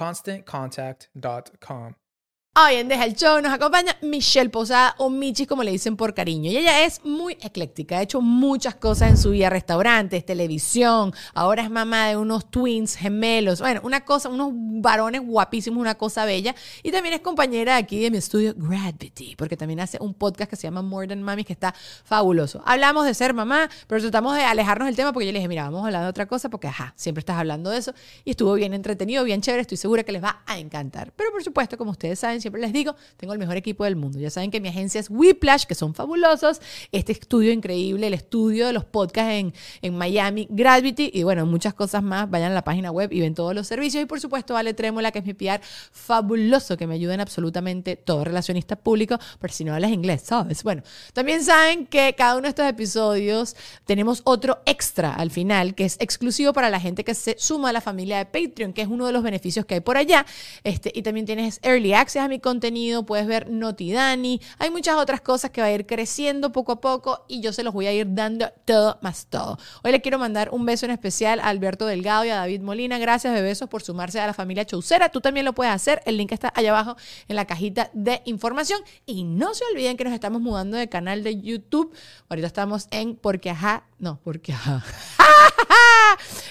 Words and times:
ConstantContact.com. 0.00 1.94
Hoy 2.56 2.74
en 2.74 2.88
Deja 2.88 3.04
el 3.04 3.14
Show 3.14 3.40
nos 3.40 3.52
acompaña 3.52 3.96
Michelle 4.02 4.50
Posada 4.50 4.96
o 4.98 5.08
Michi 5.08 5.46
como 5.46 5.62
le 5.62 5.70
dicen 5.70 5.96
por 5.96 6.14
cariño. 6.14 6.50
Y 6.50 6.56
ella 6.56 6.84
es 6.84 7.00
muy 7.04 7.34
ecléctica, 7.34 7.98
ha 7.98 8.02
hecho 8.02 8.20
muchas 8.20 8.74
cosas 8.74 9.10
en 9.10 9.18
su 9.18 9.30
vida, 9.30 9.48
restaurantes, 9.50 10.26
televisión, 10.26 11.14
ahora 11.32 11.62
es 11.62 11.70
mamá 11.70 12.08
de 12.08 12.16
unos 12.16 12.50
twins 12.50 12.96
gemelos, 12.96 13.60
bueno, 13.60 13.80
una 13.84 14.04
cosa, 14.04 14.28
unos 14.30 14.50
varones 14.52 15.20
guapísimos, 15.24 15.80
una 15.80 15.94
cosa 15.94 16.24
bella. 16.24 16.56
Y 16.82 16.90
también 16.90 17.14
es 17.14 17.20
compañera 17.20 17.76
aquí 17.76 18.02
de 18.02 18.10
mi 18.10 18.18
estudio 18.18 18.52
Gravity, 18.56 19.36
porque 19.36 19.56
también 19.56 19.78
hace 19.78 19.98
un 20.00 20.12
podcast 20.12 20.50
que 20.50 20.56
se 20.56 20.64
llama 20.64 20.82
More 20.82 21.06
Than 21.06 21.22
Mami, 21.22 21.44
que 21.44 21.52
está 21.52 21.72
fabuloso. 22.02 22.64
Hablamos 22.66 23.06
de 23.06 23.14
ser 23.14 23.32
mamá, 23.32 23.70
pero 23.86 24.00
tratamos 24.00 24.34
de 24.34 24.42
alejarnos 24.42 24.86
del 24.86 24.96
tema 24.96 25.12
porque 25.12 25.26
yo 25.26 25.32
le 25.32 25.38
dije, 25.38 25.48
mira, 25.48 25.66
vamos 25.66 25.84
a 25.84 25.86
hablar 25.86 26.02
de 26.02 26.08
otra 26.08 26.26
cosa, 26.26 26.48
porque 26.48 26.66
ajá, 26.66 26.94
siempre 26.96 27.20
estás 27.20 27.36
hablando 27.36 27.70
de 27.70 27.78
eso. 27.78 27.94
Y 28.24 28.30
estuvo 28.30 28.54
bien 28.54 28.74
entretenido, 28.74 29.22
bien 29.22 29.40
chévere, 29.40 29.60
estoy 29.60 29.76
segura 29.76 30.02
que 30.02 30.10
les 30.10 30.24
va 30.24 30.42
a 30.46 30.58
encantar. 30.58 31.12
Pero 31.14 31.30
por 31.30 31.44
supuesto, 31.44 31.78
como 31.78 31.92
ustedes 31.92 32.18
saben, 32.18 32.39
siempre 32.40 32.60
les 32.60 32.72
digo, 32.72 32.94
tengo 33.16 33.32
el 33.32 33.38
mejor 33.38 33.56
equipo 33.56 33.84
del 33.84 33.96
mundo. 33.96 34.18
Ya 34.18 34.30
saben 34.30 34.50
que 34.50 34.60
mi 34.60 34.68
agencia 34.68 35.00
es 35.00 35.08
Whiplash, 35.10 35.64
que 35.64 35.74
son 35.74 35.94
fabulosos. 35.94 36.60
Este 36.92 37.12
estudio 37.12 37.52
increíble, 37.52 38.06
el 38.06 38.14
estudio 38.14 38.66
de 38.66 38.72
los 38.72 38.84
podcasts 38.84 39.32
en, 39.32 39.54
en 39.82 39.96
Miami, 39.96 40.46
Gravity 40.50 41.10
y 41.12 41.22
bueno, 41.22 41.46
muchas 41.46 41.74
cosas 41.74 42.02
más. 42.02 42.30
Vayan 42.30 42.52
a 42.52 42.54
la 42.54 42.64
página 42.64 42.90
web 42.90 43.12
y 43.12 43.20
ven 43.20 43.34
todos 43.34 43.54
los 43.54 43.66
servicios. 43.66 44.02
Y 44.02 44.06
por 44.06 44.20
supuesto, 44.20 44.54
Vale 44.54 44.74
Trémola, 44.74 45.10
que 45.12 45.20
es 45.20 45.24
mi 45.24 45.34
PR 45.34 45.60
fabuloso, 45.92 46.76
que 46.76 46.86
me 46.86 46.94
ayuda 46.94 47.14
en 47.14 47.20
absolutamente 47.20 47.96
todo 47.96 48.24
relacionista 48.24 48.76
público, 48.76 49.18
pero 49.38 49.52
si 49.52 49.64
no 49.64 49.74
hablas 49.74 49.90
inglés, 49.90 50.22
¿sabes? 50.22 50.62
Bueno, 50.62 50.82
también 51.12 51.44
saben 51.44 51.86
que 51.86 52.14
cada 52.16 52.34
uno 52.34 52.42
de 52.42 52.48
estos 52.50 52.66
episodios 52.66 53.56
tenemos 53.84 54.22
otro 54.24 54.60
extra 54.66 55.14
al 55.14 55.30
final, 55.30 55.74
que 55.74 55.84
es 55.84 55.96
exclusivo 56.00 56.52
para 56.52 56.70
la 56.70 56.80
gente 56.80 57.04
que 57.04 57.14
se 57.14 57.36
suma 57.38 57.70
a 57.70 57.72
la 57.72 57.80
familia 57.80 58.18
de 58.18 58.26
Patreon, 58.26 58.72
que 58.72 58.82
es 58.82 58.88
uno 58.88 59.06
de 59.06 59.12
los 59.12 59.22
beneficios 59.22 59.66
que 59.66 59.74
hay 59.74 59.80
por 59.80 59.96
allá. 59.96 60.26
Este, 60.64 60.92
y 60.94 61.02
también 61.02 61.26
tienes 61.26 61.60
Early 61.62 61.94
Access 61.94 62.22
a 62.22 62.28
mi 62.30 62.40
contenido, 62.40 63.04
puedes 63.04 63.26
ver 63.26 63.50
Notidani, 63.50 64.40
hay 64.58 64.70
muchas 64.70 64.96
otras 64.96 65.20
cosas 65.20 65.50
que 65.50 65.60
va 65.60 65.66
a 65.66 65.72
ir 65.72 65.86
creciendo 65.86 66.52
poco 66.52 66.72
a 66.72 66.80
poco 66.80 67.26
y 67.28 67.42
yo 67.42 67.52
se 67.52 67.62
los 67.62 67.74
voy 67.74 67.86
a 67.86 67.92
ir 67.92 68.14
dando 68.14 68.50
todo 68.64 68.98
más 69.02 69.26
todo. 69.26 69.58
Hoy 69.82 69.92
le 69.92 70.00
quiero 70.00 70.18
mandar 70.18 70.48
un 70.52 70.64
beso 70.64 70.86
en 70.86 70.92
especial 70.92 71.40
a 71.40 71.48
Alberto 71.48 71.86
Delgado 71.86 72.24
y 72.24 72.30
a 72.30 72.36
David 72.36 72.62
Molina. 72.62 72.98
Gracias 72.98 73.34
de 73.34 73.42
besos 73.42 73.68
por 73.68 73.82
sumarse 73.82 74.20
a 74.20 74.26
la 74.26 74.34
familia 74.34 74.64
Chaucera. 74.64 75.10
Tú 75.10 75.20
también 75.20 75.44
lo 75.44 75.52
puedes 75.52 75.74
hacer. 75.74 76.00
El 76.06 76.16
link 76.16 76.32
está 76.32 76.52
allá 76.54 76.70
abajo 76.70 76.96
en 77.28 77.36
la 77.36 77.44
cajita 77.44 77.90
de 77.92 78.22
información. 78.24 78.80
Y 79.04 79.24
no 79.24 79.52
se 79.54 79.64
olviden 79.72 79.96
que 79.96 80.04
nos 80.04 80.12
estamos 80.12 80.40
mudando 80.40 80.76
de 80.76 80.88
canal 80.88 81.22
de 81.22 81.40
YouTube. 81.40 81.92
Ahorita 82.28 82.46
estamos 82.46 82.86
en 82.90 83.16
Porque 83.16 83.50
Ajá. 83.50 83.84
No, 83.98 84.20
Porque 84.22 84.52
Ajá. 84.52 84.82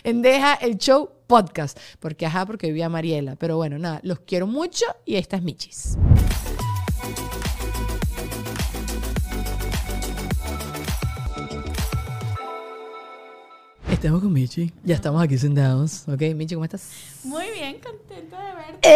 en 0.04 0.22
Deja 0.22 0.54
el 0.56 0.78
Show 0.78 1.10
Podcast. 1.28 1.80
Porque 2.00 2.26
Ajá, 2.26 2.46
porque 2.46 2.68
vivía 2.68 2.90
Mariela. 2.90 3.36
Pero 3.36 3.58
bueno, 3.58 3.78
nada, 3.78 4.00
los 4.04 4.20
quiero 4.22 4.48
mucho 4.48 4.86
y 5.06 5.16
esta 5.16 5.38
es 5.38 5.44
Michis. 5.44 5.98
Estamos 14.00 14.22
con 14.22 14.32
Michi. 14.32 14.72
Ya 14.86 14.96
estamos 14.96 15.22
aquí 15.22 15.38
sentados. 15.38 16.04
Ok, 16.08 16.22
Michi, 16.34 16.56
¿cómo 16.56 16.64
estás? 16.64 16.90
Muy 17.26 17.44
bien, 17.54 17.80
contenta 17.84 18.38
de 18.46 18.54
verte. 18.56 18.90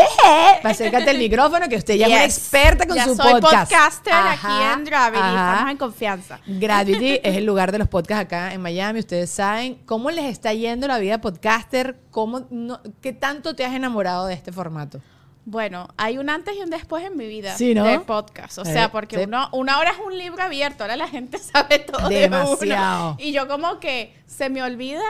Acércate 0.63 1.11
el 1.11 1.17
micrófono 1.17 1.67
que 1.67 1.75
usted 1.75 1.95
ya 1.95 2.05
es 2.05 2.11
una 2.13 2.23
experta 2.23 2.87
con 2.87 2.95
ya 2.95 3.03
su 3.03 3.15
soy 3.15 3.33
podcast. 3.41 3.69
podcaster 3.69 4.13
Ajá, 4.13 4.31
aquí 4.71 4.79
en 4.79 4.85
Gravity. 4.85 5.21
ajá. 5.21 5.51
Estamos 5.51 5.71
en 5.71 5.77
confianza. 5.77 6.39
Gravity 6.47 7.19
es 7.23 7.35
el 7.35 7.43
lugar 7.45 7.73
de 7.73 7.79
los 7.79 7.89
podcasts 7.89 8.23
acá 8.23 8.53
en 8.53 8.61
Miami. 8.61 8.99
Ustedes 8.99 9.29
saben 9.29 9.75
cómo 9.85 10.09
les 10.09 10.23
está 10.25 10.53
yendo 10.53 10.87
la 10.87 10.97
vida 10.99 11.19
podcaster. 11.19 11.99
¿Cómo 12.09 12.47
no- 12.49 12.79
¿Qué 13.01 13.11
tanto 13.11 13.55
te 13.57 13.65
has 13.65 13.73
enamorado 13.75 14.27
de 14.27 14.35
este 14.35 14.53
formato? 14.53 15.01
Bueno, 15.45 15.89
hay 15.97 16.17
un 16.17 16.29
antes 16.29 16.55
y 16.57 16.61
un 16.61 16.69
después 16.69 17.03
en 17.05 17.17
mi 17.17 17.27
vida 17.27 17.55
Sí, 17.57 17.73
¿no? 17.75 17.83
de 17.83 17.99
podcast. 17.99 18.57
O 18.59 18.61
Eh, 18.61 18.65
sea, 18.71 18.91
porque 18.91 19.17
sí. 19.17 19.23
uno, 19.27 19.49
una 19.51 19.77
hora 19.79 19.91
es 19.91 19.97
un 20.05 20.17
libro 20.17 20.41
abierto, 20.41 20.83
ahora 20.83 20.95
la 20.95 21.07
gente 21.09 21.37
sabe 21.39 21.79
todo 21.79 22.07
Demasiado. 22.07 22.57
de 22.59 22.65
uno. 22.67 23.17
Y 23.19 23.33
yo 23.33 23.47
como 23.47 23.79
que 23.79 24.13
se 24.25 24.49
me 24.49 24.63
olvida 24.63 25.01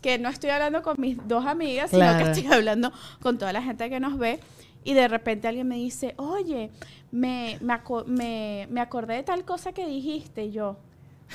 que 0.00 0.18
no 0.18 0.28
estoy 0.30 0.50
hablando 0.50 0.82
con 0.82 0.96
mis 0.98 1.16
dos 1.28 1.44
amigas, 1.46 1.90
Claro. 1.90 2.18
sino 2.18 2.32
que 2.32 2.38
estoy 2.40 2.52
hablando 2.56 2.90
con 3.20 3.38
toda 3.38 3.52
la 3.52 3.62
gente 3.62 3.88
que 3.90 4.00
nos 4.00 4.18
ve. 4.18 4.40
Y 4.82 4.94
de 4.94 5.06
repente 5.08 5.46
alguien 5.46 5.68
me 5.68 5.76
dice, 5.76 6.14
oye, 6.16 6.70
me, 7.12 7.58
me, 7.60 7.74
aco- 7.74 8.04
me, 8.06 8.66
me 8.70 8.80
acordé 8.80 9.14
de 9.16 9.22
tal 9.22 9.44
cosa 9.44 9.72
que 9.72 9.86
dijiste. 9.86 10.46
Y 10.46 10.52
yo, 10.52 10.76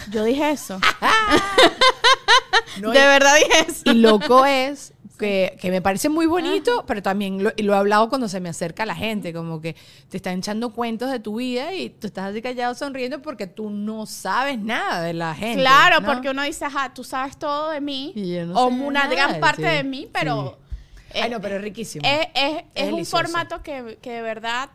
yo 0.10 0.24
dije 0.24 0.50
eso. 0.50 0.80
No, 2.82 2.92
de 2.92 3.00
verdad 3.00 3.36
dije 3.38 3.66
eso. 3.72 3.82
Y 3.86 3.94
loco 3.96 4.46
es 4.46 4.94
que, 5.18 5.58
que 5.60 5.72
me 5.72 5.82
parece 5.82 6.10
muy 6.10 6.26
bonito, 6.28 6.84
pero 6.88 7.02
también 7.02 7.44
lo, 7.44 7.52
he 7.58 7.76
hablado 7.78 8.08
cuando 8.10 8.30
se 8.30 8.40
me 8.40 8.50
acerca 8.50 8.86
la 8.86 8.96
gente, 8.96 9.34
como 9.34 9.60
que 9.60 9.76
te 10.10 10.18
están 10.18 10.38
echando 10.38 10.72
cuentos 10.72 11.10
de 11.12 11.20
tu 11.20 11.36
vida 11.38 11.74
y 11.74 11.90
tú 11.90 12.08
estás 12.08 12.32
así 12.32 12.42
callado 12.42 12.76
sonriendo 12.76 13.22
porque 13.22 13.48
tú 13.48 13.70
no 13.70 14.06
sabes 14.06 14.60
nada 14.60 15.02
de 15.02 15.14
la 15.14 15.34
gente. 15.36 15.62
Claro, 15.62 16.00
¿no? 16.02 16.08
porque 16.14 16.30
uno 16.30 16.44
dice, 16.44 16.66
ajá, 16.66 16.94
tú 16.94 17.04
sabes 17.04 17.38
todo 17.38 17.72
de 17.72 17.82
mí, 17.82 18.14
no 18.46 18.54
o 18.60 18.68
una 18.68 19.04
nada 19.04 19.16
gran 19.16 19.40
parte 19.40 19.64
de 19.66 19.84
mí, 19.84 20.08
pero 20.14 20.58
Ay, 21.14 21.30
no, 21.30 21.42
pero 21.42 21.56
es 21.56 21.62
riquísimo. 21.62 22.06
es, 22.08 22.28
es- 22.36 22.64
es 22.76 22.92
un 22.94 23.06
formato 23.06 23.64
que, 23.64 23.98
que 24.02 24.12
de 24.12 24.22
verdad 24.22 24.70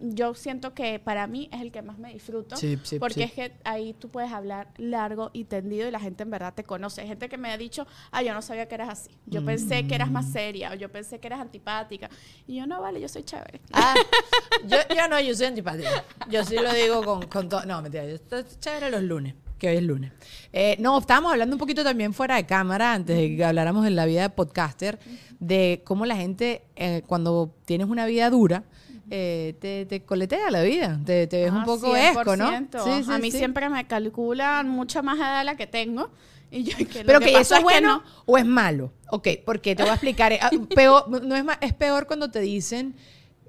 yo 0.00 0.34
siento 0.34 0.72
que 0.72 0.98
para 0.98 1.26
mí 1.26 1.48
es 1.52 1.60
el 1.60 1.70
que 1.70 1.82
más 1.82 1.98
me 1.98 2.12
disfruto. 2.12 2.56
Sí, 2.56 2.78
sí, 2.82 2.98
porque 2.98 3.14
sí. 3.14 3.22
es 3.22 3.32
que 3.32 3.52
ahí 3.64 3.92
tú 3.92 4.08
puedes 4.08 4.32
hablar 4.32 4.68
largo 4.78 5.30
y 5.34 5.44
tendido 5.44 5.86
y 5.86 5.90
la 5.90 6.00
gente 6.00 6.22
en 6.22 6.30
verdad 6.30 6.54
te 6.54 6.64
conoce. 6.64 7.02
Hay 7.02 7.08
gente 7.08 7.28
que 7.28 7.36
me 7.36 7.50
ha 7.52 7.58
dicho, 7.58 7.86
ah, 8.10 8.22
yo 8.22 8.32
no 8.32 8.40
sabía 8.42 8.66
que 8.66 8.74
eras 8.74 8.88
así. 8.88 9.10
Yo 9.26 9.44
pensé 9.44 9.86
que 9.86 9.94
eras 9.94 10.08
Mm. 10.08 10.12
más 10.12 10.32
seria 10.32 10.70
o 10.72 10.74
yo 10.74 10.90
pensé 10.90 11.18
que 11.20 11.26
eras 11.26 11.40
antipática. 11.40 12.08
Y 12.46 12.56
yo, 12.56 12.66
no, 12.66 12.80
vale, 12.80 13.00
yo 13.00 13.08
soy 13.08 13.24
chévere. 13.24 13.60
Ah, 13.72 13.94
yo, 14.66 14.78
yo 14.94 15.08
no, 15.08 15.20
yo 15.20 15.34
soy 15.34 15.46
antipática. 15.46 16.04
Yo 16.30 16.44
sí 16.44 16.56
lo 16.56 16.72
digo 16.72 17.02
con, 17.02 17.26
con 17.28 17.48
todo. 17.48 17.64
No, 17.66 17.82
mentira, 17.82 18.04
yo 18.06 18.14
estoy 18.14 18.44
chévere 18.60 18.90
los 18.90 19.02
lunes, 19.02 19.34
que 19.58 19.68
hoy 19.68 19.76
es 19.76 19.82
lunes. 19.82 20.12
Eh, 20.52 20.76
no, 20.80 20.98
estábamos 20.98 21.32
hablando 21.32 21.56
un 21.56 21.60
poquito 21.60 21.84
también 21.84 22.14
fuera 22.14 22.36
de 22.36 22.46
cámara, 22.46 22.94
antes 22.94 23.16
de 23.16 23.36
que 23.36 23.44
habláramos 23.44 23.84
de 23.84 23.90
la 23.90 24.06
vida 24.06 24.22
de 24.22 24.30
podcaster, 24.30 24.98
de 25.40 25.82
cómo 25.84 26.06
la 26.06 26.16
gente, 26.16 26.62
eh, 26.76 27.02
cuando 27.06 27.54
tienes 27.66 27.88
una 27.88 28.06
vida 28.06 28.30
dura, 28.30 28.64
eh, 29.10 29.54
te, 29.60 29.86
te 29.86 30.02
coletea 30.04 30.50
la 30.50 30.62
vida, 30.62 30.98
te, 31.04 31.26
te 31.26 31.42
ves 31.44 31.52
un 31.52 31.58
Ah, 31.58 31.64
poco 31.64 31.94
esco, 31.96 32.36
¿no? 32.36 32.50
100%. 32.50 33.08
a 33.08 33.18
mí 33.18 33.30
sí. 33.30 33.38
siempre 33.38 33.68
me 33.68 33.86
calculan 33.86 34.68
mucha 34.68 35.02
más 35.02 35.18
edad 35.18 35.38
de 35.38 35.44
la 35.44 35.56
que 35.56 35.66
tengo. 35.66 36.10
Y 36.50 36.62
yo, 36.64 36.76
que 36.76 37.02
Pero 37.04 37.18
que 37.20 37.36
eso 37.38 37.54
es 37.54 37.58
que 37.58 37.64
bueno 37.64 37.98
no. 37.98 38.02
o 38.26 38.38
es 38.38 38.46
malo. 38.46 38.92
Ok, 39.10 39.28
porque 39.44 39.74
te 39.74 39.82
voy 39.82 39.90
a 39.90 39.94
explicar. 39.94 40.32
eh, 40.32 40.38
ah, 40.40 40.50
peor, 40.74 41.08
no 41.22 41.34
es, 41.34 41.44
es 41.60 41.72
peor 41.72 42.06
cuando 42.06 42.30
te 42.30 42.40
dicen, 42.40 42.94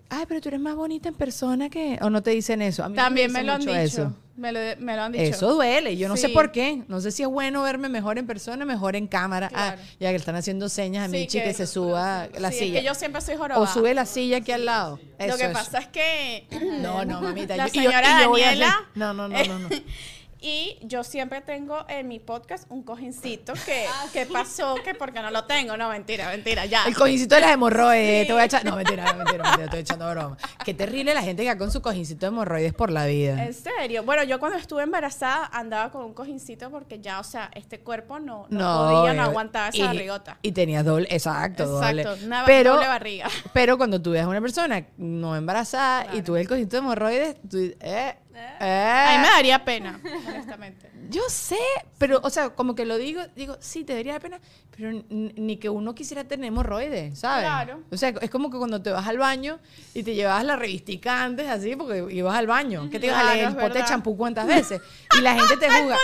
ay, 0.10 0.26
pero 0.28 0.42
tú 0.42 0.50
eres 0.50 0.60
más 0.62 0.76
bonita 0.76 1.10
en 1.10 1.16
persona 1.16 1.70
que... 1.70 1.98
O 2.02 2.10
no 2.10 2.22
te 2.24 2.32
dicen 2.32 2.62
eso. 2.62 2.84
A 2.84 2.90
mí 2.90 2.96
También 2.96 3.32
me 3.32 3.44
lo 3.44 3.54
han 3.54 3.60
dicho. 3.62 3.74
Eso. 3.76 4.14
Me, 4.38 4.52
lo, 4.52 4.60
me 4.80 4.96
lo 4.98 5.04
han 5.04 5.12
dicho. 5.14 5.24
Eso 5.24 5.54
duele. 5.54 5.96
Yo 5.98 6.08
no 6.10 6.18
sé 6.18 6.28
por 6.30 6.52
qué. 6.52 6.84
No 6.90 7.00
sé 7.00 7.12
si 7.12 7.24
es 7.24 7.30
bueno 7.30 7.64
verme 7.64 7.88
mejor 7.90 8.18
en 8.18 8.28
persona, 8.28 8.66
mejor 8.66 8.96
en 8.98 9.08
cámara. 9.08 9.48
Claro. 9.50 9.78
Ah, 9.82 9.86
ya 10.00 10.10
que 10.10 10.16
están 10.18 10.36
haciendo 10.36 10.68
señas 10.68 11.06
a 11.08 11.12
Sí, 11.12 11.18
Michi 11.20 11.38
que, 11.40 11.46
que- 11.46 11.54
se 11.54 11.68
suba 11.68 12.28
la 12.38 12.50
Sí, 12.52 12.56
es 12.56 12.60
silla. 12.64 12.80
que 12.82 12.86
yo 12.86 12.94
siempre 12.96 13.22
soy 13.22 13.36
o 13.36 13.38
jorobada. 13.38 13.68
sube 13.74 13.94
la 13.94 14.06
silla 14.06 14.38
aquí 14.38 14.52
al 14.52 14.66
lado. 14.66 15.00
Lo 15.20 15.38
que 15.38 15.44
eso. 15.46 15.54
pasa 15.54 15.80
es 15.80 15.88
que... 15.88 16.48
No, 16.82 17.06
no, 17.06 17.22
mamita. 17.22 17.56
La 17.58 17.68
yo- 17.68 17.74
yo- 17.82 17.90
señora 17.90 18.22
yo 18.24 18.30
voy 18.30 18.42
a 18.42 18.50
hacer- 18.52 18.60
Daniela... 18.60 18.90
No, 18.96 19.14
no, 19.14 19.28
no, 19.30 19.44
no. 19.46 19.60
no. 19.60 19.70
Y 20.48 20.78
yo 20.84 21.04
siempre 21.04 21.42
tengo 21.42 21.86
en 21.90 22.08
mi 22.08 22.20
podcast 22.20 22.70
un 22.70 22.84
cojincito 22.84 23.54
que, 23.66 23.88
que 24.14 24.28
pasó, 24.28 24.76
que 24.84 24.94
porque 24.94 25.20
no 25.20 25.32
lo 25.32 25.46
tengo. 25.46 25.76
No, 25.76 25.90
mentira, 25.90 26.30
mentira, 26.30 26.68
ya. 26.68 26.86
El 26.86 26.96
cojincito 26.96 27.34
de 27.34 27.42
las 27.42 27.52
hemorroides. 27.52 28.28
Te 28.28 28.34
voy 28.34 28.44
a 28.44 28.46
echar. 28.46 28.64
No, 28.64 28.76
mentira, 28.76 29.06
no, 29.06 29.16
mentira, 29.16 29.42
mentira, 29.44 29.66
estoy 29.66 29.80
echando 29.80 30.08
broma. 30.12 30.38
Qué 30.64 30.76
terrible 30.76 31.16
la 31.16 31.24
gente 31.24 31.42
que 31.42 31.50
va 31.50 31.58
con 31.58 31.72
su 31.72 31.82
cojincito 31.82 32.28
de 32.28 32.28
hemorroides 32.28 32.74
por 32.76 32.92
la 32.92 33.08
vida. 33.08 33.44
En 33.44 33.56
serio. 33.56 34.04
Bueno, 34.04 34.22
yo 34.24 34.40
cuando 34.40 34.60
estuve 34.60 34.84
embarazada 34.84 35.50
andaba 35.52 35.92
con 35.92 36.06
un 36.06 36.14
cojincito 36.14 36.70
porque 36.70 37.00
ya, 37.00 37.20
o 37.20 37.24
sea, 37.24 37.50
este 37.56 37.80
cuerpo 37.80 38.20
no, 38.20 38.46
no, 38.52 38.90
podía, 39.00 39.14
no 39.16 39.24
eh, 39.24 39.26
aguantaba 39.26 39.70
esa 39.70 39.78
y- 39.78 39.82
barrigota. 39.82 40.38
Y 40.44 40.52
tenías 40.52 40.86
doble, 40.86 41.08
exacto, 41.10 41.66
doble. 41.66 42.04
Exacto, 42.04 42.24
una 42.24 42.42
ba- 42.42 42.46
pero, 42.46 42.74
doble 42.74 42.88
barriga. 42.88 43.30
Pero 43.52 43.78
cuando 43.80 44.00
tú 44.00 44.12
ves 44.12 44.22
a 44.22 44.28
una 44.28 44.42
persona 44.42 44.86
no 44.98 45.36
embarazada 45.36 46.16
y 46.16 46.22
tú 46.22 46.34
ves 46.34 46.42
el 46.44 46.48
cojito 46.48 46.76
de 46.76 46.78
hemorroides, 46.78 47.36
tú 47.50 47.58
dices, 47.58 47.78
eh, 47.80 48.16
eh. 48.36 49.06
A 49.08 49.18
mí 49.18 49.22
me 49.22 49.30
daría 49.30 49.64
pena, 49.64 50.00
honestamente. 50.28 50.92
Yo 51.10 51.22
sé, 51.30 51.58
pero, 51.98 52.20
o 52.24 52.30
sea, 52.30 52.50
como 52.50 52.76
que 52.76 52.86
lo 52.86 52.98
digo, 52.98 53.22
digo, 53.36 53.58
sí, 53.60 53.84
te 53.84 53.94
daría 53.94 54.20
pena, 54.20 54.40
pero 54.76 55.04
ni 55.10 55.58
que 55.58 55.70
uno 55.70 55.94
quisiera 55.96 56.24
tener 56.24 56.48
hemorroides, 56.48 57.20
¿sabes? 57.20 57.46
Claro. 57.46 57.84
O 57.92 57.98
sea, 57.98 58.10
es 58.22 58.30
como 58.30 58.50
que 58.50 58.58
cuando 58.58 58.82
te 58.82 58.90
vas 58.90 59.08
al 59.08 59.18
baño 59.18 59.60
y 59.94 60.04
te 60.04 60.16
llevabas 60.16 60.44
la 60.46 60.56
revistica 60.56 61.24
antes, 61.24 61.48
así, 61.48 61.76
porque 61.76 62.06
ibas 62.12 62.36
al 62.36 62.48
baño. 62.48 62.90
¿Qué 62.90 63.00
te 63.00 63.08
ibas 63.08 63.20
a 63.20 63.22
Claro, 63.22 63.36
leer 63.36 63.50
el 63.50 63.56
pote 63.56 63.80
de 63.80 63.86
champú 63.86 64.18
cuántas 64.18 64.48
veces? 64.48 64.82
Y 65.18 65.22
la 65.22 65.36
gente 65.36 65.58
te 65.58 65.70
juzga. 65.70 65.96
¡El 65.96 66.00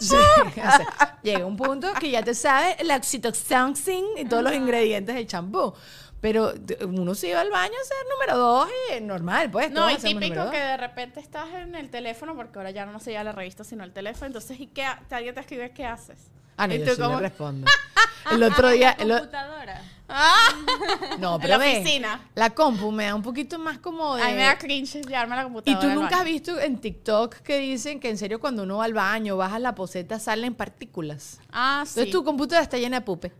Sí, 0.00 0.16
o 0.16 0.52
sea, 0.52 1.18
llega 1.22 1.46
un 1.46 1.56
punto 1.56 1.92
que 1.94 2.10
ya 2.10 2.22
te 2.22 2.34
sabe 2.34 2.76
la 2.84 2.96
oxytocin 2.96 4.04
y 4.18 4.24
todos 4.24 4.42
los 4.42 4.54
ingredientes 4.54 5.14
del 5.14 5.26
champú. 5.26 5.72
Pero 6.24 6.54
uno 6.88 7.14
se 7.14 7.28
iba 7.28 7.40
al 7.42 7.50
baño 7.50 7.74
a 7.78 7.84
ser 7.84 7.96
número 8.10 8.38
dos 8.38 8.68
y 8.96 9.00
normal, 9.02 9.50
pues. 9.50 9.70
No, 9.70 9.90
y 9.90 9.96
típico 9.96 10.50
que 10.50 10.56
de 10.58 10.78
repente 10.78 11.20
estás 11.20 11.52
en 11.52 11.74
el 11.74 11.90
teléfono, 11.90 12.34
porque 12.34 12.58
ahora 12.58 12.70
ya 12.70 12.86
no 12.86 12.98
se 12.98 13.10
lleva 13.10 13.24
la 13.24 13.32
revista, 13.32 13.62
sino 13.62 13.84
el 13.84 13.92
teléfono. 13.92 14.28
Entonces, 14.28 14.58
¿y 14.58 14.68
qué? 14.68 14.86
Alguien 15.10 15.34
te 15.34 15.42
escribe, 15.42 15.72
¿qué 15.72 15.84
haces? 15.84 16.16
Ah, 16.56 16.66
no, 16.66 16.72
y 16.74 16.78
yo 16.78 16.86
tú 16.86 16.90
sí 16.92 16.96
le 17.02 17.06
como- 17.06 17.20
respondo. 17.20 17.70
El 18.32 18.42
otro 18.42 18.70
día... 18.70 18.96
o- 18.98 19.04
computadora. 20.06 21.16
no, 21.18 21.38
pero 21.38 21.50
la 21.50 21.58
ve, 21.58 21.80
oficina. 21.80 22.20
La 22.34 22.50
compu 22.50 22.90
me 22.92 23.04
da 23.06 23.14
un 23.14 23.22
poquito 23.22 23.58
más 23.58 23.78
como 23.78 24.16
de... 24.16 24.22
A 24.22 24.26
mí 24.28 24.34
me 24.34 24.42
da 24.44 24.58
cringe 24.58 25.02
llevarme 25.02 25.36
la 25.36 25.42
Y 25.42 25.44
computadora. 25.44 25.80
tú 25.80 25.86
al 25.88 25.94
nunca 26.00 26.18
has 26.18 26.24
visto 26.24 26.58
en 26.60 26.78
TikTok 26.78 27.36
que 27.36 27.58
dicen 27.58 28.00
que 28.00 28.10
en 28.10 28.18
serio 28.18 28.40
cuando 28.40 28.62
uno 28.64 28.78
va 28.78 28.84
al 28.84 28.92
baño, 28.94 29.36
baja 29.36 29.58
la 29.58 29.74
poseta, 29.74 30.18
salen 30.18 30.54
partículas. 30.54 31.40
Ah, 31.52 31.82
sí. 31.86 31.92
Entonces 32.00 32.12
tu 32.12 32.24
computadora 32.24 32.62
está 32.62 32.78
llena 32.78 33.00
de 33.00 33.04
pupe. 33.06 33.32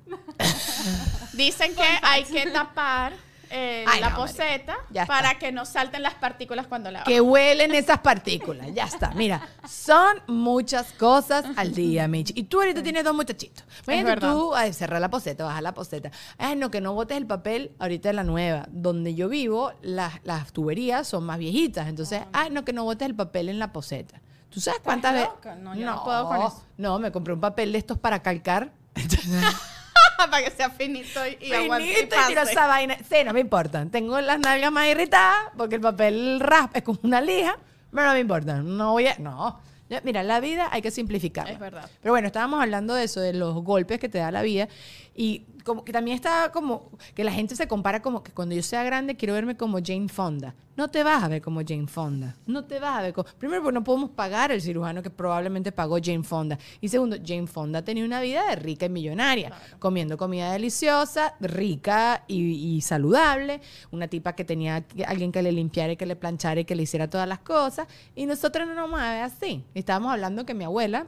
Dicen 1.33 1.75
que 1.77 1.85
hay 2.03 2.25
que 2.25 2.47
tapar 2.51 3.13
eh, 3.57 3.85
Ay, 3.87 4.01
la 4.01 4.11
no, 4.11 4.17
poseta 4.17 4.77
para 5.07 5.39
que 5.39 5.53
no 5.53 5.65
salten 5.65 6.03
las 6.03 6.15
partículas 6.15 6.67
cuando 6.67 6.91
la 6.91 7.05
que 7.05 7.21
huelen 7.21 7.73
esas 7.73 8.01
partículas. 8.01 8.67
Ya 8.75 8.85
está. 8.85 9.13
Mira, 9.15 9.49
son 9.69 10.21
muchas 10.27 10.93
cosas 10.93 11.45
al 11.55 11.73
día, 11.73 12.09
Mitch. 12.09 12.33
Y 12.35 12.45
tú 12.45 12.59
ahorita 12.61 12.83
tienes 12.83 13.05
dos 13.05 13.15
muchachitos. 13.15 13.65
Imagínate 13.87 14.23
tú, 14.23 14.53
ay, 14.57 14.73
cerrar 14.73 15.01
la 15.01 15.09
poseta, 15.09 15.45
bajar 15.45 15.63
la 15.63 15.73
poseta. 15.73 16.11
Ay, 16.37 16.57
no, 16.57 16.73
que 16.73 16.81
no 16.81 16.95
botes 16.95 17.17
el 17.17 17.29
papel 17.29 17.71
ahorita 17.79 18.11
en 18.11 18.17
la 18.17 18.25
nueva. 18.25 18.67
Donde 18.73 19.15
yo 19.15 19.29
vivo, 19.29 19.73
las, 19.83 20.15
las 20.25 20.53
tuberías 20.53 21.07
son 21.07 21.23
más 21.23 21.39
viejitas. 21.39 21.87
Entonces, 21.87 22.23
ay, 22.33 22.51
no, 22.51 22.65
que 22.65 22.73
no 22.73 22.83
botes 22.83 23.07
el 23.07 23.15
papel 23.15 23.49
en 23.51 23.61
la 23.61 23.73
poseta. 23.73 24.21
¿Tú 24.51 24.61
sabes 24.61 24.81
cuántas 24.83 25.15
veces? 25.15 25.29
No, 25.61 25.77
yo 25.77 25.87
no 25.87 26.03
puedo 26.03 26.27
con 26.27 26.39
eso. 26.39 26.65
No, 26.77 26.99
me 26.99 27.13
compré 27.13 27.35
un 27.35 27.41
papel 27.41 27.71
de 27.71 27.79
estos 27.79 28.01
para 28.01 28.21
calcar. 28.21 28.73
para 30.31 30.45
que 30.45 30.51
sea 30.51 30.71
finito 30.71 31.21
y, 31.27 31.47
y 31.47 31.53
aguante 31.53 31.89
y 31.89 31.95
Finito 31.95 32.17
y 32.23 32.29
tiro 32.29 32.43
esa 32.43 32.67
vaina. 32.67 32.97
Sí, 33.09 33.17
no 33.25 33.33
me 33.33 33.41
importa. 33.41 33.87
Tengo 33.87 34.21
las 34.21 34.39
nalgas 34.39 34.73
más 34.73 34.87
irritadas 34.87 35.53
porque 35.57 35.77
el 35.77 35.81
papel 35.81 36.41
raspa 36.41 36.79
es 36.79 36.85
como 36.85 36.99
una 37.03 37.21
lija, 37.21 37.59
pero 37.93 38.07
no 38.07 38.13
me 38.13 38.21
importa. 38.21 38.57
No 38.63 38.93
voy 38.93 39.07
a. 39.07 39.17
No. 39.19 39.61
Mira, 40.03 40.23
la 40.23 40.41
vida 40.41 40.69
hay 40.73 40.83
que 40.83 40.91
simplificarla. 40.91 41.53
Es 41.53 41.59
verdad. 41.59 41.89
Pero 42.01 42.13
bueno, 42.13 42.27
estábamos 42.27 42.61
hablando 42.61 42.95
de 42.95 43.05
eso, 43.05 43.21
de 43.21 43.33
los 43.33 43.55
golpes 43.63 44.01
que 44.01 44.09
te 44.09 44.19
da 44.19 44.31
la 44.31 44.43
vida. 44.43 44.69
Y 45.15 45.45
como 45.65 45.85
que 45.85 45.93
también 45.93 46.15
está 46.15 46.53
como 46.53 46.91
que 47.15 47.25
la 47.25 47.33
gente 47.33 47.57
se 47.57 47.67
compara 47.67 48.03
como 48.03 48.23
que 48.23 48.33
cuando 48.33 48.55
yo 48.55 48.63
sea 48.63 48.85
grande 48.85 49.17
quiero 49.17 49.35
verme 49.35 49.57
como 49.57 49.79
Jane 49.83 50.09
Fonda. 50.09 50.55
No 50.77 50.89
te 50.89 51.05
vas 51.05 51.23
a 51.23 51.29
ver 51.29 51.41
como 51.41 51.61
Jane 51.65 51.87
Fonda. 51.87 52.35
No 52.47 52.65
te 52.65 52.81
vas 52.81 52.99
a 52.99 53.03
ver 53.03 53.13
como... 53.13 53.29
Primero, 53.39 53.63
porque 53.63 53.75
no 53.75 53.85
podemos 53.85 54.11
pagar 54.11 54.51
el 54.51 54.61
cirujano 54.61 55.03
que 55.03 55.11
probablemente 55.11 55.71
pagó 55.71 55.99
Jane 56.03 56.25
Fonda. 56.25 56.59
Y 56.81 56.89
segundo, 56.89 57.17
Jane 57.25 57.47
Fonda 57.47 57.83
tenía 57.83 58.05
una 58.05 58.21
vida 58.21 58.45
de 58.49 58.57
rica 58.57 58.87
y 58.87 58.89
millonaria, 58.89 59.53
comiendo 59.79 60.17
comida 60.17 60.53
deliciosa, 60.53 61.37
rica 61.39 62.25
y, 62.27 62.77
y 62.77 62.81
saludable. 62.81 63.61
Una 63.93 64.09
tipa 64.09 64.35
que 64.35 64.45
tenía 64.45 64.85
alguien 65.07 65.31
que 65.31 65.43
le 65.43 65.53
limpiara 65.53 65.93
y 65.93 65.97
que 65.97 66.07
le 66.07 66.17
planchara 66.17 66.61
y 66.61 66.65
que 66.65 66.75
le 66.75 66.83
hiciera 66.83 67.09
todas 67.09 67.29
las 67.29 67.39
cosas. 67.39 67.87
Y 68.17 68.27
nosotros 68.27 68.67
no 68.67 68.75
nos 68.75 68.91
vamos 68.91 69.01
a 69.01 69.13
ver 69.13 69.23
así. 69.23 69.65
Estábamos 69.75 70.13
hablando 70.13 70.45
que 70.45 70.55
mi 70.55 70.65
abuela 70.65 71.07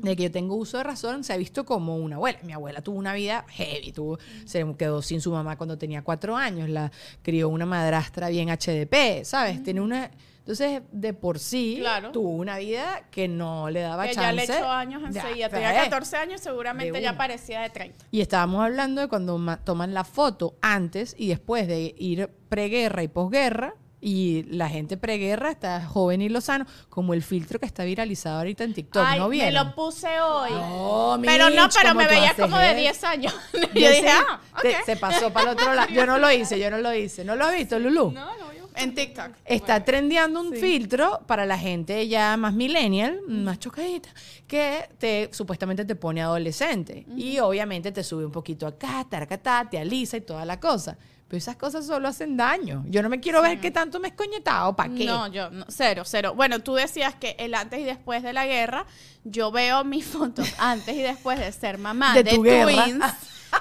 de 0.00 0.16
que 0.16 0.24
yo 0.24 0.30
tengo 0.30 0.54
uso 0.56 0.78
de 0.78 0.84
razón, 0.84 1.24
se 1.24 1.32
ha 1.32 1.36
visto 1.36 1.64
como 1.64 1.96
una 1.96 2.16
abuela. 2.16 2.38
Mi 2.42 2.52
abuela 2.52 2.80
tuvo 2.82 2.98
una 2.98 3.14
vida 3.14 3.44
heavy, 3.50 3.92
tuvo, 3.92 4.18
se 4.44 4.64
quedó 4.76 5.02
sin 5.02 5.20
su 5.20 5.30
mamá 5.32 5.56
cuando 5.56 5.78
tenía 5.78 6.02
cuatro 6.02 6.36
años, 6.36 6.68
la 6.68 6.90
crió 7.22 7.48
una 7.48 7.66
madrastra 7.66 8.28
bien 8.28 8.48
HDP, 8.48 9.24
¿sabes? 9.24 9.62
Tiene 9.62 9.80
una... 9.80 10.10
Entonces, 10.38 10.82
de 10.90 11.14
por 11.14 11.38
sí, 11.38 11.76
Claro. 11.78 12.10
tuvo 12.10 12.30
una 12.30 12.58
vida 12.58 13.06
que 13.12 13.28
no 13.28 13.70
le 13.70 13.78
daba 13.80 14.08
Que 14.08 14.14
chance. 14.14 14.26
ya 14.26 14.32
le 14.32 14.42
echó 14.58 14.68
años 14.68 15.00
enseguida. 15.06 15.48
Tenía 15.48 15.72
eh, 15.72 15.84
14 15.84 16.16
años, 16.16 16.40
seguramente 16.40 17.00
ya 17.00 17.16
parecía 17.16 17.60
de 17.60 17.70
30. 17.70 18.06
Y 18.10 18.20
estábamos 18.22 18.64
hablando 18.64 19.00
de 19.02 19.06
cuando 19.06 19.38
ma- 19.38 19.58
toman 19.62 19.94
la 19.94 20.02
foto 20.02 20.56
antes 20.60 21.14
y 21.16 21.28
después 21.28 21.68
de 21.68 21.94
ir 21.96 22.28
preguerra 22.48 23.04
y 23.04 23.08
posguerra. 23.08 23.76
Y 24.04 24.42
la 24.48 24.68
gente 24.68 24.96
preguerra 24.96 25.52
está 25.52 25.86
joven 25.86 26.22
y 26.22 26.28
lozano, 26.28 26.66
como 26.88 27.14
el 27.14 27.22
filtro 27.22 27.60
que 27.60 27.66
está 27.66 27.84
viralizado 27.84 28.38
ahorita 28.38 28.64
en 28.64 28.74
TikTok. 28.74 29.04
Ay, 29.06 29.20
¿No 29.20 29.28
me 29.28 29.36
vieron? 29.36 29.54
lo 29.68 29.74
puse 29.76 30.20
hoy. 30.20 30.50
No, 30.50 31.20
pero 31.22 31.50
no, 31.50 31.68
pero 31.72 31.90
¿cómo 31.90 32.00
me 32.00 32.08
veía 32.08 32.34
como 32.34 32.58
de 32.58 32.66
eso? 32.70 32.76
10 32.80 33.04
años. 33.04 33.34
yo 33.52 33.60
Yo 33.60 33.90
dije, 33.90 34.00
sí, 34.00 34.06
ah, 34.08 34.40
te- 34.60 34.82
se 34.84 34.96
pasó 34.96 35.32
para 35.32 35.52
el 35.52 35.56
otro 35.56 35.72
lado. 35.72 35.88
Yo 35.92 36.04
no 36.04 36.18
lo 36.18 36.32
hice, 36.32 36.58
yo 36.58 36.68
no 36.68 36.78
lo 36.78 36.92
hice. 36.92 37.24
¿No 37.24 37.36
lo 37.36 37.44
has 37.44 37.54
visto, 37.54 37.78
Lulu? 37.78 38.10
No, 38.10 38.36
no 38.38 38.46
voy 38.46 38.56
a 38.58 38.62
buscar. 38.62 38.82
En 38.82 38.92
TikTok. 38.92 39.32
Está 39.44 39.84
trendeando 39.84 40.40
un 40.40 40.52
filtro 40.54 41.20
para 41.28 41.46
la 41.46 41.56
gente 41.56 42.08
ya 42.08 42.36
más 42.36 42.54
millennial, 42.54 43.20
más 43.28 43.60
chocadita, 43.60 44.08
que 44.48 44.88
te 44.98 45.28
supuestamente 45.32 45.84
te 45.84 45.94
pone 45.94 46.22
adolescente. 46.22 47.06
Y 47.16 47.38
obviamente 47.38 47.92
te 47.92 48.02
sube 48.02 48.26
un 48.26 48.32
poquito 48.32 48.66
acá, 48.66 49.06
taracatá, 49.08 49.68
te 49.70 49.78
alisa 49.78 50.16
y 50.16 50.22
toda 50.22 50.44
la 50.44 50.58
cosa. 50.58 50.98
Pero 51.32 51.38
esas 51.38 51.56
cosas 51.56 51.86
solo 51.86 52.08
hacen 52.08 52.36
daño. 52.36 52.84
Yo 52.88 53.00
no 53.02 53.08
me 53.08 53.18
quiero 53.18 53.40
ver 53.40 53.58
qué 53.58 53.70
tanto 53.70 53.98
me 53.98 54.08
he 54.08 54.10
escoñetado. 54.10 54.76
¿Para 54.76 54.92
qué? 54.92 55.06
No, 55.06 55.28
yo, 55.28 55.48
no, 55.50 55.64
cero, 55.66 56.02
cero. 56.04 56.34
Bueno, 56.36 56.58
tú 56.60 56.74
decías 56.74 57.14
que 57.14 57.34
el 57.38 57.54
antes 57.54 57.80
y 57.80 57.84
después 57.84 58.22
de 58.22 58.34
la 58.34 58.44
guerra, 58.44 58.84
yo 59.24 59.50
veo 59.50 59.82
mis 59.82 60.04
fotos 60.12 60.46
antes 60.58 60.94
y 60.94 61.00
después 61.00 61.38
de 61.38 61.50
ser 61.52 61.78
mamá 61.78 62.12
De 62.12 62.22
de, 62.22 62.32
tu 62.34 62.42
guerra. 62.42 62.84
twins, 62.84 63.04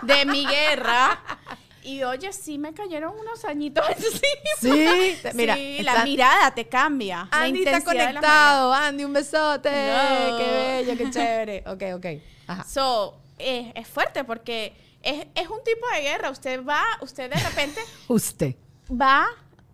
de 0.02 0.26
mi 0.26 0.46
guerra. 0.46 1.18
Y 1.84 2.04
oye, 2.04 2.34
sí 2.34 2.58
me 2.58 2.74
cayeron 2.74 3.14
unos 3.18 3.46
añitos 3.46 3.86
encima. 3.98 4.20
Sí, 4.60 5.16
mira, 5.34 5.56
sí, 5.56 5.78
está- 5.80 5.94
la 5.96 6.04
mirada 6.04 6.54
te 6.54 6.68
cambia. 6.68 7.30
la 7.32 7.42
Andy 7.44 7.64
está 7.64 7.82
conectado. 7.86 8.74
Andy, 8.74 9.06
un 9.06 9.14
besote. 9.14 9.70
No. 9.70 10.38
Qué 10.38 10.84
bello, 10.86 10.98
qué 10.98 11.10
chévere. 11.10 11.64
Ok, 11.68 11.84
ok. 11.96 12.06
Ajá. 12.48 12.66
So, 12.66 13.18
eh, 13.40 13.72
es 13.76 13.88
fuerte 13.88 14.26
porque 14.26 14.74
es, 15.04 15.26
es 15.36 15.48
un 15.50 15.64
tipo 15.64 15.86
de 15.96 16.02
guerra. 16.02 16.30
Usted 16.30 16.66
va, 16.66 16.84
usted 17.02 17.30
de 17.32 17.40
repente 17.40 17.82
Usted. 18.08 18.56
va 18.90 19.26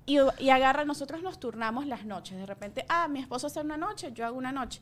y, 0.05 0.17
y 0.39 0.49
agarra, 0.49 0.85
nosotros 0.85 1.21
nos 1.21 1.39
turnamos 1.39 1.85
las 1.85 2.05
noches. 2.05 2.37
De 2.37 2.45
repente, 2.45 2.85
ah, 2.89 3.07
mi 3.07 3.19
esposo 3.19 3.47
hace 3.47 3.59
una 3.59 3.77
noche, 3.77 4.11
yo 4.13 4.25
hago 4.25 4.37
una 4.37 4.51
noche. 4.51 4.81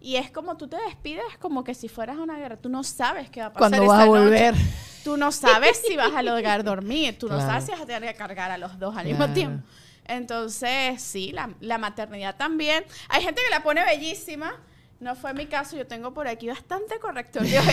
Y 0.00 0.16
es 0.16 0.30
como 0.30 0.56
tú 0.58 0.68
te 0.68 0.76
despides 0.82 1.24
como 1.40 1.64
que 1.64 1.74
si 1.74 1.88
fueras 1.88 2.18
a 2.18 2.20
una 2.22 2.36
guerra. 2.38 2.56
Tú 2.58 2.68
no 2.68 2.84
sabes 2.84 3.30
qué 3.30 3.40
va 3.40 3.46
a 3.46 3.52
pasar. 3.54 3.70
Cuando 3.70 3.86
vas 3.88 3.98
a 4.00 4.02
esa 4.02 4.06
noche. 4.12 4.20
volver. 4.24 4.54
Tú 5.02 5.16
no 5.16 5.32
sabes 5.32 5.82
si 5.86 5.96
vas 5.96 6.12
a 6.14 6.22
lograr 6.22 6.62
dormir. 6.62 7.18
Tú 7.18 7.28
no 7.28 7.36
Claro. 7.36 7.50
sabes 7.50 7.64
si 7.64 7.70
vas 7.72 7.80
a 7.80 7.86
tener 7.86 8.12
que 8.12 8.18
cargar 8.18 8.50
a 8.50 8.58
los 8.58 8.78
dos 8.78 8.94
al 8.96 9.04
mismo 9.06 9.18
Claro. 9.20 9.32
tiempo. 9.34 9.66
Entonces, 10.04 11.00
sí, 11.02 11.32
la, 11.32 11.50
la 11.60 11.78
maternidad 11.78 12.36
también. 12.36 12.84
Hay 13.08 13.22
gente 13.22 13.40
que 13.42 13.50
la 13.50 13.62
pone 13.62 13.84
bellísima. 13.84 14.54
No 15.00 15.14
fue 15.14 15.34
mi 15.34 15.46
caso. 15.46 15.76
Yo 15.76 15.86
tengo 15.86 16.14
por 16.14 16.28
aquí 16.28 16.48
bastante 16.48 16.98
correctorio. 16.98 17.60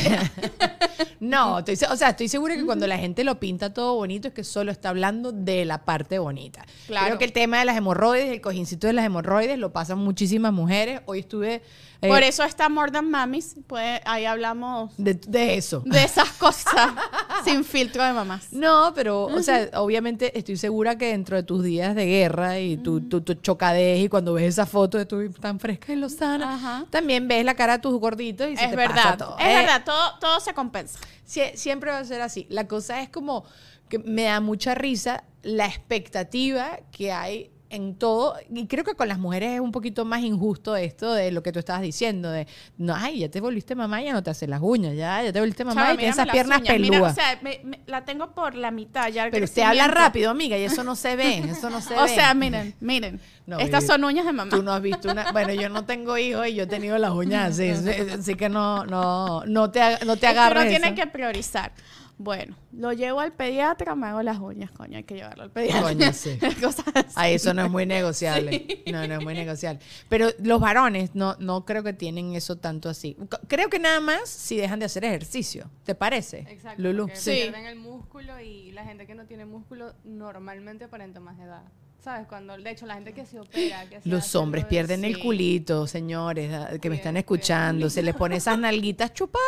No, 1.20 1.60
estoy 1.60 1.76
o 1.90 1.96
sea, 1.96 2.10
estoy 2.10 2.28
segura 2.28 2.56
que 2.56 2.66
cuando 2.66 2.86
la 2.86 2.98
gente 2.98 3.24
lo 3.24 3.40
pinta 3.40 3.74
todo 3.74 3.96
bonito 3.96 4.28
es 4.28 4.34
que 4.34 4.44
solo 4.44 4.72
está 4.72 4.90
hablando 4.90 5.32
de 5.32 5.64
la 5.64 5.86
parte 5.86 6.20
bonita. 6.20 6.66
Claro. 6.86 7.06
Creo 7.08 7.18
que 7.18 7.26
el 7.26 7.32
tema 7.32 7.60
de 7.60 7.66
las 7.66 7.78
hemorroides, 7.78 8.30
el 8.30 8.42
cojincito 8.42 8.88
de 8.88 8.94
las 8.94 9.06
hemorroides, 9.06 9.58
lo 9.58 9.72
pasan 9.72 10.00
muchísimas 10.00 10.52
mujeres. 10.52 11.02
Hoy 11.06 11.20
estuve 11.20 11.62
eh, 12.04 12.10
por 12.10 12.22
eso 12.22 12.44
está 12.44 12.68
More 12.68 12.92
Than 12.92 13.10
Mamis. 13.10 13.56
Pues 13.66 14.02
ahí 14.06 14.26
hablamos 14.26 14.92
de, 14.98 15.14
de 15.14 15.56
eso. 15.56 15.82
de 15.86 16.04
esas 16.04 16.30
cosas 16.34 16.92
sin 17.44 17.64
filtro 17.64 18.04
de 18.04 18.14
mamás. 18.14 18.52
No, 18.52 18.92
pero, 18.96 19.24
o 19.26 19.42
sea, 19.42 19.70
obviamente 19.76 20.38
estoy 20.38 20.58
segura 20.58 20.98
que 20.98 21.08
dentro 21.08 21.36
de 21.36 21.44
tus 21.44 21.64
días 21.64 21.96
de 21.96 22.06
guerra 22.06 22.60
y 22.60 22.78
tu, 22.78 23.02
tu, 23.02 23.22
tu 23.22 23.34
chocadez 23.36 24.00
y 24.04 24.10
cuando 24.10 24.34
ves 24.34 24.46
esa 24.46 24.66
foto 24.66 24.98
de 24.98 25.06
tu 25.06 25.30
tan 25.32 25.60
fresca 25.60 25.94
y 25.94 25.96
lozana, 25.96 26.54
Ajá. 26.56 26.86
también 26.90 27.28
ves 27.28 27.44
la 27.46 27.56
cara 27.56 27.74
de 27.78 27.82
tus 27.84 28.00
gorditos 28.00 28.48
y 28.50 28.58
se 28.58 28.66
Es 28.66 28.70
te 28.72 28.76
pasa 28.78 28.88
verdad. 28.94 29.18
todo. 29.18 29.38
Es 29.40 29.46
Eh, 29.46 29.56
verdad. 29.56 29.84
Todo, 29.86 30.20
todo 30.20 30.40
se 30.40 30.54
compensa. 30.54 31.00
Sie- 31.26 31.56
siempre 31.56 31.92
va 31.92 32.00
a 32.00 32.06
ser 32.06 32.22
así. 32.22 32.46
La 32.50 32.68
cosa 32.68 33.02
es 33.02 33.10
como 33.10 33.46
que 33.90 34.00
me 34.00 34.24
da 34.24 34.40
mucha 34.40 34.76
risa 34.76 35.24
la 35.44 35.66
expectativa 35.68 36.80
que 36.92 37.12
hay 37.12 37.50
en 37.74 37.96
todo, 37.96 38.36
y 38.54 38.68
creo 38.68 38.84
que 38.84 38.94
con 38.96 39.08
las 39.08 39.18
mujeres 39.20 39.54
es 39.54 39.60
un 39.60 39.72
poquito 39.72 40.06
más 40.06 40.22
injusto 40.22 40.76
esto 40.76 41.14
de 41.14 41.32
lo 41.32 41.42
que 41.44 41.52
tú 41.52 41.60
estabas 41.60 41.82
diciendo, 41.82 42.30
de, 42.32 42.48
no, 42.78 42.96
ay, 42.96 43.20
ya 43.20 43.30
te 43.30 43.42
volviste 43.42 43.76
mamá, 43.76 44.02
ya 44.02 44.14
no 44.14 44.22
te 44.24 44.30
haces 44.30 44.48
las 44.48 44.62
uñas, 44.62 44.96
ya, 44.96 45.24
ya 45.24 45.34
te 45.34 45.40
volviste 45.40 45.66
mamá 45.66 45.82
Chava, 45.82 45.94
y 45.94 45.98
tienes 45.98 46.16
esas 46.16 46.30
piernas 46.30 46.60
uñas. 46.60 46.80
Mira, 46.80 46.92
peludas. 46.92 47.12
o 47.12 47.16
sea, 47.16 47.40
me- 47.42 47.62
me- 47.64 47.80
la 47.88 48.06
tengo 48.06 48.32
por 48.34 48.56
la 48.56 48.72
mitad 48.72 49.10
ya. 49.10 49.28
Pero 49.32 49.46
usted 49.46 49.64
habla 49.64 49.88
rápido, 49.88 50.30
amiga, 50.30 50.58
y 50.58 50.64
eso 50.64 50.84
no 50.84 50.96
se 50.96 51.16
ve, 51.16 51.38
eso 51.50 51.70
no 51.70 51.82
se 51.82 51.98
O 51.98 52.04
ve. 52.04 52.10
sea, 52.10 52.34
miren, 52.34 52.76
miren. 52.80 53.20
No, 53.46 53.60
Estas 53.60 53.86
son 53.86 54.02
uñas 54.06 54.26
de 54.26 54.32
mamá. 54.32 54.50
Tú 54.52 54.64
no 54.64 54.72
has 54.72 54.82
visto 54.82 55.12
una. 55.12 55.34
Bueno, 55.34 55.52
yo 55.54 55.68
no 55.68 55.84
tengo 55.84 56.18
hijos 56.18 56.48
y 56.48 56.54
yo 56.54 56.64
he 56.64 56.68
tenido 56.68 56.98
las 56.98 57.12
uñas 57.12 57.52
así. 57.52 57.68
Así 58.18 58.36
que 58.36 58.48
no, 58.48 58.86
no, 58.86 59.44
no 59.46 59.70
te, 59.70 59.82
no 60.06 60.16
te 60.16 60.28
agarres. 60.28 60.62
uno 60.62 60.70
tiene 60.80 60.96
que 60.96 61.08
priorizar. 61.08 61.74
Bueno, 62.18 62.56
lo 62.72 62.94
llevo 62.94 63.20
al 63.20 63.34
pediatra, 63.34 63.96
me 63.96 64.08
hago 64.08 64.22
las 64.22 64.40
uñas, 64.40 64.72
coño, 64.72 64.98
hay 64.98 65.04
que 65.04 65.16
llevarlo 65.16 65.44
al 65.44 65.52
pediatra. 65.52 65.82
Coño, 65.82 66.14
sí. 66.14 66.38
Cosas 66.62 66.86
así. 66.94 67.14
Ah, 67.16 67.30
eso 67.30 67.54
no 67.54 67.66
es 67.66 67.72
muy 67.72 67.86
negociable. 67.86 68.84
No, 68.92 69.08
no 69.08 69.16
es 69.16 69.24
muy 69.24 69.34
negociable. 69.34 69.82
Pero 70.10 70.30
los 70.40 70.60
varones 70.60 71.16
no, 71.16 71.36
no 71.40 71.66
creo 71.66 71.84
que 71.84 71.94
tienen 71.94 72.36
eso 72.36 72.58
tanto 72.58 72.90
así. 72.90 73.18
Creo 73.48 73.70
que 73.70 73.80
nada 73.80 74.00
más 74.00 74.30
si 74.30 74.58
dejan 74.58 74.80
de 74.80 74.86
hacer 74.86 75.04
ejercicio. 75.04 75.70
¿Te 75.84 75.96
parece? 75.96 76.40
Exacto. 76.50 76.82
Lulu. 76.82 77.10
Sí. 77.14 77.32
pierden 77.32 77.66
el 77.66 77.78
músculo 77.78 78.40
y 78.40 78.72
la 78.72 78.86
gente 78.86 79.06
que 79.08 79.16
no 79.16 79.26
tiene 79.26 79.46
músculo 79.46 79.94
normalmente 80.04 80.86
aparenta 80.86 81.20
más 81.20 81.40
edad. 81.40 81.64
¿Sabes? 82.04 82.28
Cuando, 82.28 82.58
de 82.58 82.70
hecho, 82.70 82.86
la 82.86 82.96
gente 82.96 83.14
que 83.14 83.26
se 83.26 83.40
opera. 83.40 83.88
Que 83.88 84.02
se 84.02 84.10
Los 84.10 84.36
hombres 84.36 84.66
de- 84.66 84.70
pierden 84.70 85.06
el 85.06 85.20
culito, 85.20 85.88
señores, 85.88 86.80
que 86.82 86.90
me 86.90 86.98
están 86.98 87.16
escuchando. 87.16 87.90
Se 87.90 88.02
les 88.02 88.14
pone 88.14 88.36
esas 88.36 88.60
nalguitas 88.60 89.14
chupadas 89.14 89.48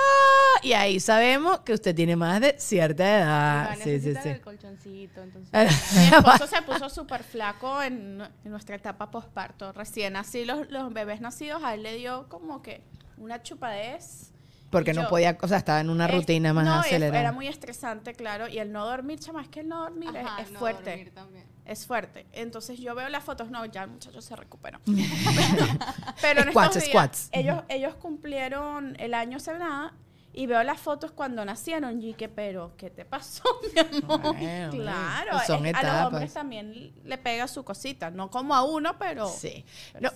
y 0.63 0.71
ahí 0.71 1.01
sabemos 1.01 1.59
que 1.59 1.73
usted 1.73 1.93
tiene 1.93 2.15
más 2.15 2.39
de 2.39 2.55
cierta 2.57 3.03
edad. 3.17 3.75
Sí, 3.83 3.99
sí, 3.99 4.13
sí. 4.23 4.29
el 4.29 4.39
colchoncito, 4.39 5.21
entonces. 5.21 5.51
Mi 5.97 6.03
esposo 6.15 6.47
se 6.47 6.61
puso 6.61 6.89
súper 6.89 7.23
flaco 7.23 7.81
en, 7.81 8.21
en 8.21 8.51
nuestra 8.51 8.77
etapa 8.77 9.11
posparto. 9.11 9.73
Recién 9.73 10.15
así 10.15 10.45
los, 10.45 10.71
los 10.71 10.93
bebés 10.93 11.19
nacidos, 11.19 11.61
a 11.61 11.73
él 11.73 11.83
le 11.83 11.97
dio 11.97 12.29
como 12.29 12.61
que 12.61 12.81
una 13.17 13.43
chupadez. 13.43 14.31
Porque 14.79 14.93
no 14.93 15.07
podía, 15.07 15.37
o 15.41 15.47
sea, 15.47 15.57
estaba 15.57 15.79
en 15.79 15.89
una 15.89 16.05
Es- 16.07 16.15
rutina 16.15 16.53
más 16.53 16.65
no, 16.65 16.73
acelerada. 16.75 17.19
Era 17.19 17.31
muy 17.31 17.47
estresante, 17.47 18.13
claro. 18.13 18.47
Y 18.47 18.59
el 18.59 18.71
no 18.71 18.85
dormir, 18.85 19.19
chama, 19.19 19.41
es 19.41 19.47
que 19.49 19.61
el 19.61 19.67
no 19.69 19.79
dormir 19.81 20.09
es- 20.15 20.25
Ajá, 20.25 20.41
es, 20.41 20.51
no 20.51 20.59
fuerte. 20.59 20.89
dormir 20.91 21.11
también. 21.13 21.45
Es 21.65 21.87
fuerte. 21.87 22.27
Entonces 22.31 22.79
yo 22.79 22.93
veo 22.93 23.09
las 23.09 23.23
fotos, 23.23 23.49
no, 23.49 23.65
ya 23.65 23.83
el 23.83 23.89
muchacho 23.89 24.21
se 24.21 24.35
recuperó. 24.35 24.79
Pero 26.21 26.41
en 26.41 26.49
Squats, 26.51 26.75
estos 26.75 26.83
días, 26.83 26.89
squats. 26.89 27.29
ellos, 27.31 27.63
ellos 27.69 27.95
cumplieron 27.95 28.95
el 28.99 29.13
año 29.13 29.37
hace 29.37 29.57
nada 29.57 29.93
y 30.37 30.47
veo 30.47 30.61
las 30.63 30.79
fotos 30.79 31.11
cuando 31.11 31.43
nacieron 31.45 32.01
y 32.01 32.13
que, 32.13 32.27
pero, 32.29 32.73
¿qué 32.77 32.89
te 32.89 33.05
pasó, 33.05 33.43
mi 33.73 33.79
amor? 34.03 34.35
Bueno, 34.35 34.71
claro, 34.71 35.39
son 35.47 35.65
es- 35.65 35.73
a 35.75 35.81
los 35.83 36.07
hombres 36.07 36.33
también 36.33 36.93
le 37.05 37.17
pega 37.17 37.47
su 37.47 37.63
cosita, 37.63 38.11
no 38.11 38.29
como 38.29 38.53
a 38.53 38.63
uno, 38.63 38.97
pero... 38.99 39.27
Sí. 39.29 39.63
No, 39.99 40.11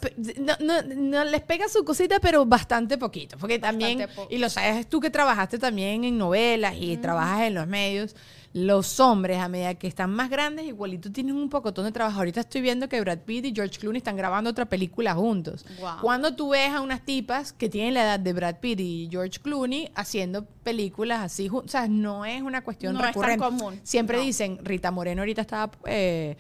no, 0.60 0.82
no- 0.82 0.96
no 0.96 1.24
les 1.24 1.42
pega 1.42 1.68
su 1.70 1.84
cosita, 1.86 2.20
pero 2.20 2.46
bastante 2.46 2.98
poquito. 2.98 3.38
Porque 3.38 3.60
también, 3.60 4.08
y 4.30 4.38
lo 4.38 4.50
sabes 4.50 4.88
tú 4.90 5.00
que 5.00 5.10
trabajaste 5.10 5.58
también 5.58 6.04
en 6.04 6.18
novelas 6.18 6.76
y 6.78 6.98
trabajas 6.98 7.42
en 7.44 7.54
los 7.56 7.66
medios, 7.68 8.16
los 8.52 9.00
hombres 9.00 9.38
a 9.40 9.48
medida 9.48 9.76
que 9.76 9.88
están 9.88 10.10
más 10.12 10.30
grandes, 10.30 10.66
igualito 10.66 11.12
tienen 11.12 11.36
un 11.36 11.50
pocotón 11.50 11.86
de 11.86 11.92
trabajo. 11.92 12.18
Ahorita 12.18 12.40
estoy 12.40 12.62
viendo 12.62 12.90
que 12.90 13.00
Brad 13.00 13.20
Pitt 13.20 13.46
y 13.46 13.54
George 13.54 13.78
Clooney 13.80 14.00
están 14.00 14.18
grabando 14.18 14.50
otra 14.50 14.66
película 14.66 15.14
juntos. 15.14 15.66
Cuando 16.02 16.36
tú 16.36 16.50
ves 16.50 16.72
a 16.72 16.82
unas 16.82 17.06
tipas 17.06 17.54
que 17.54 17.70
tienen 17.70 17.94
la 17.94 18.04
edad 18.04 18.20
de 18.20 18.34
Brad 18.34 18.56
Pitt 18.60 18.80
y 18.80 19.08
George 19.12 19.40
Clooney 19.40 19.92
haciendo 19.94 20.46
películas 20.64 21.20
así, 21.22 21.48
o 21.52 21.68
sea, 21.68 21.88
no 21.88 22.26
es 22.26 22.42
una 22.42 22.64
cuestión 22.64 22.94
No 22.94 23.00
es 23.00 23.14
tan 23.14 23.14
recurrente. 23.24 23.44
común, 23.46 23.80
Siempre 23.84 24.18
no. 24.18 24.24
dicen, 24.24 24.58
Rita 24.64 24.90
Moreno 24.90 25.22
ahorita 25.22 25.42
estaba 25.42 25.72
eh, 25.86 26.36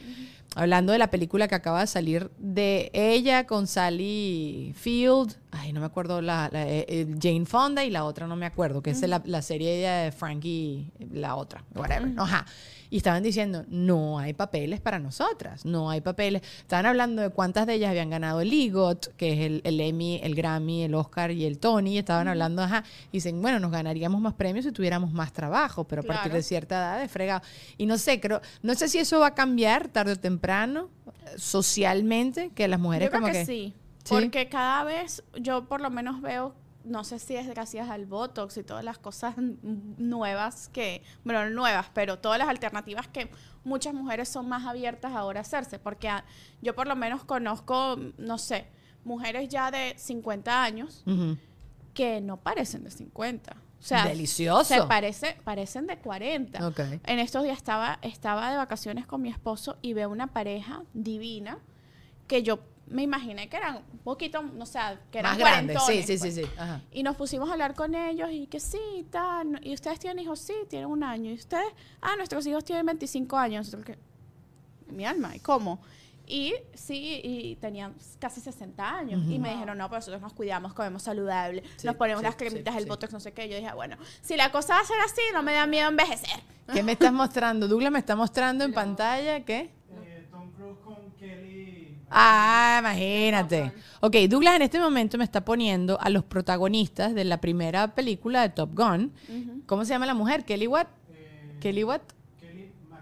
hablando 0.56 0.92
de 0.92 1.00
la 1.00 1.10
película 1.10 1.48
que 1.48 1.56
acaba 1.56 1.82
de 1.82 1.88
salir 1.88 2.32
de 2.38 2.90
ella 2.94 3.46
con 3.46 3.68
Sally 3.68 4.74
Field, 4.76 5.36
ay, 5.52 5.74
no 5.74 5.80
me 5.80 5.86
acuerdo, 5.86 6.22
la, 6.22 6.50
la, 6.52 6.68
eh, 6.68 6.86
eh, 6.88 7.16
Jane 7.22 7.46
Fonda 7.46 7.84
y 7.84 7.90
la 7.90 8.04
otra 8.04 8.28
no 8.28 8.36
me 8.36 8.46
acuerdo, 8.46 8.82
que 8.82 8.92
es 8.92 9.02
la, 9.02 9.22
la 9.26 9.42
serie 9.42 9.76
de 9.76 10.12
Frankie, 10.12 10.92
la 11.12 11.36
otra, 11.36 11.64
whatever. 11.76 12.12
Ajá. 12.18 12.46
Y 12.90 12.98
estaban 12.98 13.22
diciendo, 13.22 13.66
no 13.68 14.18
hay 14.18 14.34
papeles 14.34 14.82
para 14.82 15.00
nosotras, 15.00 15.64
no 15.66 15.90
hay 15.90 16.02
papeles. 16.02 16.42
Estaban 16.60 16.86
hablando 16.86 17.22
de 17.22 17.30
cuántas 17.30 17.68
de 17.68 17.76
ellas 17.76 17.92
habían 17.92 18.10
ganado 18.10 18.42
el 18.42 18.52
EGOT, 18.52 19.16
que 19.16 19.34
es 19.34 19.40
el, 19.40 19.62
el 19.64 19.80
Emmy, 19.80 20.20
el 20.24 20.34
Grammy, 20.34 20.84
el 20.84 20.96
Oscar 20.96 21.32
y 21.32 21.46
el 21.46 21.60
Tony. 21.60 21.96
Y 21.96 21.98
estaban 22.00 22.28
hablando, 22.28 22.64
ajá, 22.64 22.84
y 23.12 23.18
dicen, 23.18 23.42
bueno, 23.42 23.60
nos 23.60 23.72
ganaríamos 23.72 24.20
más 24.20 24.34
premios 24.34 24.66
si 24.66 24.72
tuviéramos 24.72 25.12
más 25.12 25.34
trabajo, 25.34 25.84
pero 25.84 26.02
a 26.02 26.06
partir 26.06 26.32
de 26.32 26.42
cierta 26.42 26.76
edad 26.76 27.04
es 27.04 27.12
fregado. 27.12 27.42
Y 27.78 27.86
no 27.86 27.98
sé, 27.98 28.20
creo, 28.20 28.42
no 28.64 28.74
sé 28.74 28.88
si 28.88 28.98
eso 28.98 29.20
va 29.20 29.28
a 29.28 29.36
cambiar 29.36 29.88
tarde 29.90 30.14
o 30.14 30.20
temprano, 30.20 30.90
socialmente, 31.38 32.50
que 32.56 32.68
las 32.68 32.80
mujeres 32.80 33.08
Yo 33.08 33.12
creo 33.12 33.22
como 33.22 33.34
que, 33.34 33.40
que... 33.40 33.46
sí. 33.46 33.74
¿Sí? 34.04 34.16
Porque 34.16 34.48
cada 34.50 34.86
vez 34.86 35.24
yo 35.36 35.66
por 35.66 35.82
lo 35.82 35.90
menos 35.90 36.22
veo, 36.22 36.56
no 36.90 37.04
sé 37.04 37.20
si 37.20 37.36
es 37.36 37.48
gracias 37.48 37.90
al 37.90 38.06
Botox 38.06 38.58
y 38.58 38.64
todas 38.64 38.84
las 38.84 38.98
cosas 38.98 39.36
nuevas 39.38 40.70
que, 40.70 41.04
bueno, 41.24 41.46
no 41.46 41.52
nuevas, 41.52 41.88
pero 41.94 42.20
todas 42.20 42.40
las 42.40 42.50
alternativas 42.50 43.08
que 43.08 43.30
muchas 43.64 43.94
mujeres 43.94 44.28
son 44.28 44.50
más 44.50 44.66
abiertas 44.66 45.14
ahora 45.14 45.40
a 45.40 45.42
hacerse. 45.42 45.80
Porque 45.80 46.10
yo 46.62 46.76
por 46.76 46.88
lo 46.88 46.96
menos 46.96 47.24
conozco, 47.24 47.98
no 48.18 48.38
sé, 48.38 48.68
mujeres 49.04 49.48
ya 49.50 49.72
de 49.72 49.94
50 49.98 50.64
años 50.64 51.04
que 51.94 52.22
no 52.22 52.38
parecen 52.38 52.84
de 52.84 52.92
50. 52.92 53.56
O 53.80 53.82
sea, 53.82 54.06
Delicioso. 54.06 54.66
se 54.66 54.84
parece, 54.84 55.38
parecen 55.44 55.88
de 55.88 55.98
40. 55.98 56.68
Ok. 56.68 56.80
En 57.06 57.20
estos 57.20 57.44
días 57.44 57.58
estaba, 57.58 58.00
estaba 58.02 58.52
de 58.52 58.58
vacaciones 58.58 59.06
con 59.06 59.22
mi 59.22 59.30
esposo 59.30 59.78
y 59.82 59.94
veo 59.94 60.10
una 60.10 60.28
pareja 60.28 60.84
divina 60.94 61.60
que 62.28 62.44
yo 62.44 62.60
me 62.90 63.04
imaginé 63.04 63.48
que 63.50 63.58
eran 63.58 63.78
un 63.78 64.00
poquito, 64.00 64.42
no 64.42 64.66
sé, 64.66 64.80
que 65.12 65.20
eran 65.20 65.32
Más 65.32 65.38
grandes, 65.40 65.82
sí, 65.84 66.04
sí, 66.04 66.18
sí, 66.18 66.20
pues. 66.20 66.36
sí. 66.36 66.44
Ajá. 66.58 66.82
Y 66.92 67.04
nos 67.04 67.16
pusimos 67.16 67.50
a 67.50 67.54
hablar 67.54 67.76
con 67.76 67.96
ellos 67.96 68.30
y 68.32 68.48
que 68.48 68.60
sí, 68.60 69.06
tal. 69.10 69.60
¿Y 69.64 69.74
ustedes 69.74 70.00
tienen 70.00 70.24
hijos? 70.24 70.40
Sí, 70.40 70.54
tienen 70.70 70.90
un 70.90 71.04
año. 71.04 71.32
¿Y 71.32 71.36
ustedes? 71.36 71.72
Ah, 72.02 72.16
nuestros 72.18 72.46
hijos 72.48 72.64
tienen 72.66 72.86
25 72.86 73.38
años. 73.38 73.68
Nosotros 73.68 73.86
que, 73.86 74.92
Mi 74.94 75.06
alma, 75.06 75.36
¿y 75.36 75.40
cómo? 75.40 75.80
Y 76.26 76.54
sí, 76.76 77.22
y 77.24 77.56
tenían 77.56 77.96
casi 78.20 78.40
60 78.40 78.98
años. 78.98 79.24
Y 79.28 79.40
me 79.40 79.50
dijeron, 79.52 79.78
no, 79.80 79.88
pero 79.90 79.98
nosotros 79.98 80.22
nos 80.22 80.34
cuidamos, 80.34 80.74
comemos 80.76 81.02
saludable, 81.02 81.64
Sí, 81.78 81.88
nos 81.88 81.96
ponemos 81.96 82.22
sí, 82.22 82.26
las 82.26 82.36
cremitas, 82.36 82.74
sí, 82.74 82.78
el 82.78 82.84
sí. 82.84 82.90
botox, 82.90 83.12
no 83.14 83.20
sé 83.20 83.34
qué. 83.34 83.50
Yo 83.50 83.56
dije, 83.56 83.74
bueno, 83.74 83.98
si 84.22 84.36
la 84.38 84.52
cosa 84.52 84.76
va 84.76 84.82
a 84.82 84.86
ser 84.86 85.00
así, 85.04 85.22
no 85.34 85.42
me 85.42 85.54
da 85.54 85.66
miedo 85.66 85.90
envejecer. 85.90 86.40
¿Qué 86.72 86.84
me 86.84 86.92
estás 86.92 87.12
mostrando? 87.12 87.68
Douglas 87.68 87.92
me 87.92 87.98
está 87.98 88.16
mostrando 88.16 88.64
en 88.64 88.74
pantalla, 88.76 89.44
¿qué? 89.44 89.72
Eh, 90.04 90.28
Tom 90.30 90.52
Cruise 90.52 90.78
con 90.84 90.98
Kelly. 91.20 91.99
Ah, 92.10 92.78
imagínate. 92.80 93.72
Ok, 94.02 94.16
Douglas 94.30 94.56
en 94.56 94.62
este 94.64 94.80
momento 94.80 95.18
me 95.18 95.24
está 95.24 95.46
poniendo 95.46 96.00
a 96.02 96.10
los 96.10 96.24
protagonistas 96.24 97.14
de 97.14 97.24
la 97.26 97.40
primera 97.40 97.94
película 97.96 98.42
de 98.42 98.50
Top 98.50 98.74
Gun. 98.74 99.14
¿Cómo 99.66 99.86
se 99.86 99.94
llama 99.94 100.06
la 100.06 100.14
mujer? 100.14 100.46
Kelly 100.46 100.68
what? 100.68 100.88
Kelly 101.60 101.84
what? 101.84 102.02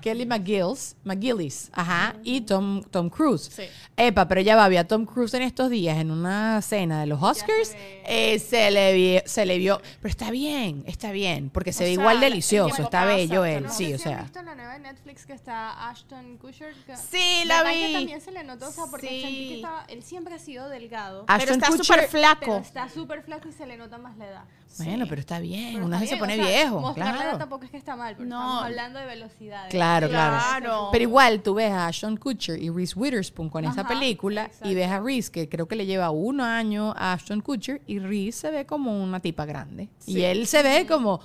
Kelly 0.07 0.25
McGillis, 0.25 0.95
McGillis, 1.03 1.69
ajá, 1.73 2.15
y 2.23 2.41
Tom, 2.41 2.83
Tom 2.83 3.09
Cruise. 3.09 3.49
Sí. 3.53 3.63
Epa, 3.97 4.27
pero 4.27 4.41
ya 4.41 4.55
va, 4.55 4.65
había 4.65 4.87
Tom 4.87 5.05
Cruise 5.05 5.33
en 5.33 5.41
estos 5.41 5.69
días 5.69 5.97
en 5.97 6.11
una 6.11 6.61
cena 6.61 7.01
de 7.01 7.07
los 7.07 7.21
Oscars, 7.21 7.73
ve. 7.73 8.03
eh, 8.05 8.39
se, 8.39 8.71
le 8.71 8.93
vi- 8.93 9.21
se 9.25 9.45
le 9.45 9.57
vio, 9.57 9.81
pero 10.01 10.09
está 10.11 10.31
bien, 10.31 10.83
está 10.87 11.11
bien, 11.11 11.49
porque 11.49 11.73
se 11.73 11.83
O 11.83 11.87
ve 11.87 11.93
sea, 11.95 12.01
igual 12.01 12.15
el 12.15 12.21
delicioso, 12.29 12.83
está 12.83 13.01
pasa, 13.01 13.05
bello 13.15 13.43
él, 13.45 13.63
no 13.63 13.69
sí, 13.73 13.93
o 13.93 13.97
sea. 13.97 14.21
visto 14.23 14.41
la 14.43 14.55
nueva 14.55 14.73
de 14.73 14.79
Netflix 14.79 15.25
que 15.25 15.33
está 15.33 15.89
Ashton 15.89 16.37
Kutcher. 16.37 16.73
que- 16.85 16.95
Sí, 16.95 17.43
la 17.45 17.63
¿verdad 17.63 17.71
que 17.79 17.87
vi. 17.87 17.93
también 17.93 18.21
se 18.21 18.31
le 18.31 18.43
notó, 18.43 18.67
o 18.67 18.71
sea, 18.71 18.85
porque 18.89 19.09
Sí. 19.09 19.21
sentí 19.21 19.47
que 19.49 19.55
estaba, 19.55 19.83
él 19.89 20.03
siempre 20.03 20.35
ha 20.35 20.39
sido 20.39 20.69
delgado. 20.69 21.25
Ah, 21.27 21.37
Pero 21.39 21.51
Ashton 21.53 21.63
está 21.75 21.83
súper 21.83 21.99
pero 21.99 22.09
flaco. 22.11 22.57
está 22.57 22.89
súper 22.89 23.23
flaco 23.23 23.49
y 23.49 23.51
se 23.51 23.65
le 23.65 23.77
nota 23.77 23.97
más 23.97 24.15
la 24.17 24.27
edad. 24.27 24.43
Bueno, 24.79 25.05
pero 25.09 25.21
está 25.21 25.39
bien. 25.39 25.81
Uno 25.81 25.97
se 26.05 26.17
pone 26.17 26.33
o 26.33 26.35
sea, 26.35 26.45
viejo, 26.45 26.79
mostrar 26.81 27.07
la 27.07 27.11
edad 27.13 27.21
claro. 27.23 27.37
tampoco 27.39 27.65
es 27.65 27.71
que 27.71 27.77
está 27.77 27.95
mal, 27.95 28.15
pero 28.15 28.29
No. 28.29 28.35
estamos 28.39 28.63
hablando 28.65 28.99
de 28.99 29.05
velocidades. 29.07 29.71
Claro, 29.71 29.96
claro, 30.05 30.37
Claro. 30.37 30.89
Pero 30.91 31.01
igual 31.01 31.41
tú 31.41 31.55
ves 31.55 31.71
a 31.71 31.87
Ashton 31.87 32.17
Kutcher 32.17 32.61
y 32.61 32.69
Reese 32.69 32.93
Witherspoon 32.97 33.49
con 33.49 33.65
esa 33.65 33.87
película 33.87 34.45
exacto. 34.45 34.69
y 34.69 34.75
ves 34.75 34.89
a 34.89 34.99
Reese 34.99 35.31
que 35.31 35.49
creo 35.49 35.67
que 35.67 35.75
le 35.75 35.85
lleva 35.85 36.11
un 36.11 36.41
año 36.41 36.93
a 36.95 37.13
Ashton 37.13 37.41
Kutcher 37.41 37.81
y 37.87 37.99
Reese 37.99 38.39
se 38.39 38.51
ve 38.51 38.65
como 38.65 39.03
una 39.03 39.19
tipa 39.19 39.45
grande 39.45 39.89
y 40.05 40.21
él 40.21 40.45
se 40.45 40.61
ve 40.61 40.85
como 40.85 41.19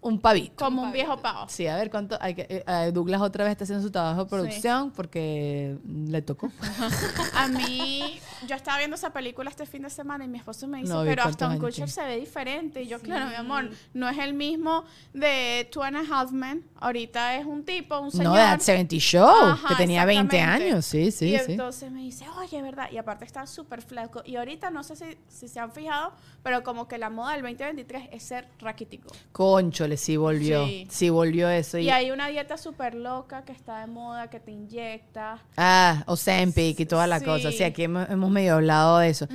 un 0.00 0.20
pavito. 0.20 0.64
Como 0.64 0.82
un 0.82 0.92
viejo 0.92 1.16
pavo. 1.18 1.48
Sí, 1.48 1.66
a 1.66 1.76
ver 1.76 1.90
cuánto 1.90 2.16
hay 2.20 2.34
que 2.34 2.42
eh, 2.42 2.64
eh, 2.66 2.90
Douglas 2.92 3.20
otra 3.20 3.44
vez 3.44 3.52
está 3.52 3.64
haciendo 3.64 3.82
su 3.82 3.90
trabajo 3.90 4.24
de 4.24 4.30
producción 4.30 4.92
porque 4.92 5.76
le 5.86 6.22
tocó. 6.22 6.50
A 7.34 7.48
mí, 7.48 8.20
yo 8.46 8.54
estaba 8.54 8.78
viendo 8.78 8.94
esa 8.94 9.10
película 9.10 9.50
este 9.50 9.66
fin 9.66 9.82
de 9.82 9.90
semana 9.90 10.24
y 10.24 10.28
mi 10.28 10.38
esposo 10.38 10.68
me 10.68 10.78
dice, 10.78 10.92
No, 10.92 11.04
¿y 11.04 11.08
pero 11.08 11.24
Aston 11.24 11.58
Kutcher 11.58 11.90
se 11.90 12.04
ve 12.04 12.18
diferente. 12.18 12.82
Y 12.82 12.86
yo, 12.86 13.00
claro, 13.00 13.28
mi 13.28 13.34
amor, 13.34 13.70
no 13.92 14.08
es 14.08 14.18
el 14.18 14.34
mismo 14.34 14.84
de 15.12 15.68
Two 15.72 15.82
and 15.82 15.96
a 15.96 16.00
Half 16.08 16.30
Men. 16.30 16.64
Ahorita 16.76 17.36
es 17.36 17.44
un 17.44 17.64
tipo, 17.64 17.98
un 17.98 18.12
señor. 18.12 18.26
No, 18.26 18.34
de 18.34 18.42
That 18.42 18.60
70 18.60 18.96
Show, 18.96 19.26
Ajá, 19.28 19.68
que 19.68 19.74
tenía 19.74 20.04
20 20.04 20.36
exactamente. 20.36 20.70
años, 20.70 20.84
sí, 20.86 21.10
sí, 21.10 21.34
y 21.34 21.38
sí. 21.38 21.52
entonces 21.52 21.90
me 21.90 22.02
dice, 22.02 22.24
oye, 22.38 22.62
¿verdad? 22.62 22.88
Y 22.92 22.98
aparte 22.98 23.24
está 23.24 23.46
súper 23.46 23.82
flaco. 23.82 24.22
Y 24.24 24.36
ahorita 24.36 24.70
no 24.70 24.84
sé 24.84 24.94
si, 24.94 25.18
si 25.28 25.48
se 25.48 25.58
han 25.58 25.72
fijado, 25.72 26.12
pero 26.44 26.62
como 26.62 26.86
que 26.86 26.98
la 26.98 27.10
moda 27.10 27.32
del 27.32 27.42
2023 27.42 28.10
es 28.12 28.22
ser 28.22 28.48
raquítico. 28.60 29.08
Conchole, 29.88 29.96
sí 29.96 30.16
volvió, 30.16 30.66
Sí. 30.66 30.86
sí, 30.90 31.10
volvió 31.10 31.48
eso. 31.48 31.78
Y, 31.78 31.84
Y, 31.84 31.90
hay 31.90 32.10
una 32.10 32.28
dieta 32.28 32.56
súper 32.58 32.94
loca 32.94 33.42
que 33.44 33.52
está 33.52 33.80
de 33.80 33.86
moda, 33.86 34.28
que 34.28 34.38
te 34.40 34.50
inyecta. 34.50 35.38
Ah, 35.56 36.02
Ozempic 36.06 36.78
y 36.80 36.86
toda 36.86 37.06
la 37.06 37.18
Sí. 37.20 37.24
cosa. 37.24 37.50
Sí, 37.52 37.62
aquí 37.62 37.84
hemos, 37.84 38.08
hemos 38.10 38.30
medio 38.30 38.54
hablado 38.54 38.98
de 38.98 39.08
eso. 39.10 39.26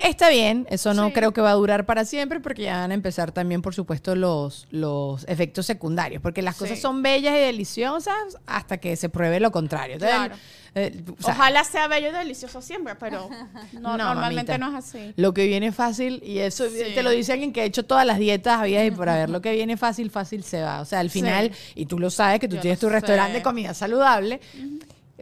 Está 0.00 0.30
bien, 0.30 0.66
eso 0.70 0.94
no 0.94 1.08
Sí. 1.08 1.12
creo 1.12 1.32
que 1.32 1.40
va 1.42 1.50
a 1.50 1.54
durar 1.54 1.84
para 1.84 2.04
siempre 2.04 2.40
porque 2.40 2.62
ya 2.62 2.78
van 2.78 2.90
a 2.90 2.94
empezar 2.94 3.32
también, 3.32 3.60
por 3.62 3.74
supuesto, 3.74 4.14
los, 4.14 4.66
los 4.70 5.24
efectos 5.28 5.66
secundarios, 5.66 6.22
porque 6.22 6.40
las 6.42 6.56
cosas 6.56 6.78
son 6.80 7.02
bellas 7.02 7.34
y 7.34 7.38
deliciosas 7.40 8.38
hasta 8.46 8.78
que 8.78 8.96
se 8.96 9.08
pruebe 9.10 9.40
lo 9.40 9.50
contrario. 9.52 9.94
Entonces, 9.94 10.16
Claro. 10.16 10.34
Eh, 10.74 11.02
o 11.18 11.22
sea, 11.22 11.34
Ojalá 11.34 11.64
sea 11.64 11.88
bello 11.88 12.08
y 12.08 12.12
delicioso 12.12 12.62
siempre, 12.62 12.94
pero 12.94 13.28
no, 13.72 13.96
No, 13.96 13.96
normalmente 13.98 14.52
mamita. 14.52 14.58
no 14.58 14.78
es 14.78 14.84
así. 14.84 15.12
Lo 15.16 15.34
que 15.34 15.46
viene 15.46 15.72
fácil, 15.72 16.22
y 16.24 16.38
eso 16.38 16.68
Sí. 16.68 16.78
te 16.94 17.02
lo 17.02 17.10
dice 17.10 17.32
alguien 17.32 17.52
que 17.52 17.60
ha 17.62 17.64
hecho 17.64 17.84
todas 17.84 18.06
las 18.06 18.18
dietas 18.18 18.60
había 18.60 18.84
y 18.84 18.90
por 18.90 19.08
haber, 19.08 19.30
lo 19.30 19.40
que 19.40 19.52
viene 19.52 19.76
fácil, 19.76 20.10
fácil 20.10 20.44
se 20.44 20.62
va. 20.62 20.80
O 20.80 20.84
sea, 20.84 21.00
al 21.00 21.10
final, 21.10 21.50
y 21.74 21.86
tú 21.86 21.98
lo 21.98 22.10
sabes 22.10 22.40
que 22.40 22.48
tú 22.48 22.56
Yo 22.56 22.62
tienes 22.62 22.78
tu 22.80 22.88
restaurante 22.88 23.34
de 23.38 23.42
comida 23.42 23.74
saludable, 23.74 24.40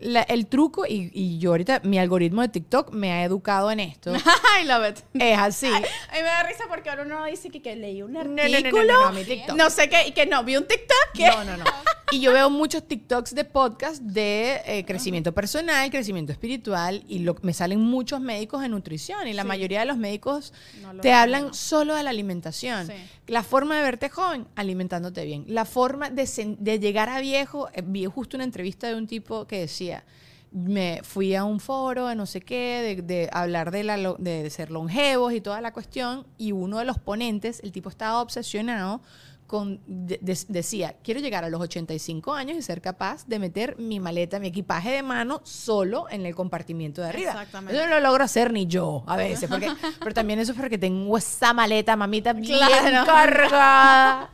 la- 0.01 0.23
el 0.23 0.47
truco, 0.47 0.87
y, 0.87 1.11
y 1.13 1.39
yo 1.39 1.51
ahorita, 1.51 1.81
mi 1.83 1.99
algoritmo 1.99 2.43
de 2.43 2.49
TikTok 2.49 2.93
me 2.93 3.11
ha 3.13 3.25
educado 3.25 3.71
en 3.73 3.81
esto, 3.81 4.13
I 4.63 4.65
love 4.65 4.91
it. 4.91 4.99
es 5.21 5.37
así. 5.39 5.67
A 5.67 5.71
mí 5.81 5.83
me 6.13 6.23
da 6.23 6.43
risa 6.45 6.65
porque 6.69 6.89
ahora 6.91 7.03
uno 7.03 7.25
dice 7.25 7.51
que, 7.51 7.61
que 7.61 7.75
leí 7.75 8.03
un 8.03 8.13
no, 8.13 8.23
no, 8.23 8.41
artículo. 8.43 8.85
no, 8.85 9.07
no, 9.07 9.13
mi 9.13 9.25
TikTok. 9.25 9.57
No 9.57 9.71
sé 9.71 9.89
qué, 9.89 10.07
y 10.09 10.13
que 10.13 10.27
no, 10.27 10.45
vi 10.45 10.57
un 10.57 10.67
TikTok. 10.69 11.13
que- 11.15 11.27
No, 11.29 11.43
no, 11.45 11.57
no. 11.57 11.65
Y 12.11 12.21
yo 12.21 12.33
veo 12.33 12.49
muchos 12.49 12.89
TikToks 12.89 13.35
de 13.35 13.45
podcast 13.45 14.01
de 14.03 14.63
eh, 14.65 14.85
crecimiento 14.87 15.33
personal, 15.35 15.91
crecimiento 15.91 16.33
espiritual, 16.33 17.05
y 17.07 17.19
lo, 17.19 17.37
me 17.43 17.53
salen 17.53 17.81
muchos 17.81 18.19
médicos 18.21 18.63
de 18.63 18.69
nutrición, 18.71 19.29
y 19.29 19.35
la 19.35 19.45
mayoría 19.45 19.81
de 19.81 19.87
los 19.87 19.99
médicos 19.99 20.55
No 20.81 20.95
lo 20.95 21.03
te 21.03 21.13
hablan 21.13 21.49
no. 21.49 21.55
solo 21.55 21.95
de 21.95 22.03
la 22.03 22.09
alimentación. 22.11 22.87
Sí. 22.87 22.95
La 23.27 23.43
forma 23.43 23.77
de 23.77 23.83
verte 23.83 24.09
joven, 24.09 24.47
alimentándote 24.57 25.25
bien. 25.27 25.45
La 25.49 25.67
forma 25.67 26.09
de, 26.09 26.57
de 26.59 26.79
llegar 26.79 27.11
a 27.11 27.21
viejo, 27.21 27.69
eh, 27.75 27.83
vi 27.85 28.07
justo 28.07 28.39
una 28.39 28.45
entrevista 28.45 28.89
de 28.89 28.95
un 28.95 29.07
tipo 29.07 29.47
que 29.47 29.61
decía, 29.61 30.03
me 30.51 31.01
fui 31.05 31.35
a 31.35 31.45
un 31.45 31.61
foro 31.61 32.07
de 32.07 32.15
no 32.15 32.25
sé 32.25 32.41
qué, 32.41 32.97
de, 32.97 33.03
de 33.03 33.29
hablar 33.35 33.71
de, 33.71 33.85
la, 33.85 33.99
lo- 33.99 34.17
de 34.19 34.49
ser 34.49 34.71
longevos 34.71 35.35
y 35.35 35.43
toda 35.43 35.61
la 35.61 35.75
cuestión, 35.75 36.27
y 36.39 36.53
uno 36.53 36.79
de 36.79 36.87
los 36.87 36.99
ponentes, 36.99 37.61
el 37.63 37.71
tipo 37.71 37.91
estaba 37.91 38.23
obsesionado 38.23 39.03
con, 39.49 39.81
de- 39.87 40.19
de- 40.23 40.39
decía, 40.49 40.95
quiero 41.03 41.19
llegar 41.21 41.43
a 41.43 41.49
los 41.49 41.61
85 41.61 42.35
años 42.35 42.57
y 42.57 42.63
ser 42.63 42.81
capaz 42.81 43.27
de 43.27 43.39
meter 43.41 43.77
mi 43.79 43.99
maleta, 43.99 44.39
mi 44.39 44.47
equipaje 44.49 44.91
de 44.91 45.03
mano 45.03 45.41
solo 45.43 46.05
en 46.11 46.25
el 46.27 46.35
compartimiento 46.37 47.01
de 47.03 47.09
arriba. 47.09 47.31
Exactamente. 47.33 47.75
Eso 47.77 47.89
no 47.89 47.95
lo 47.95 48.01
logro 48.01 48.23
hacer 48.25 48.53
ni 48.53 48.67
yo 48.67 49.03
a 49.07 49.17
veces, 49.17 49.49
porque, 49.49 49.69
pero 49.99 50.13
también 50.15 50.39
eso 50.39 50.53
es 50.53 50.59
porque 50.59 50.77
tengo 50.79 51.17
esa 51.19 51.53
maleta, 51.55 51.97
mamita, 51.97 52.35
bien 52.35 52.59
Claro. 52.59 53.07
cargada. 53.07 54.31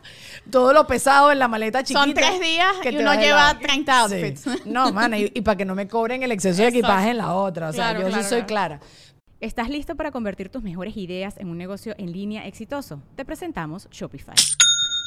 Todo 0.51 0.73
lo 0.73 0.85
pesado 0.85 1.31
en 1.31 1.39
la 1.39 1.47
maleta 1.47 1.81
chiquita. 1.81 2.03
Son 2.03 2.13
tres 2.13 2.39
días 2.41 2.75
que 2.83 2.89
y 2.91 2.95
te 2.97 2.99
uno 3.01 3.13
lleva 3.15 3.47
lado. 3.53 3.59
30 3.61 3.99
outfits. 4.01 4.41
Sí. 4.41 4.49
No, 4.65 4.91
mana, 4.91 5.17
y, 5.17 5.31
y 5.33 5.41
para 5.41 5.55
que 5.57 5.65
no 5.65 5.73
me 5.75 5.87
cobren 5.87 6.23
el 6.23 6.31
exceso 6.33 6.61
de 6.61 6.67
equipaje 6.67 7.11
en 7.11 7.17
la 7.17 7.33
otra. 7.33 7.69
O 7.69 7.73
sea, 7.73 7.85
Claro, 7.91 8.01
yo 8.01 8.07
claro, 8.09 8.21
sí 8.23 8.29
soy 8.29 8.43
claro. 8.43 8.77
clara. 8.77 8.79
¿Estás 9.39 9.69
listo 9.69 9.95
para 9.95 10.11
convertir 10.11 10.49
tus 10.49 10.61
mejores 10.61 10.95
ideas 10.97 11.35
en 11.37 11.49
un 11.49 11.57
negocio 11.57 11.95
en 11.97 12.11
línea 12.11 12.45
exitoso? 12.47 13.01
Te 13.15 13.23
presentamos 13.25 13.87
Shopify. 13.91 14.35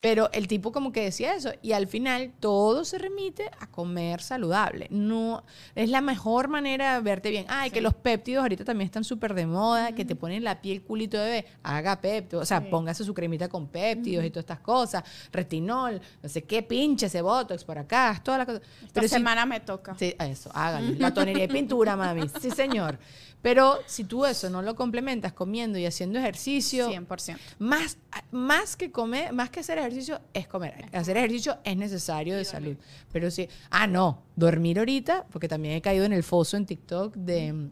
Pero 0.00 0.30
el 0.32 0.46
tipo 0.46 0.70
como 0.70 0.92
que 0.92 1.02
decía 1.02 1.34
eso 1.34 1.50
y 1.60 1.72
al 1.72 1.88
final 1.88 2.32
todo 2.38 2.84
se 2.84 2.98
remite 2.98 3.50
a 3.58 3.66
comer 3.66 4.20
saludable. 4.22 4.86
No 4.90 5.42
es 5.74 5.88
la 5.90 6.00
mejor 6.00 6.46
manera 6.46 6.94
de 6.94 7.00
verte 7.00 7.30
bien. 7.30 7.46
Ay, 7.48 7.72
que 7.72 7.80
los 7.80 7.94
péptidos 7.94 8.42
ahorita 8.42 8.64
también 8.64 8.86
están 8.86 9.02
súper 9.02 9.34
de 9.34 9.46
moda, 9.46 9.96
que 9.96 10.04
te 10.04 10.14
ponen 10.14 10.44
la 10.44 10.60
piel 10.62 10.82
culito 10.82 11.18
de 11.18 11.24
bebé. 11.24 11.46
Haga 11.64 12.00
péptidos, 12.00 12.44
o 12.44 12.46
sea, 12.46 12.70
póngase 12.70 13.02
su 13.02 13.12
cremita 13.12 13.48
con 13.48 13.66
péptidos 13.66 14.24
y 14.24 14.30
todas 14.30 14.44
estas 14.44 14.60
cosas, 14.60 15.02
retinol, 15.32 16.00
no 16.22 16.28
sé 16.28 16.44
qué, 16.44 16.62
pinche 16.62 17.06
ese 17.06 17.20
botox 17.20 17.64
por 17.64 17.78
acá, 17.78 18.20
toda 18.22 18.38
la 18.38 18.46
cosa. 18.46 18.60
Esta 18.86 19.02
si- 19.02 19.08
semana 19.08 19.46
me 19.46 19.58
toca. 19.58 19.96
Sí, 19.98 20.14
eso, 20.20 20.48
hágalo. 20.54 20.94
La 20.96 21.12
tonería 21.14 21.42
y 21.44 21.48
pintura, 21.48 21.96
mami. 21.96 22.28
Sí, 22.40 22.52
señor. 22.52 23.00
Pero 23.40 23.78
si 23.86 24.02
tú 24.04 24.26
eso 24.26 24.50
no 24.50 24.62
lo 24.62 24.74
complementas 24.74 25.32
comiendo 25.32 25.78
y 25.78 25.86
haciendo 25.86 26.18
ejercicio, 26.18 26.90
100%. 26.90 27.36
más, 27.60 27.96
más 28.32 28.76
que 28.76 28.90
comer, 28.90 29.32
más 29.32 29.48
que 29.50 29.60
hacer 29.60 29.78
ejercicio, 29.78 30.20
es 30.34 30.48
comer. 30.48 30.86
Hacer 30.92 31.16
ejercicio 31.16 31.58
es 31.62 31.76
necesario 31.76 32.36
de 32.36 32.44
salud. 32.44 32.76
Pero 33.12 33.30
sí, 33.30 33.48
ah, 33.70 33.86
no, 33.86 34.22
dormir 34.34 34.80
ahorita, 34.80 35.26
porque 35.30 35.46
también 35.48 35.74
he 35.74 35.80
caído 35.80 36.04
en 36.04 36.12
el 36.12 36.24
foso 36.24 36.56
en 36.56 36.66
TikTok 36.66 37.14
de, 37.14 37.68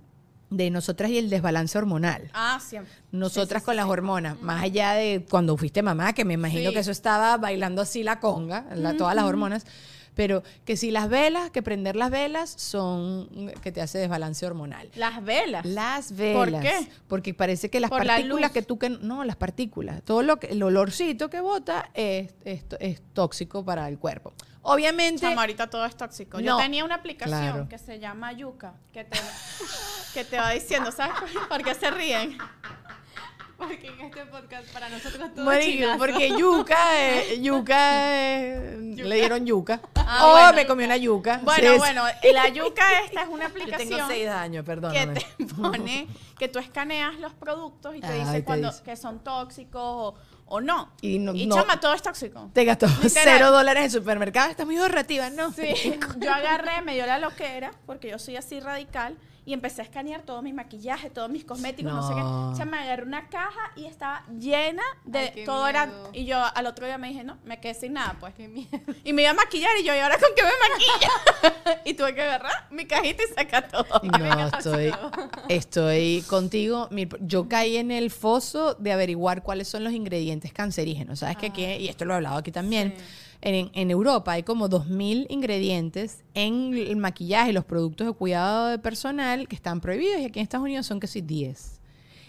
de 0.51 0.71
nosotras 0.71 1.11
y 1.11 1.19
el 1.19 1.29
desbalance 1.29 1.77
hormonal. 1.77 2.31
Ah, 2.33 2.61
siempre. 2.65 2.93
Nosotras 3.11 3.65
con 3.65 3.75
las 3.75 3.87
hormonas, 3.87 4.41
más 4.41 4.63
allá 4.63 4.93
de 4.93 5.27
cuando 5.29 5.57
fuiste 5.57 5.83
mamá, 5.83 6.13
que 6.13 6.25
me 6.25 6.35
imagino 6.35 6.71
que 6.73 6.79
eso 6.79 6.93
estaba 6.93 7.37
bailando 7.39 7.83
así 7.83 8.05
la 8.05 8.21
conga, 8.21 8.67
la- 8.77 8.97
todas 8.97 9.17
las 9.17 9.25
hormonas, 9.25 9.67
pero 10.17 10.43
que 10.65 10.77
si 10.77 10.91
las 10.91 11.09
velas, 11.09 11.51
que 11.51 11.63
prender 11.63 11.95
las 11.95 12.11
velas 12.11 12.51
son 12.51 13.29
que 13.63 13.71
te 13.71 13.81
hace 13.83 13.99
desbalance 13.99 14.45
hormonal. 14.45 14.89
Las 14.97 15.23
velas. 15.23 15.65
Las 15.65 16.17
velas. 16.17 16.63
qué? 16.63 16.89
Porque 17.07 17.35
parece 17.35 17.71
que 17.71 17.79
las 17.79 17.91
Por 17.91 18.05
la 18.05 18.15
partículas 18.15 18.51
que 18.51 18.63
tú 18.63 18.79
que 18.79 18.89
no, 18.91 19.23
las 19.25 19.37
partículas, 19.37 20.03
todo 20.03 20.23
lo 20.23 20.39
que 20.39 20.49
el 20.49 20.63
olorcito 20.63 21.31
que 21.31 21.41
bota 21.41 21.91
es, 21.95 22.35
es, 22.45 22.65
es 22.81 23.03
tóxico 23.13 23.65
para 23.65 23.87
el 23.89 23.99
cuerpo. 23.99 24.33
Obviamente 24.63 25.21
Chamo, 25.21 25.39
ahorita 25.41 25.69
todo 25.69 25.85
es 25.85 25.97
tóxico. 25.97 26.41
Yo 26.41 26.57
tenía 26.57 26.85
una 26.85 26.97
aplicación 26.97 27.39
Claro. 27.41 27.69
que 27.69 27.79
se 27.79 28.01
llama 28.01 28.33
Yuka, 28.33 28.75
que 28.93 29.05
te, 29.05 29.19
que 30.15 30.25
te 30.25 30.39
va 30.39 30.51
diciendo, 30.51 30.91
¿sabes 30.91 31.15
por 31.49 31.63
qué 31.63 31.73
se 31.75 31.89
ríen? 31.91 32.37
Porque 33.59 33.87
en 33.89 34.01
este 34.01 34.27
podcast 34.27 34.69
para 34.73 34.89
nosotros 34.91 35.35
todo 35.35 35.45
Marico, 35.45 35.89
porque 35.99 36.29
yuca, 36.39 36.77
eh, 37.03 37.39
yuca, 37.43 38.15
eh, 38.15 38.77
le 38.97 39.15
dieron 39.17 39.47
yuca. 39.47 39.81
Ah, 39.95 40.27
oh, 40.27 40.31
bueno. 40.33 40.53
me 40.55 40.67
comí 40.67 40.85
una 40.85 40.97
yuca. 40.99 41.41
Bueno, 41.43 41.63
Sí, 41.69 41.73
sí. 41.73 41.79
bueno, 41.79 42.05
la 42.35 42.49
yuca 42.49 43.01
esta 43.05 43.23
es 43.23 43.29
una 43.29 43.45
Yo 43.45 43.51
aplicación 43.51 43.89
tengo 43.89 44.07
seis 44.09 44.29
años, 44.29 44.63
que 44.63 44.67
perdóname. 44.67 45.15
te 45.39 45.45
pone 45.47 46.07
que 46.39 46.49
tú 46.49 46.59
escaneas 46.59 47.19
los 47.19 47.33
productos 47.33 47.97
y 47.97 48.01
te 48.01 48.07
Ay, 48.09 48.21
dice 48.21 48.33
te 48.33 48.45
cuando 48.45 48.71
dice. 48.71 48.83
que 48.83 48.95
son 48.95 49.21
tóxicos 49.25 49.81
o, 49.83 50.15
o 50.47 50.61
no. 50.61 50.93
Y 51.01 51.19
no- 51.19 51.33
no- 51.33 51.55
chama, 51.55 51.81
todo 51.81 51.95
es 51.95 52.03
tóxico. 52.03 52.51
Te 52.53 52.65
gastó 52.67 52.87
Literal. 52.87 53.11
cero 53.39 53.51
dólares 53.53 53.81
en 53.81 53.85
el 53.87 53.91
supermercado. 53.91 54.51
Está 54.51 54.67
muy 54.67 54.77
ahorrativa, 54.77 55.31
¿no? 55.31 55.51
Sí, 55.53 55.99
yo 56.19 56.33
agarré, 56.33 56.83
me 56.83 56.93
dio 56.95 57.07
la 57.07 57.19
loquera, 57.19 57.73
porque 57.87 58.11
yo 58.11 58.19
soy 58.19 58.37
así 58.37 58.61
radical, 58.61 59.17
y 59.47 59.53
empecé 59.53 59.81
a 59.81 59.85
escanear 59.85 60.23
todo 60.23 60.43
mi 60.43 60.53
maquillaje, 60.53 61.09
todos 61.09 61.31
mis 61.31 61.45
cosméticos, 61.45 61.93
no, 61.93 62.07
sé 62.07 62.15
qué. 62.15 62.21
O 62.21 62.55
sea, 62.57 62.65
me 62.65 62.79
agarré 62.79 63.05
una 63.05 63.29
caja 63.29 63.71
y 63.77 63.85
estaba 63.85 64.27
llena 64.41 64.83
de 65.05 65.33
Ay, 65.37 65.45
todo 65.45 65.69
era. 65.69 65.89
Y 66.13 66.25
yo 66.25 66.37
al 66.37 66.67
otro 66.67 66.85
día 66.85 66.99
me 66.99 67.09
dije, 67.09 67.23
no, 67.23 67.39
me 67.45 67.61
quedé 67.61 67.75
sin 67.75 67.93
nada, 67.93 68.17
pues. 68.19 68.35
Qué 68.35 68.49
miedo. 68.49 68.69
Y 69.05 69.13
me 69.13 69.23
iba 69.23 69.31
a 69.31 69.35
maquillar 69.35 69.71
y 69.81 69.85
yo, 69.85 69.95
¿y 69.95 69.99
ahora 69.99 70.19
con 70.19 70.31
qué 70.35 70.43
me 70.43 70.51
maquilla? 70.69 71.81
y 71.85 71.95
tuve 71.95 72.13
que 72.17 72.23
agarrar 72.23 72.67
mi 72.73 72.87
cajita 72.87 73.23
y 73.23 73.35
sacar 73.35 73.69
todo. 73.69 73.87
No, 74.03 74.49
estoy, 74.49 74.93
estoy 75.49 76.25
contigo. 76.29 76.89
Yo 77.21 77.49
caí 77.49 77.77
en 77.77 77.93
el 77.93 78.11
foso 78.11 78.75
de 78.75 78.91
averiguar 78.91 79.45
cuáles 79.45 79.69
son 79.69 79.85
los 79.85 79.93
ingredientes 79.93 80.53
cancerígenos. 80.53 81.21
¿Sabes 81.21 81.37
que 81.37 81.47
aquí, 81.47 81.65
y 81.65 81.87
esto 81.87 82.05
lo 82.05 82.15
he 82.15 82.17
hablado 82.17 82.39
aquí 82.39 82.51
también, 82.51 82.97
en, 83.41 83.71
en 83.75 83.91
Europa 83.91 84.33
hay 84.33 84.43
como 84.43 84.69
2.000 84.69 85.27
ingredientes 85.29 86.25
en 86.35 86.75
el 86.75 86.97
maquillaje 86.97 87.51
y 87.51 87.53
los 87.53 87.65
productos 87.65 88.07
de 88.07 88.13
cuidado 88.13 88.67
de 88.69 88.79
personal 88.79 89.49
que 89.49 89.57
están 89.57 89.81
prohibidos 89.81 90.21
y 90.21 90.25
aquí 90.25 90.39
en 90.39 90.45
Estados 90.45 90.65
Unidos 90.65 90.87
son 90.87 91.01
casi 91.01 91.21
10. 91.21 91.81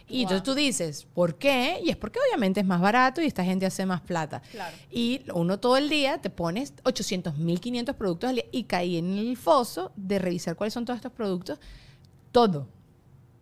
Y 0.09 0.21
entonces 0.21 0.43
tú 0.43 0.55
dices, 0.55 1.05
¿por 1.13 1.35
qué? 1.35 1.81
Y 1.83 1.89
es 1.89 1.97
porque 1.97 2.19
obviamente 2.19 2.61
es 2.61 2.65
más 2.65 2.79
barato 2.79 3.21
y 3.21 3.25
esta 3.25 3.43
gente 3.43 3.65
hace 3.65 3.85
más 3.85 4.01
plata. 4.01 4.41
Claro. 4.51 4.75
Y 4.89 5.21
uno 5.33 5.59
todo 5.59 5.75
el 5.75 5.89
día 5.89 6.19
te 6.19 6.29
pones 6.29 6.73
800, 6.83 7.37
1500 7.37 7.95
productos 7.95 8.29
al 8.29 8.35
día 8.35 8.45
y 8.51 8.63
caí 8.63 8.97
en 8.97 9.17
el 9.17 9.35
foso 9.35 9.91
de 9.95 10.19
revisar 10.19 10.55
cuáles 10.55 10.73
son 10.73 10.85
todos 10.85 10.97
estos 10.97 11.11
productos. 11.11 11.59
Todo. 12.31 12.67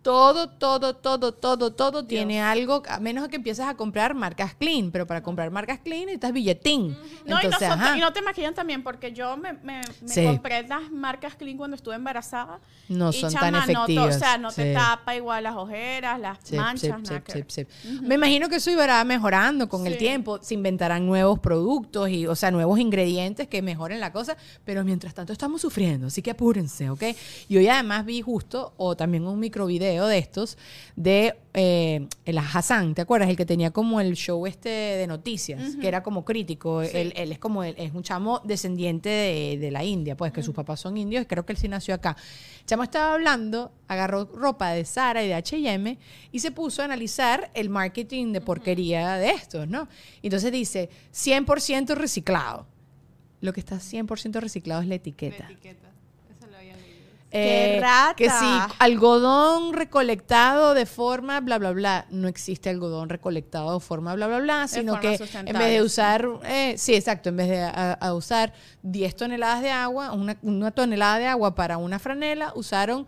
Todo, 0.05 0.49
todo, 0.49 0.95
todo, 0.95 1.31
todo, 1.33 1.73
todo 1.73 2.05
tiene 2.05 2.39
algo, 2.39 2.83
a 2.87 2.99
menos 2.99 3.27
que 3.27 3.37
empieces 3.37 3.65
a 3.65 3.73
comprar 3.73 4.13
marcas 4.13 4.53
clean, 4.53 4.91
pero 4.91 5.07
para 5.07 5.23
comprar 5.23 5.49
marcas 5.49 5.79
clean 5.79 6.01
necesitas 6.01 6.31
billetín. 6.31 6.95
No, 7.25 7.39
y, 7.41 7.47
no 7.47 7.57
son- 7.57 7.97
y 7.97 8.01
no 8.01 8.13
te 8.13 8.21
maquillan 8.21 8.53
también, 8.53 8.83
porque 8.83 9.13
yo 9.13 9.35
me, 9.35 9.53
me- 9.53 9.81
me 10.01 10.07
Sí. 10.07 10.23
compré 10.23 10.61
las 10.67 10.91
marcas 10.91 11.33
Clean 11.33 11.57
cuando 11.57 11.75
estuve 11.75 11.95
embarazada. 11.95 12.59
No 12.87 13.09
y 13.09 13.13
son 13.13 13.31
chama, 13.31 13.41
tan 13.63 13.73
no 13.73 13.83
efectivas, 13.85 14.15
o 14.15 14.19
sea, 14.19 14.37
no 14.37 14.51
sí. 14.51 14.57
te 14.57 14.73
tapa 14.75 15.15
igual 15.15 15.43
las 15.43 15.55
ojeras, 15.55 16.19
las 16.19 16.37
Sip, 16.43 16.55
manchas, 16.59 17.01
nada 17.01 17.21
que. 17.21 17.67
Me 18.03 18.13
imagino 18.13 18.47
que 18.47 18.57
eso 18.57 18.69
irá 18.69 19.03
mejorando 19.05 19.67
con 19.67 19.87
el 19.87 19.93
Sí. 19.93 19.97
tiempo. 19.99 20.37
Se 20.39 20.53
inventarán 20.53 21.07
nuevos 21.07 21.39
productos 21.39 22.09
y, 22.09 22.27
o 22.27 22.35
sea, 22.35 22.51
nuevos 22.51 22.77
ingredientes 22.77 23.47
que 23.47 23.63
mejoren 23.63 23.99
la 23.99 24.11
cosa. 24.11 24.37
Pero 24.65 24.83
mientras 24.83 25.15
tanto 25.15 25.33
estamos 25.33 25.61
sufriendo, 25.61 26.05
así 26.07 26.21
que 26.21 26.29
apúrense, 26.29 26.91
¿ok? 26.91 27.01
Y 27.49 27.57
hoy 27.57 27.67
además 27.69 28.05
vi 28.05 28.21
justo, 28.21 28.75
o 28.77 28.95
también 28.95 29.25
un 29.25 29.39
microvideo 29.39 29.94
de 30.03 30.17
estos, 30.17 30.57
de 30.95 31.35
eh, 31.53 32.07
el 32.25 32.37
Hassan, 32.37 32.95
¿te 32.95 33.01
acuerdas? 33.01 33.29
El 33.29 33.37
que 33.37 33.45
tenía 33.45 33.71
como 33.71 34.01
el 34.01 34.15
show 34.15 34.45
este 34.45 34.69
de 34.69 35.07
noticias, 35.07 35.75
que 35.77 35.87
era 35.87 36.03
como 36.03 36.25
crítico. 36.25 36.81
Él, 36.81 37.13
él 37.15 37.31
es 37.31 37.39
como, 37.39 37.63
él 37.63 37.75
es 37.77 37.93
un 37.93 38.03
chamo 38.03 38.41
descendiente 38.43 39.09
de, 39.09 39.57
de 39.57 39.71
la 39.71 39.83
India, 39.83 40.17
pues 40.17 40.33
que 40.33 40.43
sus 40.43 40.53
papás 40.53 40.81
son 40.81 40.97
indios, 40.97 41.23
y 41.23 41.25
creo 41.25 41.45
que 41.45 41.53
él 41.53 41.57
sí 41.57 41.67
nació 41.67 41.95
acá. 41.95 42.17
El 42.59 42.65
chamo 42.65 42.83
estaba 42.83 43.13
hablando, 43.13 43.71
agarró 43.87 44.25
ropa 44.25 44.71
de 44.71 44.83
Zara 44.85 45.23
y 45.23 45.27
de 45.27 45.35
H&M 45.35 45.97
y 46.31 46.39
se 46.39 46.51
puso 46.51 46.81
a 46.81 46.85
analizar 46.85 47.51
el 47.53 47.69
marketing 47.69 48.33
de 48.33 48.41
porquería 48.41 49.15
de 49.15 49.29
estos, 49.31 49.67
¿no? 49.67 49.87
Entonces 50.21 50.51
dice, 50.51 50.89
100% 51.13 51.95
reciclado. 51.95 52.67
Lo 53.41 53.53
que 53.53 53.59
está 53.59 53.77
100% 53.77 54.39
reciclado 54.39 54.81
es 54.81 54.87
la 54.87 54.95
La 54.95 54.95
etiqueta. 54.95 55.84
Eh, 57.37 57.79
rata! 57.81 58.13
Que 58.15 58.29
sí, 58.29 58.73
algodón 58.79 59.73
recolectado 59.73 60.73
de 60.73 60.85
forma 60.85 61.39
bla, 61.41 61.57
bla, 61.57 61.71
bla. 61.71 62.05
No 62.09 62.27
existe 62.27 62.69
algodón 62.69 63.09
recolectado 63.09 63.73
de 63.73 63.79
forma 63.79 64.13
bla, 64.15 64.27
bla, 64.27 64.39
bla, 64.39 64.67
sino 64.67 64.93
que 65.01 65.17
en 65.49 65.53
vez 65.59 65.69
de 65.71 65.81
usar, 65.81 66.27
eh, 66.45 66.75
sí, 66.77 66.93
exacto, 66.95 67.29
en 67.29 67.37
vez 67.37 67.49
de 67.49 67.61
a- 67.63 67.93
a 67.93 68.13
usar 68.13 68.53
10 68.83 69.15
toneladas 69.15 69.61
de 69.61 69.71
agua, 69.71 70.11
una, 70.13 70.37
una 70.41 70.71
tonelada 70.71 71.17
de 71.19 71.27
agua 71.27 71.55
para 71.55 71.77
una 71.77 71.99
franela, 71.99 72.51
usaron 72.55 73.07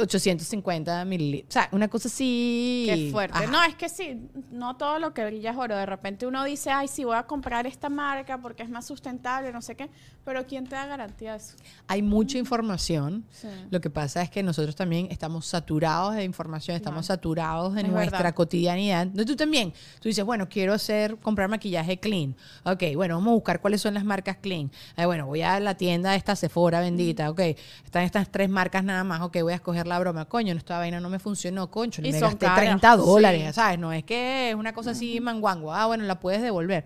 850 0.00 1.04
mililitros. 1.04 1.50
O 1.50 1.52
sea, 1.52 1.68
una 1.72 1.88
cosa 1.88 2.08
así. 2.08 2.84
Qué 2.88 3.08
fuerte. 3.10 3.38
Ajá. 3.38 3.46
No, 3.50 3.62
es 3.64 3.74
que 3.74 3.88
sí, 3.88 4.28
no 4.50 4.76
todo 4.76 4.98
lo 4.98 5.14
que 5.14 5.24
brilla 5.24 5.50
es 5.52 5.56
oro. 5.56 5.76
De 5.76 5.86
repente 5.86 6.26
uno 6.26 6.44
dice, 6.44 6.70
ay, 6.70 6.88
sí, 6.88 7.04
voy 7.04 7.16
a 7.16 7.24
comprar 7.24 7.66
esta 7.66 7.88
marca 7.88 8.38
porque 8.38 8.62
es 8.62 8.68
más 8.68 8.86
sustentable, 8.86 9.52
no 9.52 9.62
sé 9.62 9.74
qué. 9.74 9.88
Pero 10.24 10.46
¿quién 10.46 10.66
te 10.66 10.76
da 10.76 10.86
garantía 10.86 11.32
de 11.32 11.38
eso? 11.38 11.54
Hay 11.88 12.02
mucha 12.02 12.38
información. 12.38 13.24
Sí. 13.30 13.48
Lo 13.70 13.80
que 13.80 13.90
pasa 13.90 14.22
es 14.22 14.30
que 14.30 14.42
nosotros 14.42 14.76
también 14.76 15.08
estamos 15.10 15.46
saturados 15.46 16.14
de 16.14 16.24
información, 16.24 16.76
estamos 16.76 17.06
saturados 17.06 17.74
de 17.74 17.82
Es 17.82 17.88
nuestra 17.88 18.18
verdad. 18.18 18.34
cotidianidad. 18.34 19.06
No, 19.06 19.24
tú 19.24 19.36
también. 19.36 19.72
Tú 20.00 20.08
dices, 20.08 20.24
bueno, 20.24 20.48
quiero 20.48 20.74
hacer, 20.74 21.16
comprar 21.16 21.48
maquillaje 21.48 21.98
clean. 21.98 22.36
Ok, 22.64 22.82
bueno, 22.94 23.16
vamos 23.16 23.30
a 23.32 23.34
buscar 23.34 23.60
cuáles 23.60 23.80
son 23.80 23.94
las 23.94 24.04
marcas 24.04 24.36
clean. 24.36 24.70
Ay, 24.96 25.06
bueno, 25.06 25.26
voy 25.26 25.42
a 25.42 25.58
la 25.60 25.76
tienda 25.76 26.14
esta 26.14 26.36
Sephora 26.36 26.80
bendita. 26.80 27.30
Ok, 27.30 27.40
están 27.84 28.04
estas 28.04 28.30
tres 28.30 28.48
marcas 28.48 28.84
nada 28.84 29.02
más. 29.04 29.22
Ok, 29.22 29.38
voy 29.42 29.52
a 29.54 29.61
escoger 29.62 29.86
la 29.86 29.98
broma. 29.98 30.26
Coño, 30.26 30.54
esta 30.54 30.78
vaina 30.78 31.00
no 31.00 31.08
me 31.08 31.18
funcionó. 31.18 31.70
Concho, 31.70 32.02
Y 32.04 32.12
me 32.12 32.20
gasté 32.20 32.46
caras, 32.46 32.64
30 32.64 32.96
dólares. 32.96 33.46
sí. 33.48 33.52
¿Sabes? 33.54 33.78
No 33.78 33.92
es 33.92 34.04
que 34.04 34.50
es 34.50 34.54
una 34.54 34.72
cosa 34.74 34.90
así 34.90 35.20
manguango. 35.20 35.72
Ah, 35.72 35.86
bueno, 35.86 36.04
la 36.04 36.20
puedes 36.20 36.42
devolver. 36.42 36.84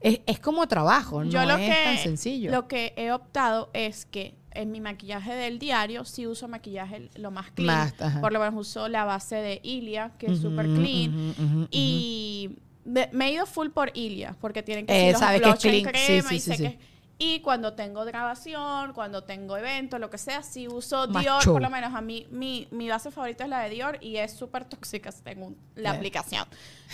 Es, 0.00 0.20
es 0.26 0.38
como 0.38 0.68
trabajo, 0.68 1.24
no 1.24 1.30
Yo 1.30 1.44
lo 1.44 1.56
es 1.56 1.74
que, 1.74 1.82
tan 1.84 1.98
sencillo. 1.98 2.50
Lo 2.52 2.68
que 2.68 2.92
he 2.96 3.10
optado 3.10 3.70
es 3.72 4.04
que 4.06 4.34
en 4.52 4.70
mi 4.70 4.80
maquillaje 4.80 5.34
del 5.34 5.58
diario 5.58 6.04
sí 6.04 6.26
uso 6.26 6.46
maquillaje 6.48 7.10
lo 7.16 7.30
más 7.30 7.50
clean. 7.50 7.92
Más. 7.98 8.20
Por 8.20 8.32
lo 8.32 8.38
menos 8.38 8.54
uso 8.54 8.88
la 8.88 9.04
base 9.04 9.36
de 9.36 9.60
Ilia, 9.64 10.12
que 10.18 10.26
es 10.26 10.38
Ujú, 10.38 10.50
súper 10.50 10.66
clean. 10.66 11.10
ujú, 11.10 11.42
ujú, 11.42 11.58
ujú. 11.62 11.68
Y 11.72 12.50
me, 12.84 13.08
me 13.12 13.26
he 13.28 13.32
ido 13.32 13.44
full 13.46 13.68
por 13.70 13.90
Ilia, 13.96 14.36
porque 14.40 14.62
tienen 14.62 14.86
que 14.86 14.92
Eh, 14.94 15.12
ser 15.12 15.12
los 15.14 15.20
que 15.20 15.70
es 15.70 15.82
clean. 15.82 15.94
Sí, 15.96 16.06
crema 16.06 16.28
sí, 16.30 16.34
y 16.36 16.40
sí, 16.40 16.50
sé 16.50 16.56
sí. 16.56 16.62
que- 16.62 16.78
y 17.20 17.40
cuando 17.40 17.72
tengo 17.72 18.04
grabación, 18.04 18.92
cuando 18.92 19.24
tengo 19.24 19.56
evento, 19.56 19.98
lo 19.98 20.08
que 20.08 20.18
sea, 20.18 20.42
sí 20.42 20.68
uso 20.68 21.06
Dior. 21.08 21.44
Por 21.44 21.60
lo 21.60 21.68
menos 21.68 21.92
a 21.94 22.00
mí, 22.00 22.26
mi, 22.30 22.68
mi 22.70 22.88
base 22.88 23.10
favorita 23.10 23.42
es 23.44 23.50
la 23.50 23.60
de 23.60 23.70
Dior 23.70 23.98
y 24.00 24.16
es 24.18 24.32
súper 24.32 24.64
tóxica 24.64 25.10
según 25.10 25.56
la 25.74 25.90
Eh. 25.92 25.96
aplicación. 25.96 26.46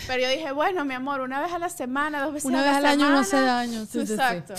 Pero 0.07 0.23
yo 0.23 0.29
dije, 0.29 0.51
bueno, 0.51 0.83
mi 0.83 0.95
amor, 0.95 1.21
una 1.21 1.41
vez 1.41 1.53
a 1.53 1.59
la 1.59 1.69
semana, 1.69 2.23
dos 2.23 2.33
veces 2.33 2.45
Una 2.45 2.61
a 2.61 2.63
vez 2.63 2.71
la 2.71 2.77
al 2.77 2.85
año 2.85 3.09
no 3.11 3.19
hace 3.19 3.29
semana. 3.31 3.47
daño. 3.53 3.85
Sí, 3.85 3.99
sí, 3.99 4.07
sí. 4.07 4.13
Exacto. 4.13 4.53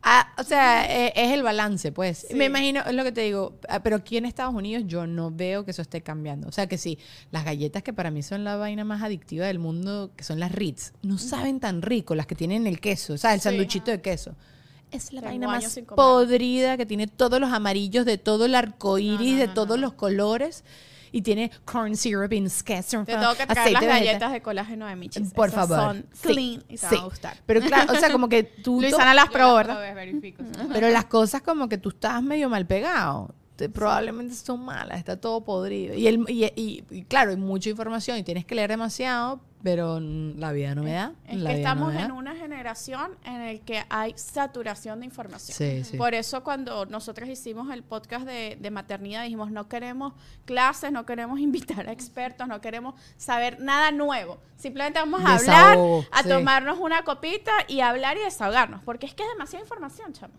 Ah, 0.00 0.32
o 0.38 0.44
sea, 0.44 0.86
eh, 0.88 1.12
es 1.16 1.32
el 1.32 1.42
balance, 1.42 1.90
pues. 1.90 2.24
Sí. 2.28 2.34
Me 2.36 2.44
imagino, 2.44 2.82
es 2.86 2.94
lo 2.94 3.02
que 3.02 3.10
te 3.10 3.22
digo, 3.22 3.58
ah, 3.68 3.80
pero 3.82 3.96
aquí 3.96 4.16
en 4.16 4.26
Estados 4.26 4.54
Unidos 4.54 4.84
yo 4.86 5.08
no 5.08 5.32
veo 5.32 5.64
que 5.64 5.72
eso 5.72 5.82
esté 5.82 6.00
cambiando. 6.02 6.46
O 6.48 6.52
sea, 6.52 6.68
que 6.68 6.78
sí, 6.78 7.00
las 7.32 7.44
galletas 7.44 7.82
que 7.82 7.92
para 7.92 8.12
mí 8.12 8.22
son 8.22 8.44
la 8.44 8.54
vaina 8.54 8.84
más 8.84 9.02
adictiva 9.02 9.46
del 9.46 9.58
mundo, 9.58 10.12
que 10.16 10.22
son 10.22 10.38
las 10.38 10.52
Ritz, 10.52 10.92
no 11.02 11.18
saben 11.18 11.58
tan 11.58 11.82
rico, 11.82 12.14
las 12.14 12.26
que 12.28 12.36
tienen 12.36 12.68
el 12.68 12.78
queso, 12.78 13.14
o 13.14 13.18
sea, 13.18 13.34
el 13.34 13.40
Sí. 13.40 13.44
sanduchito 13.48 13.90
de 13.90 14.00
queso. 14.00 14.36
Es 14.90 15.12
la 15.12 15.20
Tengo 15.20 15.30
vaina 15.30 15.46
más 15.48 15.80
podrida, 15.94 16.76
que 16.76 16.86
tiene 16.86 17.06
todos 17.06 17.40
los 17.40 17.52
amarillos 17.52 18.04
de 18.06 18.18
todo 18.18 18.46
el 18.46 18.54
arco 18.54 18.98
iris, 18.98 19.18
No, 19.32 19.34
no, 19.34 19.40
de 19.40 19.46
no, 19.48 19.54
todos 19.54 19.68
no. 19.70 19.76
los 19.78 19.92
colores, 19.92 20.64
y 21.10 21.22
tiene 21.22 21.50
corn 21.64 21.96
syrup 21.96 22.32
y 22.32 22.48
scattered 22.50 23.04
Te 23.06 23.16
tengo 23.16 23.34
que 23.34 23.46
traer 23.46 23.72
las 23.72 23.82
vegeta- 23.82 23.86
galletas 23.98 24.32
de 24.32 24.42
colágeno 24.42 24.86
de 24.86 24.96
Michis. 24.96 25.32
Por 25.32 25.48
Esas 25.48 25.68
favor. 25.68 25.94
Son 25.96 26.06
Sí, 26.12 26.28
clean 26.28 26.64
y 26.68 26.76
te 26.76 26.78
sí. 26.78 26.86
van 26.90 26.94
a 26.96 27.04
gustar. 27.04 27.36
Pero 27.46 27.60
claro, 27.62 27.92
o 27.92 27.96
sea, 27.96 28.10
como 28.12 28.28
que 28.28 28.42
tú... 28.64 28.80
Luisana 28.82 29.14
las 29.14 29.28
probó, 29.30 29.56
las 29.56 29.66
¿verdad? 29.68 29.74
probé, 29.76 29.94
verifico, 29.94 30.42
sí. 30.44 30.68
Pero 30.72 30.90
las 30.90 31.06
cosas 31.06 31.40
como 31.42 31.68
que 31.68 31.78
tú 31.78 31.88
estás 31.90 32.22
medio 32.22 32.48
mal 32.50 32.66
pegado. 32.66 33.34
te- 33.56 33.68
probablemente 33.70 34.34
son 34.34 34.64
malas, 34.64 34.98
está 34.98 35.18
todo 35.18 35.42
podrido. 35.44 35.94
Y, 35.94 36.06
el, 36.06 36.24
y, 36.28 36.44
y- 36.56 36.84
y 36.90 37.02
claro, 37.04 37.30
hay 37.30 37.36
mucha 37.38 37.70
información 37.70 38.16
y 38.18 38.22
tienes 38.22 38.44
que 38.44 38.54
leer 38.54 38.68
demasiado, 38.70 39.40
pero 39.62 40.00
la 40.00 40.52
vida 40.52 40.74
no 40.74 40.82
me 40.82 40.92
da. 40.92 41.12
Es 41.26 41.38
la 41.38 41.50
que 41.50 41.56
no 41.56 41.58
estamos 41.58 41.94
en 41.94 42.12
una 42.12 42.34
generación 42.36 43.12
en 43.24 43.40
el 43.42 43.60
que 43.60 43.82
hay 43.88 44.14
saturación 44.16 45.00
de 45.00 45.06
información. 45.06 45.56
Sí, 45.56 45.84
sí. 45.84 45.96
Por 45.96 46.14
eso 46.14 46.44
cuando 46.44 46.86
nosotros 46.86 47.28
hicimos 47.28 47.72
el 47.72 47.82
podcast 47.82 48.26
de, 48.26 48.56
de 48.60 48.70
maternidad 48.70 49.24
dijimos 49.24 49.50
no 49.50 49.68
queremos 49.68 50.14
clases, 50.44 50.92
no 50.92 51.04
queremos 51.06 51.40
invitar 51.40 51.88
a 51.88 51.92
expertos, 51.92 52.46
no 52.46 52.60
queremos 52.60 52.94
saber 53.16 53.60
nada 53.60 53.90
nuevo. 53.90 54.38
Simplemente 54.58 54.98
vamos 54.98 55.20
a 55.24 55.34
Desahogo, 55.34 55.98
hablar, 55.98 56.08
a 56.10 56.22
sí. 56.24 56.28
tomarnos 56.28 56.78
una 56.80 57.04
copita 57.04 57.52
y 57.68 57.78
hablar 57.80 58.16
y 58.16 58.20
desahogarnos. 58.24 58.82
Porque 58.82 59.06
es 59.06 59.14
que 59.14 59.22
es 59.22 59.28
demasiada 59.28 59.62
información, 59.62 60.12
chamo. 60.12 60.34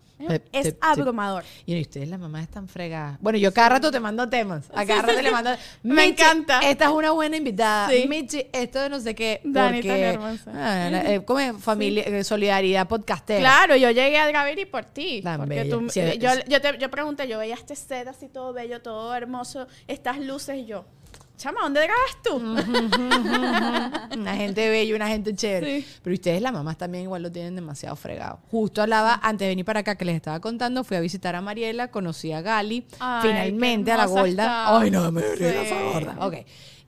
Es, 0.52 0.76
abrumador. 0.82 1.42
Y 1.64 1.80
ustedes, 1.80 2.06
las 2.06 2.20
mamás, 2.20 2.42
están 2.42 2.68
fregadas. 2.68 3.16
Bueno, 3.22 3.38
yo 3.38 3.54
cada 3.54 3.70
rato 3.70 3.90
te 3.90 3.98
mando 3.98 4.28
temas. 4.28 4.68
A 4.74 4.84
cada 4.84 5.02
rato 5.02 5.22
le 5.22 5.30
mando. 5.30 5.50
Me 5.82 5.94
"Michi, 5.94 6.22
encanta. 6.22 6.60
Esta 6.60 6.84
es 6.84 6.90
una 6.90 7.12
buena 7.12 7.38
invitada. 7.38 7.88
Michi, 8.06 8.44
esto 8.52 8.80
de 8.80 8.90
no 8.90 9.00
sé 9.00 9.09
qué. 9.14 9.40
Dani, 9.44 9.80
tan 9.82 9.88
porque, 9.88 10.02
hermosa. 10.04 10.50
Ah, 10.54 11.02
eh, 11.06 11.22
¿cómo 11.24 11.38
es? 11.40 11.56
Familia, 11.58 12.02
eh, 12.04 12.24
solidaridad 12.24 12.88
podcastera. 12.88 13.40
Claro, 13.40 13.76
yo 13.76 13.90
llegué 13.90 14.18
a 14.18 14.26
Gravity 14.28 14.64
por 14.66 14.84
ti. 14.84 15.20
Tan 15.22 15.38
porque 15.40 15.54
bella. 15.64 15.70
tú- 15.78 15.88
Sí, 15.90 16.00
yo, 16.18 16.30
es- 16.30 16.44
yo, 16.48 16.60
te, 16.60 16.78
yo 16.78 16.90
pregunté, 16.90 17.28
yo 17.28 17.38
veía 17.38 17.54
este 17.54 17.76
set 17.76 18.08
así 18.08 18.28
todo 18.28 18.52
bello, 18.52 18.80
todo 18.82 19.14
hermoso, 19.14 19.66
estas 19.88 20.18
luces 20.18 20.56
y 20.58 20.66
yo. 20.66 20.84
chama, 21.36 21.60
¿dónde 21.62 21.80
grabas 21.80 22.22
tú? 22.22 22.36
una 24.18 24.36
gente 24.36 24.68
bella, 24.68 24.94
una 24.96 25.08
gente 25.08 25.34
chévere. 25.34 25.84
Pero 26.02 26.14
ustedes, 26.14 26.42
las 26.42 26.52
mamás, 26.52 26.76
también 26.76 27.04
igual 27.04 27.22
lo 27.22 27.32
tienen 27.32 27.54
demasiado 27.54 27.96
fregado. 27.96 28.40
Justo 28.50 28.82
hablaba, 28.82 29.18
antes 29.22 29.46
de 29.46 29.48
venir 29.50 29.64
para 29.64 29.80
acá, 29.80 29.96
que 29.96 30.04
les 30.04 30.16
estaba 30.16 30.40
contando, 30.40 30.84
fui 30.84 30.96
a 30.96 31.00
visitar 31.00 31.34
a 31.36 31.40
Mariela, 31.40 31.88
conocí 31.90 32.32
a 32.32 32.42
Gali, 32.42 32.84
Ay, 32.98 33.22
finalmente 33.28 33.90
a 33.92 33.96
la 33.96 34.06
gorda. 34.06 34.28
está. 34.28 34.78
Ay, 34.78 34.90
no, 34.90 35.10
me 35.12 35.22
Sí. 35.22 35.44
esa 35.44 35.82
gorda. 35.82 36.16
Ok. 36.26 36.34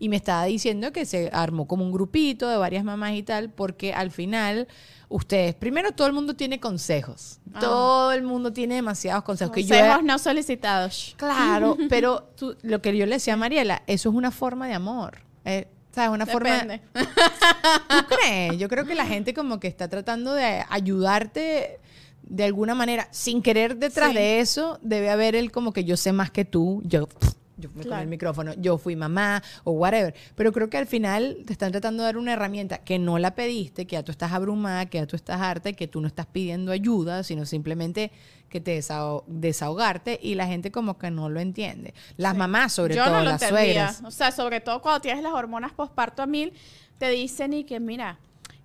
Y 0.02 0.08
me 0.08 0.16
estaba 0.16 0.44
diciendo 0.46 0.90
que 0.92 1.04
se 1.06 1.30
armó 1.32 1.68
como 1.68 1.84
un 1.84 1.92
grupito 1.92 2.48
de 2.48 2.56
varias 2.56 2.82
mamás 2.82 3.12
y 3.12 3.22
tal, 3.22 3.50
porque 3.50 3.94
al 3.94 4.10
final, 4.10 4.66
ustedes, 5.08 5.54
primero 5.54 5.92
todo 5.92 6.08
el 6.08 6.12
mundo 6.12 6.34
tiene 6.34 6.58
consejos. 6.58 7.38
Todo 7.60 8.10
el 8.10 8.24
mundo 8.24 8.52
tiene 8.52 8.74
demasiados 8.74 9.22
consejos. 9.22 9.54
que 9.54 9.62
yo 9.62 9.76
he- 9.76 9.78
Consejos 9.78 10.02
no 10.02 10.18
solicitados. 10.18 11.14
Claro, 11.16 11.76
pero 11.88 12.24
tú- 12.36 12.56
lo 12.62 12.82
que 12.82 12.96
yo 12.96 13.06
le 13.06 13.14
decía 13.14 13.34
a 13.34 13.36
Mariela, 13.36 13.84
eso 13.86 14.08
es 14.08 14.14
una 14.16 14.32
forma 14.32 14.66
de 14.66 14.74
amor. 14.74 15.18
Eh, 15.44 15.68
¿Sabes? 15.92 16.10
Una 16.10 16.26
forma. 16.26 16.80
¿Tú 16.94 18.04
crees? 18.08 18.58
Yo 18.58 18.68
creo 18.68 18.84
que 18.84 18.96
la 18.96 19.06
gente 19.06 19.34
como 19.34 19.60
que 19.60 19.68
está 19.68 19.88
tratando 19.88 20.32
de 20.34 20.64
ayudarte 20.68 21.78
de 22.24 22.44
alguna 22.44 22.74
manera, 22.74 23.06
sin 23.12 23.40
querer 23.42 23.76
detrás 23.76 24.08
Sí. 24.10 24.16
de 24.16 24.40
eso, 24.40 24.78
debe 24.82 25.10
haber 25.10 25.36
el 25.36 25.52
como 25.52 25.72
que 25.72 25.84
yo 25.84 25.96
sé 25.96 26.12
más 26.12 26.30
que 26.32 26.44
tú, 26.44 26.80
yo, 26.84 27.08
yo 27.56 27.68
me 27.70 27.74
comí 27.74 27.84
Claro. 27.84 28.02
el 28.02 28.08
micrófono, 28.08 28.54
yo 28.54 28.78
fui 28.78 28.96
mamá 28.96 29.42
o 29.64 29.72
whatever. 29.72 30.14
Pero 30.34 30.52
creo 30.52 30.70
que 30.70 30.78
al 30.78 30.86
final 30.86 31.38
te 31.46 31.52
están 31.52 31.70
tratando 31.72 32.02
de 32.02 32.06
dar 32.08 32.16
una 32.16 32.32
herramienta 32.32 32.78
que 32.78 32.98
no 32.98 33.18
la 33.18 33.34
pediste, 33.34 33.86
que 33.86 33.94
ya 33.94 34.02
tú 34.02 34.10
estás 34.12 34.32
abrumada, 34.32 34.86
que 34.86 34.98
ya 34.98 35.06
tú 35.06 35.16
estás 35.16 35.40
harta 35.40 35.72
que 35.72 35.86
tú 35.88 36.00
no 36.00 36.06
estás 36.06 36.26
pidiendo 36.26 36.72
ayuda, 36.72 37.22
sino 37.22 37.44
simplemente 37.46 38.10
que 38.48 38.60
te 38.60 38.78
desaho- 38.78 39.24
desahogarte 39.26 40.18
y 40.22 40.34
la 40.34 40.46
gente 40.46 40.70
como 40.70 40.98
que 40.98 41.10
no 41.10 41.28
lo 41.30 41.40
entiende. 41.40 41.94
Las 42.16 42.36
mamás, 42.36 42.72
sobre 42.72 42.94
Yo 42.94 43.04
todo, 43.04 43.14
no 43.14 43.18
lo 43.20 43.30
las 43.30 43.42
entendía. 43.42 43.88
suegras. 43.92 44.02
O 44.04 44.10
sea, 44.10 44.30
sobre 44.32 44.60
todo 44.60 44.82
cuando 44.82 45.00
tienes 45.00 45.22
las 45.22 45.32
hormonas 45.32 45.72
posparto 45.72 46.22
a 46.22 46.26
mil, 46.26 46.52
te 46.98 47.08
dicen 47.10 47.52
y 47.54 47.64
que 47.64 47.80
mira, 47.80 48.18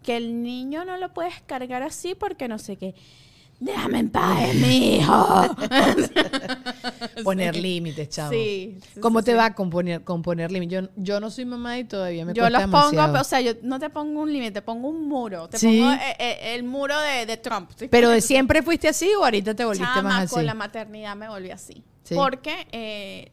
que 0.03 0.17
el 0.17 0.41
niño 0.43 0.85
no 0.85 0.97
lo 0.97 1.13
puedes 1.13 1.41
cargar 1.45 1.83
así 1.83 2.15
porque 2.15 2.47
no 2.47 2.59
sé 2.59 2.75
qué. 2.77 2.95
Déjame 3.59 3.99
en 3.99 4.09
paz, 4.11 4.53
mi 4.53 4.97
hijo. 4.97 5.45
Poner 7.23 7.55
límites, 7.55 8.09
chavo. 8.09 8.31
Sí. 8.31 8.77
sí, 8.93 8.99
¿Cómo 8.99 9.23
te 9.23 9.33
va 9.33 9.45
a 9.45 9.55
componer, 9.55 10.03
componer 10.03 10.51
límites? 10.51 10.83
Yo, 10.83 10.89
yo 10.95 11.19
no 11.19 11.29
soy 11.31 11.45
mamá 11.45 11.77
y 11.79 11.83
todavía 11.83 12.23
me 12.25 12.33
Yo 12.33 12.43
cuesta 12.43 12.59
los 12.67 12.69
pongo, 12.69 12.91
demasiado. 13.01 13.21
o 13.21 13.23
sea, 13.23 13.41
yo 13.41 13.53
no 13.63 13.79
te 13.79 13.89
pongo 13.89 14.21
un 14.21 14.31
límite, 14.31 14.51
te 14.51 14.61
pongo 14.61 14.89
un 14.89 15.07
muro. 15.07 15.47
Te 15.49 15.57
Sí. 15.57 15.79
pongo 15.79 15.91
eh, 15.93 16.15
eh, 16.19 16.55
el, 16.55 16.63
muro 16.63 16.99
de, 16.99 17.25
de 17.25 17.37
Trump. 17.37 17.71
¿Pero 17.89 18.09
de 18.09 18.21
siempre 18.21 18.61
fuiste 18.61 18.87
así 18.89 19.09
o 19.19 19.23
ahorita 19.23 19.55
te 19.55 19.65
volviste 19.65 19.87
Chama, 19.87 20.09
más 20.09 20.23
así? 20.25 20.35
con 20.35 20.45
la 20.45 20.53
maternidad 20.53 21.15
me 21.15 21.27
volví 21.27 21.49
así. 21.51 21.83
Sí. 22.03 22.13
Porque 22.15 22.67
eh, 22.71 23.31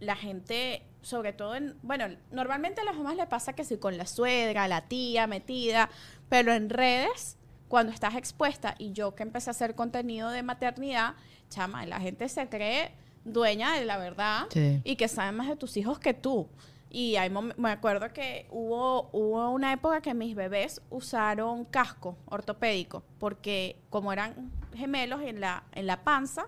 la 0.00 0.14
gente, 0.16 0.82
sobre 1.00 1.32
todo 1.32 1.54
en, 1.56 1.74
bueno, 1.82 2.04
normalmente 2.30 2.82
a 2.82 2.84
las 2.84 2.96
mamás 2.96 3.16
le 3.16 3.26
pasa 3.26 3.54
que 3.54 3.64
sí 3.64 3.78
con 3.78 3.96
la 3.96 4.06
suegra, 4.06 4.68
la 4.68 4.82
tía 4.82 5.26
metida, 5.26 5.88
pero 6.28 6.52
en 6.52 6.68
redes, 6.68 7.36
cuando 7.68 7.92
estás 7.92 8.14
expuesta, 8.16 8.74
y 8.78 8.92
yo 8.92 9.14
que 9.14 9.22
empecé 9.22 9.50
a 9.50 9.52
hacer 9.52 9.74
contenido 9.74 10.30
de 10.30 10.42
maternidad, 10.42 11.14
chama, 11.50 11.84
la 11.86 12.00
gente 12.00 12.28
se 12.28 12.48
cree 12.48 12.92
dueña 13.24 13.74
de 13.74 13.84
la 13.84 13.98
verdad 13.98 14.46
Sí. 14.50 14.80
y 14.84 14.96
que 14.96 15.06
sabe 15.08 15.32
más 15.32 15.48
de 15.48 15.56
tus 15.56 15.76
hijos 15.76 15.98
que 15.98 16.14
tú. 16.14 16.48
Y 16.90 17.16
hay 17.16 17.28
me 17.28 17.70
acuerdo 17.70 18.10
que 18.14 18.46
hubo, 18.50 19.10
hubo 19.12 19.50
una 19.50 19.72
época 19.74 20.00
que 20.00 20.14
mis 20.14 20.34
bebés 20.34 20.80
usaron 20.88 21.66
casco 21.66 22.16
ortopédico, 22.24 23.02
porque 23.18 23.76
como 23.90 24.10
eran 24.12 24.50
gemelos 24.74 25.20
en 25.20 25.40
la, 25.40 25.64
en 25.72 25.86
la 25.86 26.02
panza, 26.02 26.46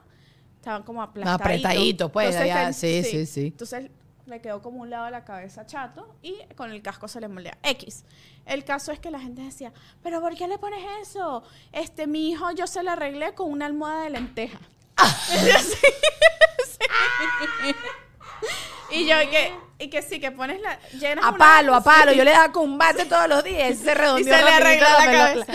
estaban 0.57 0.83
como 0.83 1.03
aplastaditos. 1.03 1.41
apretaditos, 1.47 2.11
pues, 2.11 2.35
sí, 2.77 3.03
sí, 3.03 3.27
sí. 3.27 3.47
Entonces 3.49 3.91
le 4.31 4.41
quedó 4.41 4.63
como 4.63 4.81
un 4.81 4.91
lado 4.91 5.05
de 5.05 5.11
la 5.11 5.25
cabeza 5.25 5.67
chato 5.67 6.15
y 6.23 6.37
con 6.57 6.71
el 6.71 6.81
casco 6.81 7.09
se 7.09 7.21
le 7.21 7.29
moldea. 7.29 7.59
X. 7.63 8.05
El 8.47 8.65
caso 8.65 8.93
es 8.93 8.99
que 8.99 9.11
la 9.11 9.21
gente 9.21 9.43
decía, 9.43 9.73
pero 10.03 10.21
¿por 10.21 10.35
qué 10.37 10.49
le 10.49 10.59
pones 10.59 10.83
eso? 11.03 11.43
Este, 11.73 12.07
mi 12.07 12.31
hijo 12.31 12.51
yo 12.53 12.67
se 12.67 12.83
lo 12.83 12.93
arreglé 12.93 13.35
con 13.35 13.51
una 13.51 13.67
almohada 13.67 14.05
de 14.05 14.11
lenteja. 14.11 14.61
Sí. 17.61 17.75
Y 18.91 19.07
yo, 19.07 19.15
que, 19.31 19.53
y 19.81 19.89
que 19.89 20.03
sí, 20.03 20.21
que 20.21 20.31
pones 20.31 20.61
la. 20.61 20.79
llenas 20.99 21.25
A 21.25 21.29
una- 21.31 21.39
palo, 21.39 21.75
a 21.75 21.83
palo. 21.83 22.13
sí. 22.13 22.19
Yo 22.19 22.25
le 22.25 22.31
daba 22.33 22.53
combate 22.53 23.05
todos 23.07 23.29
los 23.29 23.43
días. 23.45 23.79
Se 23.79 23.95
redondeó 23.95 24.21
Y 24.21 24.25
se 24.25 24.31
le 24.45 24.51
arregló 24.51 24.87
la 24.99 25.05
cabeza. 25.13 25.53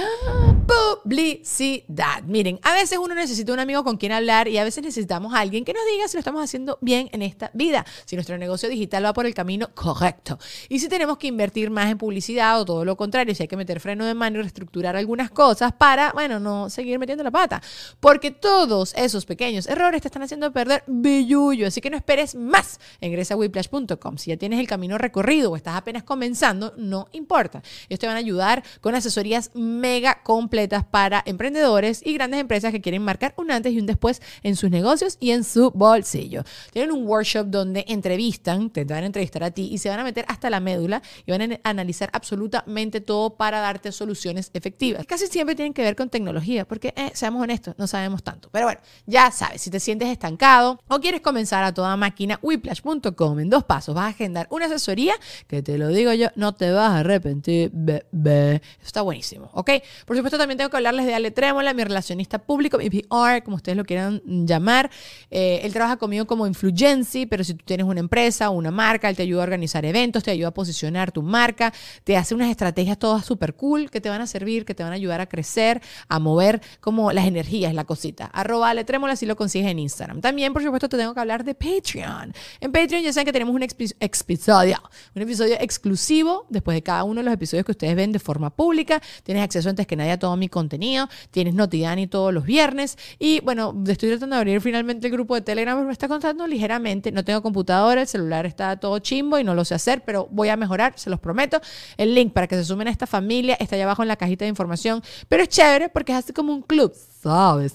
Publicidad. 0.65 2.23
Miren, 2.23 2.59
a 2.63 2.73
veces 2.73 2.97
uno 2.97 3.13
necesita 3.13 3.53
un 3.53 3.59
amigo 3.59 3.83
con 3.83 3.97
quien 3.97 4.11
hablar 4.11 4.47
y 4.47 4.57
a 4.57 4.63
veces 4.63 4.83
necesitamos 4.83 5.33
a 5.33 5.39
alguien 5.39 5.63
que 5.63 5.73
nos 5.73 5.83
diga 5.85 6.07
si 6.07 6.17
lo 6.17 6.19
estamos 6.19 6.43
haciendo 6.43 6.79
bien 6.81 7.07
en 7.11 7.21
esta 7.21 7.51
vida, 7.53 7.85
si 8.05 8.15
nuestro 8.15 8.37
negocio 8.39 8.67
digital 8.67 9.05
va 9.05 9.13
por 9.13 9.27
el 9.27 9.35
camino 9.35 9.69
correcto 9.75 10.39
y 10.67 10.79
si 10.79 10.89
tenemos 10.89 11.17
que 11.19 11.27
invertir 11.27 11.69
más 11.69 11.91
en 11.91 11.97
publicidad 11.99 12.59
o 12.59 12.65
todo 12.65 12.83
lo 12.83 12.97
contrario, 12.97 13.35
si 13.35 13.43
hay 13.43 13.47
que 13.47 13.57
meter 13.57 13.79
freno 13.79 14.05
de 14.05 14.15
mano 14.15 14.39
y 14.39 14.41
reestructurar 14.41 14.95
algunas 14.95 15.29
cosas 15.29 15.71
para, 15.73 16.11
bueno, 16.13 16.39
no 16.39 16.69
seguir 16.71 16.97
metiendo 16.97 17.23
la 17.23 17.31
pata. 17.31 17.61
Porque 17.99 18.31
todos 18.31 18.93
esos 18.95 19.25
pequeños 19.25 19.67
errores 19.67 20.01
te 20.01 20.07
están 20.07 20.23
haciendo 20.23 20.51
perder 20.51 20.83
billullo, 20.87 21.67
así 21.67 21.79
que 21.79 21.89
no 21.91 21.97
esperes 21.97 22.33
más. 22.35 22.79
Ingresa 23.01 23.35
a 23.35 23.37
whiplash.com. 23.37 24.14
Si 24.17 24.31
ya 24.31 24.37
tienes 24.37 24.59
el 24.59 24.67
camino 24.67 24.97
recorrido 24.97 25.51
o 25.51 25.55
estás 25.55 25.75
apenas 25.75 26.03
comenzando, 26.03 26.73
no 26.77 27.07
importa. 27.11 27.61
Ellos 27.89 27.99
te 27.99 28.07
van 28.07 28.15
a 28.15 28.19
ayudar 28.19 28.63
con 28.81 28.95
asesorías 28.95 29.51
mega 29.53 30.21
completas 30.23 30.83
para 30.83 31.23
emprendedores 31.25 32.01
y 32.05 32.13
grandes 32.13 32.39
empresas 32.39 32.71
que 32.71 32.81
quieren 32.81 33.01
marcar 33.01 33.33
un 33.37 33.51
antes 33.51 33.73
y 33.73 33.79
un 33.79 33.85
después 33.85 34.21
en 34.43 34.55
sus 34.55 34.69
negocios 34.69 35.17
y 35.19 35.31
en 35.31 35.43
su 35.43 35.71
bolsillo. 35.71 36.43
Tienen 36.71 36.91
un 36.91 37.07
workshop 37.07 37.47
donde 37.47 37.85
entrevistan, 37.87 38.69
te 38.69 38.83
van 38.85 39.03
a 39.03 39.05
entrevistar 39.07 39.43
a 39.43 39.51
ti 39.51 39.69
y 39.71 39.77
se 39.77 39.89
van 39.89 39.99
a 39.99 40.03
meter 40.03 40.25
hasta 40.27 40.49
la 40.49 40.59
médula 40.59 41.01
y 41.25 41.31
van 41.31 41.53
a 41.53 41.59
analizar 41.63 42.09
absolutamente 42.13 43.01
todo 43.01 43.35
para 43.35 43.59
darte 43.59 43.91
soluciones 43.91 44.51
efectivas. 44.53 45.05
Casi 45.05 45.27
siempre 45.27 45.55
tienen 45.55 45.73
que 45.73 45.81
ver 45.81 45.95
con 45.95 46.09
tecnología, 46.09 46.65
porque, 46.65 46.93
eh, 46.95 47.11
seamos 47.13 47.41
honestos, 47.41 47.75
no 47.77 47.87
sabemos 47.87 48.23
tanto. 48.23 48.49
Pero 48.51 48.65
bueno, 48.65 48.81
ya 49.05 49.31
sabes, 49.31 49.61
si 49.61 49.69
te 49.69 49.79
sientes 49.79 50.09
estancado 50.09 50.79
o 50.87 50.99
quieres 50.99 51.21
comenzar 51.21 51.63
a 51.63 51.73
toda 51.73 51.95
máquina, 51.97 52.39
whiplash.com 52.41 53.39
en 53.39 53.49
dos 53.49 53.63
pasos 53.63 53.95
vas 53.95 54.04
agendar 54.09 54.47
una 54.49 54.65
asesoría 54.65 55.13
que 55.47 55.61
te 55.61 55.77
lo 55.77 55.87
digo 55.89 56.13
yo, 56.13 56.27
no 56.35 56.53
te 56.55 56.71
vas 56.71 56.91
a 56.91 56.97
arrepentir, 56.99 57.71
bebé. 57.73 58.61
Está 58.83 59.01
buenísimo, 59.01 59.49
¿ok? 59.53 59.71
Por 60.05 60.15
supuesto, 60.15 60.37
también 60.37 60.57
tengo 60.57 60.69
que 60.69 60.77
hablarles 60.77 61.05
de 61.05 61.13
Ale 61.13 61.31
Trémola, 61.31 61.73
mi 61.73 61.83
relacionista 61.83 62.39
público, 62.39 62.77
mi 62.77 62.89
PR, 62.89 63.43
como 63.43 63.55
ustedes 63.57 63.77
lo 63.77 63.85
quieran 63.85 64.21
llamar. 64.25 64.89
Eh, 65.31 65.61
él 65.63 65.73
trabaja 65.73 65.97
conmigo 65.97 66.25
como 66.25 66.47
influency, 66.47 67.25
pero 67.25 67.43
si 67.43 67.53
tú 67.53 67.63
tienes 67.65 67.85
una 67.85 67.99
empresa 67.99 68.49
o 68.49 68.53
una 68.53 68.71
marca, 68.71 69.09
él 69.09 69.15
te 69.15 69.23
ayuda 69.23 69.41
a 69.41 69.43
organizar 69.43 69.85
eventos, 69.85 70.23
te 70.23 70.31
ayuda 70.31 70.49
a 70.49 70.53
posicionar 70.53 71.11
tu 71.11 71.21
marca, 71.21 71.73
te 72.03 72.17
hace 72.17 72.35
unas 72.35 72.49
estrategias 72.49 72.97
todas 72.99 73.25
súper 73.25 73.55
cool 73.55 73.89
que 73.89 74.01
te 74.01 74.09
van 74.09 74.21
a 74.21 74.27
servir, 74.27 74.65
que 74.65 74.75
te 74.75 74.83
van 74.83 74.91
a 74.91 74.95
ayudar 74.95 75.21
a 75.21 75.25
crecer, 75.27 75.81
a 76.07 76.19
mover 76.19 76.61
como 76.79 77.11
las 77.11 77.25
energías, 77.25 77.73
la 77.73 77.83
cosita. 77.85 78.25
Arroba 78.27 78.69
Ale 78.69 78.83
Trémola, 78.83 79.13
así 79.13 79.25
lo 79.25 79.35
consigues 79.35 79.69
en 79.69 79.79
Instagram. 79.79 80.21
También, 80.21 80.53
por 80.53 80.63
supuesto, 80.63 80.89
te 80.89 80.97
tengo 80.97 81.13
que 81.13 81.19
hablar 81.19 81.43
de 81.43 81.55
Patreon. 81.55 82.33
En 82.59 82.71
Patreon 82.71 83.03
ya 83.03 83.13
saben 83.13 83.25
que 83.25 83.33
tenemos 83.33 83.53
un 83.55 83.61
expi- 83.61 83.84
episodio, 83.99 84.81
un 85.15 85.21
episodio 85.21 85.55
exclusivo 85.59 86.45
después 86.49 86.75
de 86.75 86.83
cada 86.83 87.03
uno 87.03 87.21
de 87.21 87.25
los 87.25 87.33
episodios 87.33 87.65
que 87.65 87.71
ustedes 87.71 87.95
ven 87.95 88.11
de 88.11 88.19
forma 88.19 88.49
pública. 88.49 89.01
Tienes 89.23 89.43
acceso 89.43 89.69
antes 89.69 89.87
que 89.87 89.95
nadie 89.95 90.11
a 90.11 90.19
todo 90.19 90.35
mi 90.37 90.49
contenido. 90.49 91.07
Tienes 91.31 91.53
Notidani 91.53 92.07
todos 92.07 92.33
los 92.33 92.45
viernes. 92.45 92.97
Y 93.19 93.39
bueno, 93.41 93.73
estoy 93.87 94.09
tratando 94.09 94.35
de 94.35 94.41
abrir 94.41 94.61
finalmente 94.61 95.07
el 95.07 95.13
grupo 95.13 95.35
de 95.35 95.41
Telegram, 95.41 95.75
pero 95.77 95.87
me 95.87 95.93
está 95.93 96.07
contando 96.07 96.47
ligeramente. 96.47 97.11
No 97.11 97.23
tengo 97.23 97.41
computadora, 97.41 98.01
el 98.01 98.07
celular 98.07 98.45
está 98.45 98.77
todo 98.77 98.99
chimbo 98.99 99.39
y 99.39 99.43
no 99.43 99.55
lo 99.55 99.65
sé 99.65 99.75
hacer, 99.75 100.03
pero 100.05 100.27
voy 100.31 100.49
a 100.49 100.57
mejorar, 100.57 100.93
se 100.95 101.09
los 101.09 101.19
prometo. 101.19 101.59
El 101.97 102.13
link 102.15 102.33
para 102.33 102.47
que 102.47 102.55
se 102.55 102.65
sumen 102.65 102.87
a 102.87 102.91
esta 102.91 103.07
familia 103.07 103.57
está 103.59 103.75
allá 103.75 103.85
abajo 103.85 104.01
en 104.01 104.07
la 104.07 104.15
cajita 104.15 104.45
de 104.45 104.49
información. 104.49 105.01
Pero 105.27 105.43
es 105.43 105.49
chévere 105.49 105.89
porque 105.89 106.11
es 106.11 106.19
así 106.19 106.33
como 106.33 106.53
un 106.53 106.61
club, 106.61 106.93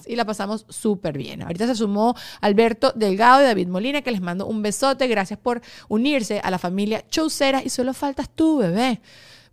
Y 0.05 0.15
la 0.15 0.23
pasamos 0.23 0.65
súper 0.69 1.17
bien. 1.17 1.41
Ahorita 1.41 1.67
se 1.67 1.75
sumó 1.75 2.15
Alberto 2.39 2.93
Delgado 2.95 3.41
y 3.41 3.45
David 3.45 3.67
Molina, 3.67 4.01
que 4.01 4.11
les 4.11 4.21
mando 4.21 4.47
un 4.47 4.61
besote. 4.61 5.07
Gracias 5.07 5.37
por 5.37 5.61
unirse 5.89 6.39
a 6.41 6.49
la 6.49 6.57
familia 6.57 7.05
Chaucera. 7.09 7.61
Y 7.61 7.69
solo 7.69 7.93
faltas 7.93 8.29
tú, 8.29 8.59
bebé. 8.59 9.01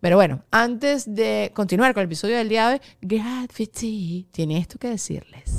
Pero 0.01 0.15
bueno, 0.15 0.45
antes 0.53 1.13
de 1.13 1.51
continuar 1.53 1.95
con 1.95 2.03
el 2.03 2.07
episodio 2.07 2.37
del 2.37 2.49
día 2.49 2.69
de 2.69 2.75
hoy, 2.75 2.81
Gravity 3.01 4.29
tiene 4.31 4.59
esto 4.59 4.79
que 4.79 4.89
decirles. 4.89 5.53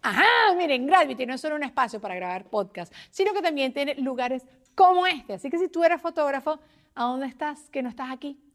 Ajá, 0.00 0.24
miren, 0.56 0.86
Gravity 0.86 1.26
no 1.26 1.34
es 1.34 1.40
solo 1.42 1.56
un 1.56 1.64
espacio 1.64 2.00
para 2.00 2.14
grabar 2.14 2.44
podcast, 2.44 2.90
sino 3.10 3.34
que 3.34 3.42
también 3.42 3.74
tiene 3.74 3.96
lugares 3.96 4.46
como 4.74 5.06
este. 5.06 5.34
Así 5.34 5.50
que 5.50 5.58
si 5.58 5.68
tú 5.68 5.84
eres 5.84 6.00
fotógrafo, 6.00 6.58
¿a 7.00 7.04
dónde 7.04 7.26
estás 7.26 7.70
que 7.70 7.82
no 7.82 7.88
estás 7.88 8.10
aquí? 8.10 8.38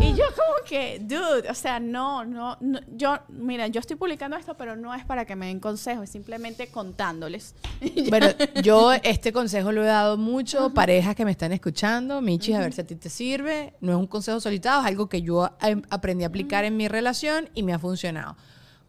Y 0.00 0.08
yo 0.14 0.24
como 0.36 0.54
que, 0.68 0.98
dude, 1.00 1.48
o 1.50 1.54
sea, 1.54 1.80
no, 1.80 2.24
no, 2.24 2.58
no, 2.60 2.78
yo, 2.94 3.18
mira, 3.28 3.68
yo 3.68 3.80
estoy 3.80 3.96
publicando 3.96 4.36
esto, 4.36 4.54
pero 4.54 4.76
no 4.76 4.92
es 4.94 5.04
para 5.04 5.24
que 5.24 5.34
me 5.34 5.46
den 5.46 5.60
consejos, 5.60 6.04
es 6.04 6.10
simplemente 6.10 6.66
contándoles. 6.68 7.54
Bueno, 8.10 8.26
yo 8.62 8.92
este 8.92 9.32
consejo 9.32 9.72
lo 9.72 9.82
he 9.82 9.86
dado 9.86 10.16
mucho, 10.18 10.72
parejas 10.74 11.14
que 11.14 11.24
me 11.24 11.30
están 11.30 11.52
escuchando, 11.52 12.20
Michi, 12.20 12.52
a 12.52 12.60
ver 12.60 12.72
si 12.72 12.82
a 12.82 12.86
ti 12.86 12.96
te 12.96 13.08
sirve. 13.08 13.74
No 13.80 13.92
es 13.92 13.98
un 13.98 14.06
consejo 14.06 14.40
solitado, 14.40 14.82
es 14.82 14.86
algo 14.86 15.08
que 15.08 15.22
yo 15.22 15.50
em- 15.62 15.82
aprendí 15.90 16.24
a 16.24 16.28
aplicar 16.28 16.64
en 16.64 16.76
mi 16.76 16.86
relación 16.88 17.48
y 17.54 17.62
me 17.62 17.72
ha 17.72 17.78
funcionado. 17.78 18.36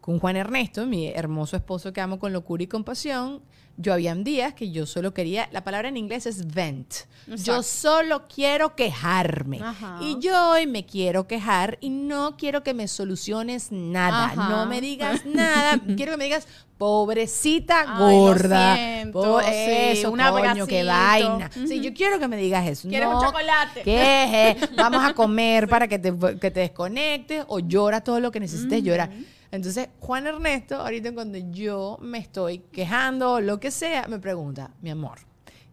Con 0.06 0.20
Juan 0.20 0.36
Ernesto, 0.36 0.86
mi 0.86 1.08
hermoso 1.08 1.56
esposo 1.56 1.92
que 1.92 2.00
amo 2.00 2.20
con 2.20 2.32
locura 2.32 2.62
y 2.62 2.68
compasión, 2.68 3.42
yo 3.76 3.92
habían 3.92 4.22
días 4.22 4.54
que 4.54 4.70
yo 4.70 4.86
solo 4.86 5.12
quería, 5.12 5.48
la 5.50 5.64
palabra 5.64 5.88
en 5.88 5.96
inglés 5.96 6.26
es 6.26 6.46
vent. 6.54 6.94
Yo 7.26 7.60
solo 7.64 8.28
quiero 8.32 8.76
quejarme. 8.76 9.58
Ajá. 9.60 9.98
Y 10.00 10.16
yo 10.20 10.50
hoy 10.52 10.68
me 10.68 10.86
quiero 10.86 11.26
quejar 11.26 11.76
y 11.80 11.90
no 11.90 12.36
quiero 12.36 12.62
que 12.62 12.72
me 12.72 12.86
soluciones 12.86 13.72
nada. 13.72 14.26
Ajá. 14.26 14.48
No 14.48 14.66
me 14.66 14.80
digas 14.80 15.26
nada. 15.26 15.80
quiero 15.96 16.12
que 16.12 16.18
me 16.18 16.24
digas, 16.26 16.46
pobrecita 16.78 17.84
Ay, 17.98 18.16
gorda. 18.16 18.76
siento, 18.76 19.20
Po- 19.20 19.40
sí, 19.40 19.46
eso, 19.50 20.12
un 20.12 20.20
coño, 20.20 20.68
qué 20.68 20.84
vaina. 20.84 21.50
Sí, 21.52 21.80
yo 21.80 21.92
quiero 21.92 22.20
que 22.20 22.28
me 22.28 22.36
digas 22.36 22.64
eso. 22.68 22.88
¿Quieres 22.88 23.08
un 23.08 23.14
No, 23.14 23.22
chocolate? 23.24 23.82
¿Qué 23.82 24.50
es? 24.50 24.70
Vamos 24.76 25.04
a 25.04 25.14
comer 25.14 25.68
para 25.68 25.88
que 25.88 25.98
te, 25.98 26.14
que 26.40 26.52
te 26.52 26.60
desconectes 26.60 27.44
o 27.48 27.58
llora 27.58 28.02
todo 28.02 28.20
lo 28.20 28.30
que 28.30 28.38
necesites 28.38 28.84
llorar. 28.84 29.10
Entonces, 29.56 29.88
Juan 30.00 30.26
Ernesto, 30.26 30.76
ahorita 30.76 31.12
cuando 31.12 31.38
yo 31.38 31.98
me 32.00 32.18
estoy 32.18 32.58
quejando 32.58 33.32
o 33.32 33.40
lo 33.40 33.58
que 33.58 33.70
sea, 33.70 34.06
me 34.06 34.18
pregunta, 34.18 34.70
mi 34.82 34.90
amor, 34.90 35.18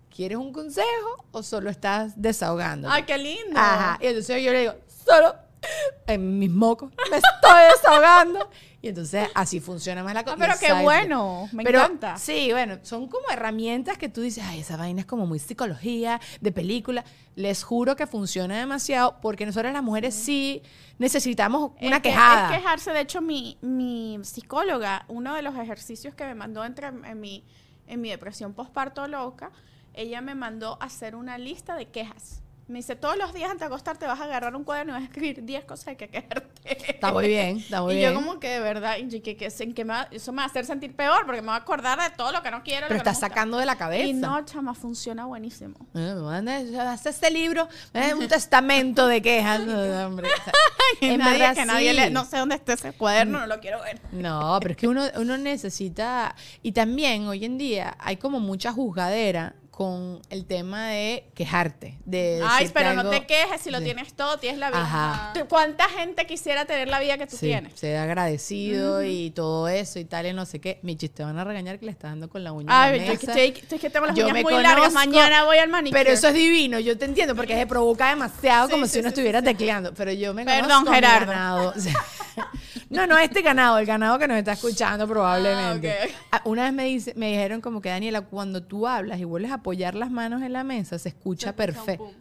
¿quieres 0.09 0.37
un 0.37 0.53
consejo 0.53 1.25
o 1.31 1.43
solo 1.43 1.69
estás 1.69 2.13
desahogando? 2.15 2.89
Ay, 2.89 3.03
qué 3.03 3.17
lindo. 3.17 3.59
Ajá. 3.59 3.99
Y 4.01 4.07
entonces 4.07 4.41
yo 4.41 4.51
le 4.51 4.61
digo, 4.61 4.73
solo 5.05 5.35
en 6.07 6.39
mis 6.39 6.49
mocos 6.49 6.91
me 7.11 7.17
estoy 7.17 7.61
desahogando. 7.75 8.49
Y 8.83 8.89
entonces 8.89 9.29
así 9.33 9.61
funciona 9.61 10.03
más 10.03 10.13
la 10.13 10.25
cosa. 10.25 10.35
Ah, 10.37 10.39
pero 10.39 10.53
qué 10.59 10.83
bueno, 10.83 11.47
me 11.53 11.63
Pero, 11.63 11.79
encanta. 11.79 12.17
Sí, 12.17 12.49
bueno, 12.51 12.79
son 12.83 13.07
como 13.07 13.29
herramientas 13.31 13.97
que 13.97 14.09
tú 14.09 14.19
dices, 14.19 14.43
ay, 14.45 14.59
esa 14.59 14.75
vaina 14.75 14.99
es 14.99 15.05
como 15.07 15.25
muy 15.25 15.39
psicología, 15.39 16.19
de 16.41 16.51
película. 16.51 17.05
Les 17.37 17.63
juro 17.63 17.95
que 17.95 18.05
funciona 18.07 18.57
demasiado 18.59 19.21
porque 19.21 19.45
nosotras 19.45 19.71
las 19.71 19.83
mujeres 19.83 20.13
sí 20.13 20.61
necesitamos 20.99 21.71
una 21.81 21.95
Es 21.95 22.01
que- 22.01 22.09
quejada. 22.09 22.51
Es 22.53 22.57
quejarse. 22.59 22.91
De 22.91 22.99
hecho, 22.99 23.21
mi, 23.21 23.57
mi 23.61 24.19
psicóloga, 24.23 25.05
uno 25.07 25.33
de 25.33 25.41
los 25.43 25.55
ejercicios 25.55 26.13
que 26.13 26.25
me 26.25 26.35
mandó 26.35 26.65
entre, 26.65 26.87
en, 26.87 27.19
mi, 27.21 27.45
en 27.87 28.01
mi 28.01 28.09
depresión 28.09 28.53
postparto 28.53 29.07
loca, 29.07 29.51
ella 29.93 30.19
me 30.19 30.35
mandó 30.35 30.77
a 30.81 30.87
hacer 30.87 31.15
una 31.15 31.37
lista 31.37 31.77
de 31.77 31.85
quejas. 31.85 32.42
Me 32.65 32.79
dice, 32.79 32.95
todos 32.95 33.17
los 33.17 33.33
días 33.33 33.47
antes 33.51 33.59
de 33.59 33.65
acostarte 33.65 34.07
vas 34.07 34.21
a 34.21 34.23
agarrar 34.23 34.55
un 34.55 34.63
cuaderno 34.63 34.93
y 34.93 34.95
vas 34.95 35.01
a 35.01 35.05
escribir 35.05 35.43
10 35.43 35.65
cosas 35.65 35.85
de 35.87 35.97
que 35.97 36.07
quejarte. 36.07 36.91
Está 36.93 37.11
muy 37.11 37.27
bien, 37.27 37.57
está 37.57 37.81
muy 37.81 37.93
y 37.95 37.97
bien. 37.97 38.13
yo 38.13 38.15
como 38.19 38.39
que 38.39 38.47
de 38.47 38.59
verdad, 38.61 38.95
y 38.97 39.19
que, 39.19 39.35
que, 39.35 39.49
que 39.49 39.83
me 39.85 39.93
va- 39.93 40.07
eso 40.11 40.31
me 40.31 40.37
va 40.37 40.43
a 40.43 40.45
hacer 40.47 40.65
sentir 40.65 40.95
peor 40.95 41.25
porque 41.25 41.41
me 41.41 41.47
va 41.49 41.55
a 41.55 41.57
acordar 41.57 41.99
de 42.01 42.15
todo 42.15 42.31
lo 42.31 42.41
que 42.41 42.51
no 42.51 42.63
quiero. 42.63 42.87
pero 42.87 42.97
estás 42.97 43.19
sacando 43.19 43.57
de 43.57 43.65
la 43.65 43.75
cabeza. 43.75 44.05
Y 44.05 44.13
no, 44.13 44.43
chama, 44.45 44.73
funciona 44.73 45.25
buenísimo. 45.25 45.75
Eh, 45.93 46.77
haz 46.79 47.05
este 47.05 47.29
libro, 47.31 47.67
es 47.93 48.13
un 48.13 48.27
testamento 48.29 49.07
de 49.07 49.21
quejas. 49.21 49.59
Hombre. 49.59 50.29
O 50.29 50.43
sea, 50.43 50.53
en 51.01 51.19
nadie, 51.19 51.39
verdad, 51.39 51.55
que 51.55 51.65
nadie 51.65 51.91
sí. 51.91 51.95
le, 51.97 52.09
no 52.11 52.23
sé 52.23 52.37
dónde 52.37 52.55
está 52.55 52.73
ese 52.73 52.93
cuaderno, 52.93 53.41
no 53.41 53.47
lo 53.47 53.59
quiero 53.59 53.81
ver. 53.81 53.99
No, 54.13 54.57
pero 54.61 54.71
es 54.71 54.77
que 54.77 54.87
uno, 54.87 55.03
uno 55.17 55.37
necesita, 55.37 56.33
y 56.61 56.71
también 56.71 57.27
hoy 57.27 57.43
en 57.43 57.57
día 57.57 57.97
hay 57.99 58.15
como 58.15 58.39
mucha 58.39 58.71
juzgadera 58.71 59.55
con 59.75 60.21
el 60.29 60.45
tema 60.45 60.89
de 60.89 61.25
quejarte, 61.33 61.97
de 62.05 62.43
Ay, 62.47 62.69
pero 62.71 62.93
no 62.93 63.09
te 63.09 63.25
quejes 63.25 63.59
si 63.59 63.71
lo 63.71 63.81
tienes 63.81 64.13
todo, 64.13 64.37
tienes 64.37 64.59
la 64.59 64.69
vida. 64.69 64.81
Ajá. 64.83 65.31
¿Tú- 65.33 65.47
¿Cuánta 65.49 65.89
gente 65.89 66.27
quisiera 66.27 66.65
tener 66.65 66.87
la 66.89 66.99
vida 66.99 67.17
que 67.17 67.25
tú 67.25 67.37
Sí, 67.37 67.47
tienes? 67.47 67.73
ser 67.79 67.97
agradecido 67.97 69.03
y 69.03 69.31
todo 69.31 69.67
eso 69.67 69.97
y 69.97 70.05
tal 70.05 70.27
y 70.27 70.33
no 70.33 70.45
sé 70.45 70.61
qué. 70.61 70.79
Michis, 70.83 71.09
te 71.11 71.23
van 71.23 71.39
a 71.39 71.43
regañar 71.43 71.79
que 71.79 71.85
le 71.85 71.91
estás 71.91 72.11
dando 72.11 72.29
con 72.29 72.43
la 72.43 72.51
uña 72.51 72.67
Ay, 72.69 72.99
en 72.99 73.07
la 73.07 73.13
yo 73.13 73.19
que 73.19 73.25
estoy, 73.25 73.61
estoy 73.63 73.79
que 73.79 73.89
tengo 73.89 74.05
las 74.05 74.15
Yo 74.15 74.25
uñas 74.25 74.33
me 74.35 74.43
muy 74.43 74.53
largas. 74.53 74.75
conozco, 74.75 74.93
Mañana 74.93 75.43
voy 75.45 75.57
al 75.57 75.69
manicure. 75.69 76.03
Pero 76.03 76.13
eso 76.13 76.27
es 76.27 76.35
divino, 76.35 76.79
yo 76.79 76.95
te 76.95 77.05
entiendo, 77.05 77.35
porque 77.35 77.55
se 77.57 77.65
provoca 77.65 78.09
demasiado 78.09 78.69
como 78.69 78.85
Sí, 78.85 78.93
si 78.93 78.99
uno 78.99 79.07
estuviera 79.07 79.41
tecleando. 79.41 79.91
Pero 79.95 80.11
yo 80.11 80.35
me 80.35 80.45
Perdón, 80.45 80.69
conozco 80.69 80.89
mi 80.91 80.95
Gerardo. 80.97 81.31
ganado. 81.31 81.73
No, 82.89 83.07
no 83.07 83.17
este 83.17 83.41
ganado, 83.41 83.79
el 83.79 83.87
ganado 83.87 84.19
que 84.19 84.27
nos 84.27 84.37
está 84.37 84.51
escuchando 84.51 85.07
probablemente. 85.07 85.91
Ah, 85.91 86.05
ok. 86.05 86.11
Ah, 86.31 86.41
Una 86.45 86.63
vez 86.65 86.73
me, 86.73 86.85
dice, 86.85 87.13
me 87.15 87.29
dijeron 87.31 87.59
como 87.59 87.81
que, 87.81 87.89
Daniela, 87.89 88.21
cuando 88.21 88.61
tú 88.61 88.87
hablas 88.87 89.19
y 89.19 89.23
vuelves 89.23 89.51
a 89.51 89.62
apoyar 89.63 89.95
las 89.95 90.11
manos 90.11 90.41
en 90.41 90.51
la 90.51 90.65
mesa, 90.65 90.99
se 90.99 91.07
escucha 91.09 91.55
perfecto. 91.55 92.11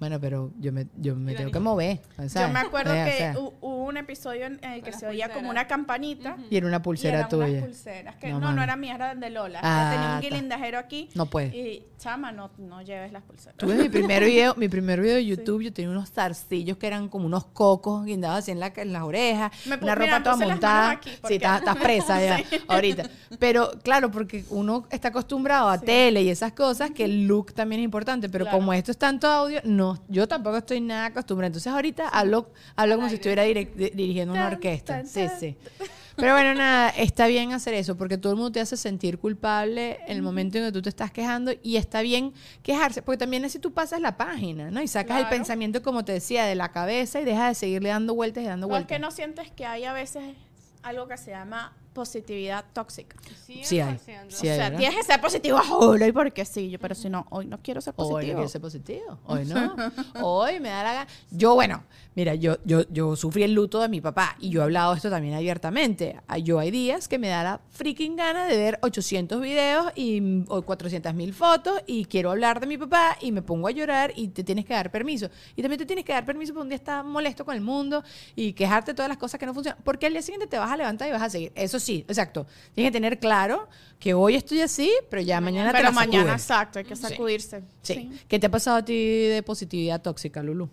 Bueno, 0.00 0.18
pero 0.18 0.50
yo 0.58 0.72
me, 0.72 0.86
yo 0.96 1.14
me 1.14 1.32
Y 1.32 1.36
tengo 1.36 1.50
que 1.50 1.60
mover. 1.60 2.00
o 2.16 2.26
sea, 2.28 2.46
Yo 2.46 2.52
me 2.54 2.58
acuerdo 2.60 2.94
eh, 2.94 3.02
o 3.02 3.04
que 3.04 3.12
sea, 3.18 3.34
hu- 3.34 3.52
hubo 3.60 3.84
un 3.84 3.98
episodio 3.98 4.46
en 4.46 4.58
el 4.64 4.82
que 4.82 4.90
las 4.92 5.00
se 5.00 5.06
oía 5.06 5.28
como 5.28 5.50
una 5.50 5.66
campanita. 5.66 6.36
y 6.50 6.56
era 6.56 6.66
una 6.66 6.78
Y 6.78 6.80
pulsera 6.80 7.18
eran 7.18 7.28
tuya. 7.28 7.46
unas 7.48 7.62
pulseras. 7.64 8.16
Que 8.16 8.30
No, 8.30 8.40
no, 8.40 8.52
no, 8.52 8.62
era 8.62 8.76
mía, 8.76 8.94
era 8.94 9.14
de 9.14 9.28
Lola. 9.30 9.60
Ah, 9.62 9.90
tenía 9.92 10.14
un 10.14 10.20
guilindajero 10.22 10.78
aquí. 10.78 11.10
No 11.14 11.26
puede. 11.26 11.48
Y, 11.54 11.86
chama, 11.98 12.32
no, 12.32 12.50
no 12.56 12.80
lleves 12.80 13.12
las 13.12 13.22
pulseras. 13.24 13.56
Tuve 13.58 13.74
mi 13.74 13.90
primer 13.90 14.24
video, 14.24 14.54
mi 14.56 14.68
primer 14.70 15.00
video 15.02 15.16
de 15.16 15.26
YouTube, 15.26 15.62
yo 15.64 15.72
tenía 15.72 15.90
unos 15.90 16.10
zarcillos 16.10 16.78
que 16.78 16.86
eran 16.86 17.10
como 17.10 17.26
unos 17.26 17.44
cocos 17.44 18.06
guindados 18.06 18.38
así 18.38 18.52
en, 18.52 18.58
la, 18.60 18.72
en 18.74 18.92
las 18.94 19.02
orejas, 19.02 19.52
Me 19.66 19.74
una 19.76 19.96
mira, 19.96 20.18
ropa 20.18 20.22
toda 20.22 20.46
montada. 20.46 20.90
aquí, 20.92 21.10
sí, 21.28 21.34
estás, 21.34 21.58
estás 21.58 21.76
presa 21.82 22.20
ya 22.22 22.42
ahorita. 22.68 23.02
Pero 23.38 23.70
claro, 23.82 24.10
porque 24.10 24.46
uno 24.48 24.86
está 24.90 25.08
acostumbrado 25.08 25.68
a 25.68 25.76
Sí. 25.78 25.84
tele 25.84 26.22
y 26.22 26.30
esas 26.30 26.52
cosas, 26.52 26.90
que 26.90 27.04
el 27.04 27.26
look 27.26 27.52
también 27.52 27.82
es 27.82 27.84
importante, 27.84 28.30
pero 28.30 28.46
Claro. 28.46 28.56
como 28.58 28.72
esto 28.72 28.90
es 28.92 28.96
tanto 28.98 29.26
audio, 29.28 29.60
no, 29.64 29.89
yo 30.08 30.26
tampoco 30.28 30.56
estoy 30.58 30.80
nada 30.80 31.06
acostumbrada. 31.06 31.48
Entonces 31.48 31.72
ahorita 31.72 32.08
hablo, 32.08 32.50
hablo 32.76 32.96
como 32.96 33.08
si 33.08 33.16
estuviera 33.16 33.42
dirigiendo 33.44 34.32
una 34.34 34.46
orquesta. 34.48 34.96
tan, 34.98 35.06
Sí, 35.06 35.26
tan. 35.26 35.40
sí. 35.40 35.56
Pero 36.16 36.34
bueno, 36.34 36.52
nada, 36.54 36.90
está 36.90 37.28
bien 37.28 37.52
hacer 37.52 37.72
eso 37.72 37.96
porque 37.96 38.18
todo 38.18 38.32
el 38.32 38.36
mundo 38.36 38.52
te 38.52 38.60
hace 38.60 38.76
sentir 38.76 39.18
culpable 39.18 40.00
en 40.06 40.16
el 40.16 40.22
momento 40.22 40.58
en 40.58 40.64
que 40.66 40.72
tú 40.72 40.82
te 40.82 40.90
estás 40.90 41.10
quejando 41.10 41.52
y 41.62 41.76
está 41.76 42.02
bien 42.02 42.34
quejarse, 42.62 43.00
porque 43.00 43.16
también 43.16 43.42
así 43.46 43.58
tú 43.58 43.72
pasas 43.72 44.00
la 44.02 44.18
página, 44.18 44.70
¿no? 44.70 44.82
Y 44.82 44.88
sacas 44.88 45.18
el 45.20 45.28
pensamiento, 45.28 45.82
como 45.82 46.04
te 46.04 46.12
decía, 46.12 46.44
de 46.44 46.56
la 46.56 46.72
cabeza 46.72 47.20
y 47.20 47.24
dejas 47.24 47.50
de 47.50 47.54
seguirle 47.54 47.88
dando 47.88 48.14
vueltas 48.14 48.44
y 48.44 48.46
dando 48.48 48.66
¿No 48.66 48.74
es 48.74 48.80
vueltas. 48.80 48.88
que 48.96 48.98
no 49.00 49.10
sientes 49.12 49.50
que 49.52 49.64
hay 49.64 49.84
a 49.84 49.94
veces 49.94 50.22
algo 50.82 51.08
que 51.08 51.16
se 51.16 51.30
llama 51.30 51.72
positividad 51.92 52.64
tóxica? 52.72 53.16
Sí 53.46 53.80
hay. 53.80 53.96
100%. 53.96 53.98
Sí 54.28 54.46
o 54.48 54.50
hay, 54.50 54.56
sea, 54.56 54.56
¿verdad? 54.56 54.78
tienes 54.78 54.96
que 54.98 55.04
ser 55.04 55.20
positivo 55.20 55.58
ahora 55.58 56.06
y 56.06 56.12
porque 56.12 56.44
sí, 56.44 56.70
yo, 56.70 56.78
pero 56.78 56.94
si 56.94 57.08
no, 57.08 57.26
hoy 57.30 57.46
no 57.46 57.58
quiero 57.62 57.80
ser 57.80 57.94
Hoy 57.96 58.04
no 58.06 58.10
positivo. 58.14 58.34
quiero 58.36 58.48
ser 58.48 58.60
positivo. 58.60 59.18
Hoy 59.26 59.44
no. 59.46 59.74
Hoy 60.22 60.60
me 60.60 60.68
da 60.68 60.82
la 60.82 60.92
gana. 60.94 61.10
Yo, 61.30 61.54
bueno, 61.54 61.84
mira, 62.14 62.34
yo, 62.34 62.56
yo, 62.64 62.82
yo 62.90 63.16
sufrí 63.16 63.42
el 63.42 63.52
luto 63.54 63.80
de 63.80 63.88
mi 63.88 64.00
papá 64.00 64.36
y 64.38 64.50
yo 64.50 64.60
he 64.60 64.64
hablado 64.64 64.92
de 64.92 64.96
esto 64.98 65.10
también 65.10 65.34
abiertamente. 65.34 66.16
Ah, 66.28 66.38
Yo 66.38 66.58
hay 66.58 66.70
días 66.70 67.08
que 67.08 67.18
me 67.18 67.28
da 67.28 67.42
la 67.42 67.60
freaking 67.70 68.16
gana 68.16 68.46
de 68.46 68.56
ver 68.56 68.78
800 68.82 69.40
videos 69.40 69.92
y 69.94 70.20
mm, 70.20 70.44
o 70.48 70.62
400 70.62 71.12
mil 71.14 71.34
fotos 71.34 71.80
y 71.86 72.04
quiero 72.04 72.30
hablar 72.30 72.60
de 72.60 72.66
mi 72.66 72.78
papá 72.78 73.16
y 73.20 73.32
me 73.32 73.42
pongo 73.42 73.66
a 73.68 73.70
llorar 73.72 74.12
y 74.16 74.28
te 74.28 74.44
tienes 74.44 74.64
que 74.64 74.74
dar 74.74 74.90
permiso. 74.90 75.28
Y 75.56 75.62
también 75.62 75.78
te 75.78 75.86
tienes 75.86 76.04
que 76.04 76.12
dar 76.12 76.24
permiso 76.24 76.52
porque 76.52 76.62
un 76.62 76.68
día 76.68 76.76
estás 76.76 77.04
molesto 77.04 77.44
con 77.44 77.54
el 77.54 77.60
mundo 77.60 78.02
y 78.36 78.52
quejarte 78.52 78.92
de 78.92 78.94
todas 78.94 79.08
las 79.08 79.18
cosas 79.18 79.40
que 79.40 79.46
no 79.46 79.54
funcionan. 79.54 79.80
Porque 79.82 80.06
al 80.06 80.12
día 80.12 80.22
siguiente 80.22 80.46
te 80.46 80.58
vas 80.58 80.70
a 80.70 80.76
levantar 80.76 81.08
y 81.08 81.12
vas 81.12 81.22
a 81.22 81.30
seguir. 81.30 81.50
Eso 81.54 81.79
sí, 81.80 82.04
exacto. 82.08 82.46
Tienes 82.74 82.90
que 82.90 82.96
tener 82.96 83.18
claro 83.18 83.68
que 83.98 84.14
hoy 84.14 84.34
estoy 84.36 84.60
así, 84.60 84.90
pero 85.10 85.20
ya 85.22 85.40
mañana 85.40 85.70
te 85.72 85.78
pero 85.78 85.88
la 85.88 85.92
mañana, 85.92 86.38
sacudes. 86.38 86.42
exacto, 86.42 86.78
hay 86.78 86.84
que 86.84 86.96
sacudirse. 86.96 87.62
Sí. 87.82 88.10
¿Qué 88.28 88.38
te 88.38 88.46
ha 88.46 88.50
pasado 88.50 88.76
a 88.78 88.84
ti 88.84 88.94
de 89.26 89.42
positividad 89.42 90.00
tóxica, 90.00 90.42
Lulu? 90.42 90.68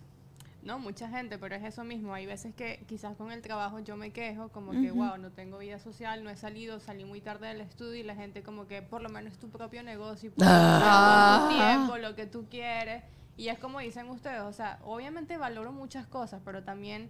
No, 0.64 0.80
mucha 0.80 1.08
gente, 1.08 1.38
pero 1.38 1.56
es 1.56 1.64
eso 1.64 1.86
mismo. 1.86 2.14
Hay 2.14 2.26
veces 2.26 2.54
que 2.54 2.84
quizás 2.88 3.16
con 3.16 3.32
el 3.32 3.42
trabajo 3.42 3.80
yo 3.80 3.96
me 3.96 4.12
quejo, 4.12 4.50
como 4.50 4.72
que, 4.74 4.92
wow, 4.92 5.18
no 5.18 5.32
tengo 5.32 5.60
vida 5.60 5.80
social, 5.80 6.26
no 6.26 6.30
he 6.30 6.36
salido, 6.36 6.82
salí 6.82 7.06
muy 7.06 7.22
tarde 7.22 7.48
del 7.48 7.62
estudio 7.62 7.96
y 7.96 8.04
la 8.04 8.16
gente 8.16 8.44
como 8.44 8.68
que 8.68 8.82
por 8.82 9.02
lo 9.02 9.08
menos 9.08 9.32
es 9.32 9.40
tu 9.40 9.48
propio 9.48 9.82
negocio 9.82 10.28
y 10.28 10.32
puedes 10.32 10.52
Ah. 10.54 11.48
tu 11.50 11.56
tiempo, 11.58 11.98
lo 11.98 12.16
que 12.16 12.26
tú 12.26 12.46
quieres. 12.52 13.02
Y 13.38 13.48
es 13.48 13.60
como 13.60 13.80
dicen 13.80 14.10
ustedes, 14.10 14.42
o 14.42 14.52
sea, 14.52 14.80
obviamente 14.84 15.38
valoro 15.38 15.72
muchas 15.72 16.06
cosas, 16.06 16.42
pero 16.44 16.64
también 16.64 17.10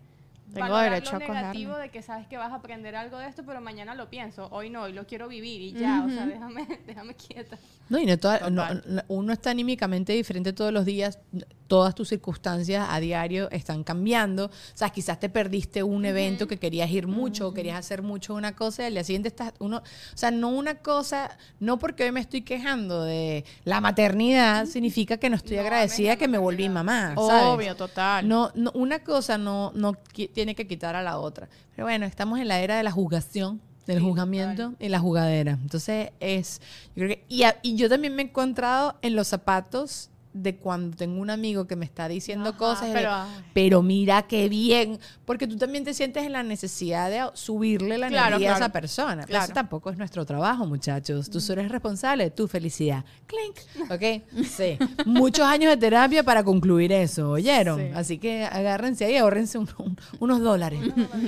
Tengo 0.53 0.59
valorar 0.69 0.91
derecho 0.91 1.11
lo 1.11 1.17
a 1.17 1.19
cogerme. 1.19 1.41
negativo 1.41 1.77
de 1.77 1.89
que 1.89 2.01
sabes 2.01 2.27
que 2.27 2.37
vas 2.37 2.51
a 2.51 2.55
aprender 2.55 2.95
algo 2.95 3.17
de 3.17 3.27
esto, 3.27 3.43
pero 3.45 3.59
mañana 3.61 3.95
lo 3.95 4.09
pienso, 4.09 4.47
hoy 4.51 4.69
no, 4.69 4.83
hoy 4.83 4.93
lo 4.93 5.05
quiero 5.05 5.27
vivir 5.27 5.61
y 5.61 5.73
ya, 5.73 6.03
o 6.05 6.09
sea, 6.09 6.25
déjame, 6.25 6.65
déjame 6.87 7.13
quieta. 7.15 7.57
No, 7.89 7.99
y 7.99 8.05
no 8.05 8.17
toda- 8.17 8.49
no- 8.49 8.65
uno 9.09 9.33
está 9.33 9.51
anímicamente 9.51 10.13
diferente 10.13 10.53
todos 10.53 10.71
los 10.73 10.85
días, 10.85 11.19
todas 11.67 11.93
tus 11.95 12.07
circunstancias 12.09 12.87
a 12.89 12.99
diario 13.01 13.49
están 13.51 13.83
cambiando. 13.83 14.45
O 14.45 14.51
sea, 14.73 14.89
quizás 14.89 15.19
te 15.19 15.27
perdiste 15.29 15.83
un 15.83 16.05
evento 16.05 16.47
que 16.47 16.57
querías 16.57 16.89
ir 16.91 17.07
mucho, 17.07 17.47
o 17.49 17.53
querías 17.53 17.77
hacer 17.77 18.01
mucho 18.01 18.33
una 18.33 18.55
cosa 18.55 18.83
y 18.83 18.85
al 18.87 18.93
día 18.93 19.03
siguiente 19.03 19.27
estás 19.27 19.53
uno, 19.59 19.77
o 19.77 20.17
sea, 20.17 20.31
no 20.31 20.47
una 20.49 20.75
cosa, 20.75 21.37
no 21.59 21.77
porque 21.77 22.05
hoy 22.05 22.11
me 22.13 22.21
estoy 22.21 22.41
quejando 22.41 23.03
de 23.03 23.43
la 23.65 23.81
maternidad 23.81 24.65
significa 24.65 25.17
que 25.17 25.29
no 25.29 25.35
estoy 25.35 25.57
No, 25.57 25.63
agradecida 25.63 26.15
que 26.15 26.27
me 26.29 26.37
volví 26.37 26.69
mamá, 26.69 27.15
¿sabes? 27.15 27.43
Obvio, 27.45 27.75
total. 27.75 28.27
No, 28.27 28.51
no, 28.55 28.71
una 28.73 28.99
cosa 28.99 29.37
no, 29.37 29.71
no 29.75 29.93
tiene 30.37 30.53
que 30.53 30.67
quitar 30.67 30.95
a 30.95 31.01
la 31.01 31.17
otra. 31.17 31.49
Pero 31.75 31.87
bueno, 31.87 32.05
estamos 32.05 32.39
en 32.39 32.47
la 32.47 32.59
era 32.59 32.77
de 32.77 32.83
la 32.83 32.91
juzgación, 32.91 33.59
del 33.87 33.97
Sí, 33.97 34.03
juzgamiento 34.03 34.75
y 34.79 34.87
la 34.89 34.99
jugadera. 34.99 35.53
Entonces 35.59 36.11
es, 36.19 36.61
yo 36.95 37.05
creo 37.05 37.09
que, 37.09 37.23
y, 37.27 37.41
a- 37.41 37.57
y 37.63 37.75
yo 37.75 37.89
también 37.89 38.13
me 38.15 38.21
he 38.21 38.25
encontrado 38.25 38.97
en 39.01 39.15
los 39.15 39.27
zapatos 39.29 40.11
de 40.43 40.55
cuando 40.55 40.95
tengo 40.97 41.19
un 41.21 41.29
amigo 41.29 41.67
que 41.67 41.75
me 41.75 41.85
está 41.85 42.07
diciendo 42.07 42.49
Ajá, 42.49 42.57
cosas, 42.57 42.93
de, 42.93 43.07
pero, 43.53 43.81
mira 43.81 44.23
qué 44.23 44.49
bien, 44.49 44.99
porque 45.25 45.47
tú 45.47 45.57
también 45.57 45.83
te 45.83 45.93
sientes 45.93 46.23
en 46.23 46.31
la 46.33 46.43
necesidad 46.43 47.09
de 47.09 47.29
subirle 47.33 47.97
la 47.97 48.07
Claro, 48.09 48.27
energía 48.27 48.49
a 48.49 48.51
esa 48.53 48.57
claro. 48.59 48.71
persona. 48.73 49.15
Pero 49.21 49.27
Claro. 49.27 49.45
Eso 49.45 49.53
tampoco 49.53 49.89
es 49.89 49.97
nuestro 49.97 50.25
trabajo, 50.25 50.65
muchachos. 50.65 51.29
Tú 51.29 51.39
eres 51.51 51.69
responsable 51.69 52.25
de 52.25 52.31
tu 52.31 52.47
felicidad. 52.47 53.03
Clink. 53.27 53.91
¿Ok? 53.91 54.43
Sí. 54.45 54.77
Muchos 55.05 55.45
años 55.45 55.69
de 55.71 55.77
terapia 55.77 56.23
para 56.23 56.43
concluir 56.43 56.91
eso, 56.91 57.31
¿oyeron? 57.31 57.79
Sí. 57.79 57.87
Así 57.95 58.17
que 58.17 58.45
agárrense 58.45 59.05
ahí, 59.05 59.17
ahorrense 59.17 59.57
un- 59.57 59.69
un- 59.77 59.97
unos 60.19 60.41
dólares. 60.41 60.79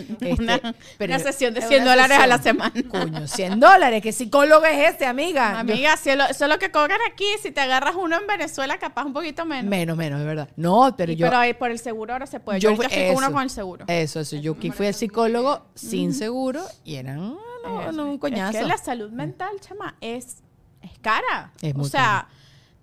Este, 0.10 0.34
Una- 0.34 0.60
pero- 0.97 1.16
una 1.16 1.24
sesión 1.24 1.53
de 1.53 1.60
es 1.62 1.68
100 1.68 1.82
una 1.84 1.91
dólares 1.91 2.18
a 2.20 2.28
la 2.28 2.38
semana. 2.41 2.74
Coño, 2.89 3.28
100 3.28 3.60
dólares. 3.60 4.01
¿Qué 4.01 4.12
psicólogo 4.12 4.66
es 4.66 4.89
este, 4.91 5.05
amiga? 5.05 5.60
Amiga, 5.60 5.95
si 5.97 6.16
lo- 6.16 6.26
eso 6.26 6.45
es 6.45 6.49
lo 6.49 6.57
que 6.60 6.72
cobran 6.72 6.99
aquí. 7.12 7.26
Si 7.41 7.51
te 7.51 7.62
agarras 7.62 7.95
uno 7.95 8.18
en 8.20 8.28
Venezuela, 8.28 8.78
capaz 8.78 8.99
un 9.06 9.14
poquito 9.14 9.43
Yo- 9.43 9.45
menos. 9.45 9.70
menos, 9.70 9.97
menos, 9.97 10.20
de 10.20 10.26
verdad. 10.26 10.50
No, 10.56 10.93
pero 10.97 11.12
Y- 11.12 11.16
yo... 11.16 11.30
pero 11.30 11.60
por 11.60 11.72
el 11.72 11.80
seguro 11.80 12.14
ahora 12.14 12.26
se 12.28 12.39
puede. 12.39 12.60
Yo, 12.60 12.70
ahorita 12.70 12.89
fui 12.89 13.08
con 13.08 13.18
uno 13.18 13.32
con 13.34 13.43
el 13.43 13.50
seguro. 13.50 13.86
Eso, 13.88 14.20
eso. 14.20 14.36
Yo 14.38 14.54
aquí 14.54 14.72
fui 14.72 14.88
al 14.88 14.93
psicólogo 14.93 15.66
sin 15.76 16.14
seguro 16.14 16.62
y 16.84 16.95
eran 16.95 17.18
no, 17.64 17.82
Eso. 17.82 17.91
no, 17.91 18.06
un 18.06 18.18
coñazo. 18.18 18.58
Es 18.58 18.64
que 18.64 18.68
la 18.68 18.78
salud 18.78 19.12
mental, 19.12 19.60
chama, 19.60 19.95
es, 20.02 20.38
es 20.82 20.97
cara. 21.02 21.52
Es 21.62 21.76
muy 21.76 21.86
o 21.86 21.89
sea, 21.89 22.28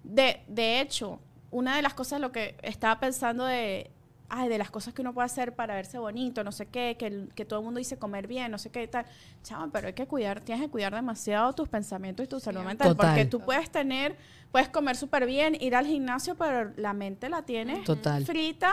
de, 0.05 0.43
de 0.49 0.81
hecho, 0.81 1.19
una 1.51 1.77
de 1.77 1.83
las 1.83 1.95
cosas 1.95 2.21
lo 2.21 2.31
que 2.33 2.57
estaba 2.63 3.01
pensando 3.01 3.45
de, 3.45 3.91
ay, 4.29 4.49
de 4.49 4.59
las 4.59 4.71
cosas 4.71 4.95
que 4.95 5.03
uno 5.03 5.13
puede 5.13 5.27
hacer 5.27 5.55
para 5.55 5.75
verse 5.75 5.99
bonito, 5.99 6.43
no 6.45 6.53
sé 6.53 6.67
qué, 6.67 6.97
que, 6.99 7.45
todo 7.45 7.61
el 7.61 7.65
mundo 7.65 7.79
dice 7.79 7.97
comer 7.97 8.27
bien, 8.27 8.51
no 8.51 8.59
sé 8.59 8.71
qué 8.71 8.83
y 8.85 8.89
tal. 8.89 9.07
Chama, 9.43 9.71
pero 9.73 9.89
hay 9.89 9.93
que 9.93 10.07
cuidar, 10.07 10.41
tienes 10.41 10.65
que 10.65 10.71
cuidar 10.71 10.95
demasiado 10.95 11.53
tus 11.53 11.69
pensamientos 11.69 12.25
y 12.25 12.29
tu 12.29 12.41
salud 12.41 12.63
mental. 12.63 12.89
Total. 12.89 13.11
Porque 13.11 13.25
tú 13.25 13.41
puedes 13.41 13.71
tener, 13.71 14.17
puedes 14.51 14.69
comer 14.69 14.97
súper 14.97 15.27
bien, 15.27 15.57
ir 15.61 15.75
al 15.75 15.87
gimnasio, 15.87 16.35
pero 16.35 16.73
la 16.77 16.93
mente 16.93 17.29
la 17.29 17.43
tienes 17.43 17.85
Total. 17.85 18.25
frita. 18.25 18.73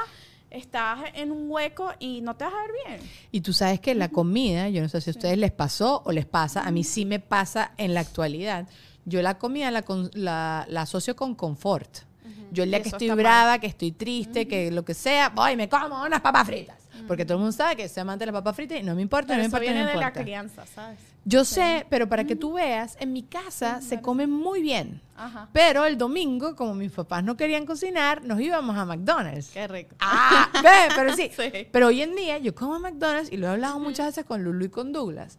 Estás 0.49 0.99
en 1.15 1.31
un 1.31 1.49
hueco 1.49 1.91
y 1.97 2.21
no 2.21 2.35
te 2.35 2.43
vas 2.43 2.53
a 2.53 2.57
ver 2.57 2.71
bien. 2.85 3.09
Y 3.31 3.41
tú 3.41 3.53
sabes 3.53 3.79
que 3.79 3.95
la 3.95 4.09
comida, 4.09 4.69
yo 4.69 4.83
no 4.83 4.89
sé 4.89 5.01
si 5.01 5.09
a 5.09 5.11
ustedes 5.11 5.35
les 5.35 5.51
pasó 5.51 6.03
o 6.05 6.11
les 6.11 6.27
pasa, 6.27 6.61
a 6.61 6.69
mí 6.69 6.83
sí 6.83 7.05
me 7.05 7.19
pasa 7.19 7.71
en 7.77 7.95
la 7.95 8.01
actualidad. 8.01 8.67
Yo 9.05 9.23
la 9.23 9.39
comida 9.39 9.71
la, 9.71 9.83
la, 10.13 10.65
la 10.69 10.81
asocio 10.81 11.15
con 11.15 11.33
confort. 11.33 12.05
Yo 12.53 12.63
el 12.63 12.69
día 12.69 12.81
que 12.81 12.87
eso 12.89 12.95
estoy 12.95 13.07
está 13.07 13.15
mal. 13.15 13.23
brava, 13.23 13.59
que 13.59 13.67
estoy 13.67 13.91
triste, 13.91 14.47
que 14.47 14.71
lo 14.71 14.85
que 14.85 14.93
sea, 14.93 15.29
voy 15.29 15.51
y 15.53 15.55
me 15.57 15.67
como 15.67 16.01
unas 16.03 16.21
papas 16.21 16.45
fritas. 16.47 16.77
Porque 17.07 17.25
todo 17.25 17.33
el 17.37 17.39
mundo 17.41 17.51
sabe 17.51 17.75
que 17.75 17.89
soy 17.89 18.01
amante 18.01 18.21
de 18.25 18.31
las 18.31 18.39
papas 18.41 18.55
fritas 18.55 18.79
y 18.79 18.83
no 18.83 18.95
me 18.95 19.01
importa, 19.01 19.27
Pero 19.29 19.37
no 19.37 19.41
me 19.43 19.47
eso 19.47 19.57
importa, 19.57 19.65
no 19.65 19.73
viene 19.73 19.83
me 19.85 19.91
de 19.91 19.97
la 19.97 20.03
importa. 20.07 20.21
crianza, 20.23 20.65
¿sabes? 20.67 20.99
Yo 21.25 21.43
sé, 21.45 21.85
pero 21.89 22.07
para 22.07 22.25
que 22.25 22.35
tú 22.35 22.53
veas, 22.53 22.95
en 22.99 23.11
mi 23.13 23.23
casa 23.23 23.81
se 23.81 23.99
come 24.01 24.27
muy 24.27 24.61
bien. 24.61 25.01
Ajá. 25.17 25.49
Pero 25.53 25.85
el 25.85 25.97
domingo, 25.97 26.55
como 26.55 26.75
mis 26.75 26.91
papás 26.91 27.23
no 27.23 27.35
querían 27.37 27.65
cocinar, 27.65 28.23
nos 28.23 28.39
íbamos 28.39 28.77
a 28.77 28.85
McDonald's. 28.85 29.49
Qué 29.49 29.67
rico. 29.67 29.95
Ah, 29.99 30.49
ve, 30.61 30.93
pero 30.95 31.13
sí. 31.15 31.31
Sí. 31.35 31.67
Pero 31.71 31.87
hoy 31.87 32.01
en 32.01 32.15
día 32.15 32.37
yo 32.37 32.53
como 32.53 32.77
McDonald's 32.79 33.31
y 33.31 33.37
lo 33.37 33.47
he 33.47 33.49
hablado 33.51 33.79
muchas 33.79 34.07
veces 34.07 34.25
con 34.25 34.43
Lulu 34.43 34.65
y 34.65 34.69
con 34.69 34.91
Douglas. 34.93 35.37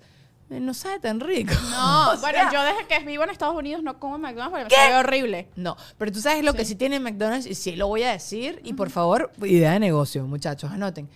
Eh, 0.51 0.61
No 0.61 0.75
sabe 0.75 1.01
tan 1.01 1.21
rico. 1.21 1.53
No, 1.71 2.13
O 2.13 2.19
bueno, 2.19 2.39
sea, 2.39 2.53
yo 2.53 2.63
desde 2.63 2.87
que 2.87 3.05
vivo 3.05 3.25
en 3.25 3.31
Estados 3.31 3.57
Unidos 3.57 3.83
no 3.83 3.99
como 3.99 4.19
McDonald's 4.19 4.51
porque 4.51 4.65
me 4.77 4.83
sabe 4.83 4.97
horrible. 4.99 5.49
No, 5.57 5.77
pero 5.99 6.13
tú 6.13 6.21
sabes 6.21 6.45
lo 6.45 6.55
que 6.55 6.65
sí 6.65 6.75
tiene 6.75 7.01
McDonald's 7.01 7.47
y 7.47 7.55
sí 7.55 7.77
lo 7.77 7.89
voy 7.89 8.03
a 8.03 8.13
decir 8.13 8.61
y 8.65 8.75
por 8.75 8.91
favor, 8.91 9.33
idea 9.43 9.73
de 9.73 9.81
negocio, 9.81 10.27
muchachos, 10.27 10.71
anoten. 10.71 11.09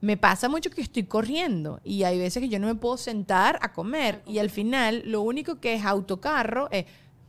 Me 0.00 0.18
pasa 0.18 0.50
mucho 0.50 0.68
que 0.68 0.82
estoy 0.82 1.04
corriendo 1.04 1.80
y 1.82 2.02
hay 2.02 2.18
veces 2.18 2.42
que 2.42 2.48
yo 2.50 2.58
no 2.58 2.66
me 2.66 2.74
puedo 2.74 2.98
sentar 2.98 3.58
a 3.62 3.72
comer 3.72 4.20
y 4.26 4.38
al 4.38 4.50
final 4.50 5.02
lo 5.06 5.22
único 5.22 5.60
que 5.60 5.74
es 5.74 5.84
autocarro 5.86 6.68
es 6.70 6.84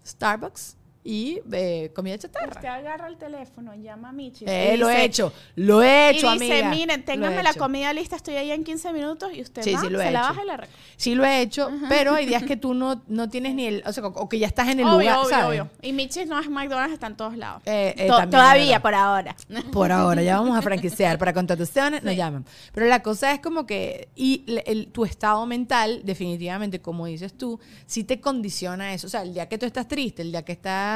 Starbucks 0.06 0.76
y 1.08 1.40
eh, 1.52 1.92
comida 1.96 2.18
chatarra. 2.18 2.52
Usted 2.56 2.68
agarra 2.68 3.08
el 3.08 3.18
teléfono, 3.18 3.76
llama 3.76 4.10
a 4.10 4.12
Michi. 4.12 4.44
Eh, 4.48 4.72
y 4.74 4.78
lo 4.78 4.90
he 4.90 4.94
dice- 4.94 5.06
hecho, 5.06 5.34
lo 5.56 5.84
he 5.84 6.12
Y 6.14 6.18
hecho, 6.18 6.32
dice, 6.32 6.46
amiga. 6.64 6.70
miren, 6.72 7.00
he 7.00 7.04
ténganme 7.04 7.44
la 7.44 7.54
comida 7.54 7.94
lista, 7.94 8.16
estoy 8.16 8.36
ahí 8.36 8.50
en 8.52 8.64
15 8.64 8.92
minutos 8.92 9.32
y 9.34 9.42
usted 9.42 9.62
Sí, 9.62 9.74
va, 9.74 9.82
sí, 9.82 9.90
lo 9.90 10.02
he 10.02 10.06
se 10.06 10.12
la 10.12 10.20
hecho. 10.22 10.30
baja 10.30 10.44
y 10.44 10.48
la 10.48 10.58
recoge. 10.58 10.78
Sí 10.98 11.16
lo 11.16 11.24
he 11.26 11.42
hecho, 11.42 11.70
pero 11.90 12.16
hay 12.16 12.26
días 12.26 12.42
que 12.44 12.58
tú 12.58 12.74
no, 12.74 13.04
no 13.08 13.30
tienes 13.30 13.54
ni 13.54 13.68
el, 13.68 13.84
o 13.86 13.94
sea, 13.94 14.06
o 14.08 14.28
que 14.28 14.40
ya 14.40 14.48
estás 14.48 14.68
en 14.70 14.80
el 14.80 14.86
Obvio, 14.88 15.00
lugar, 15.00 15.18
obvio, 15.20 15.30
¿sabes? 15.30 15.46
obvio. 15.62 15.70
Y 15.84 15.94
Michi 15.94 16.26
no 16.26 16.40
es 16.40 16.50
McDonald's, 16.50 16.94
está 16.94 17.06
en 17.08 17.16
todos 17.18 17.38
lados. 17.38 17.62
Eh, 17.68 17.94
eh, 17.98 18.08
To- 18.08 18.28
todavía, 18.28 18.82
por 18.82 18.96
ahora. 18.96 19.36
Por 19.72 19.92
ahora, 19.92 20.24
ya 20.24 20.40
vamos 20.40 20.58
a 20.58 20.62
franquiciar. 20.64 21.20
Para 21.20 21.34
contrataciones 21.34 22.02
nos 22.02 22.16
llaman. 22.16 22.46
Pero 22.74 22.88
la 22.88 23.04
cosa 23.04 23.32
es 23.32 23.40
como 23.42 23.68
que, 23.68 24.10
y 24.16 24.44
el- 24.48 24.64
el- 24.66 24.88
tu 24.92 25.06
estado 25.06 25.46
mental, 25.46 26.02
definitivamente, 26.04 26.82
como 26.82 27.06
dices 27.06 27.38
tú, 27.38 27.60
sí 27.86 28.04
te 28.04 28.20
condiciona 28.20 28.94
eso. 28.94 29.06
O 29.06 29.10
sea, 29.12 29.22
el 29.22 29.34
día 29.36 29.48
que 29.48 29.60
tú 29.60 29.68
estás 29.68 29.88
triste, 29.88 30.24
el 30.24 30.32
día 30.32 30.44
que 30.44 30.54
estás 30.54 30.95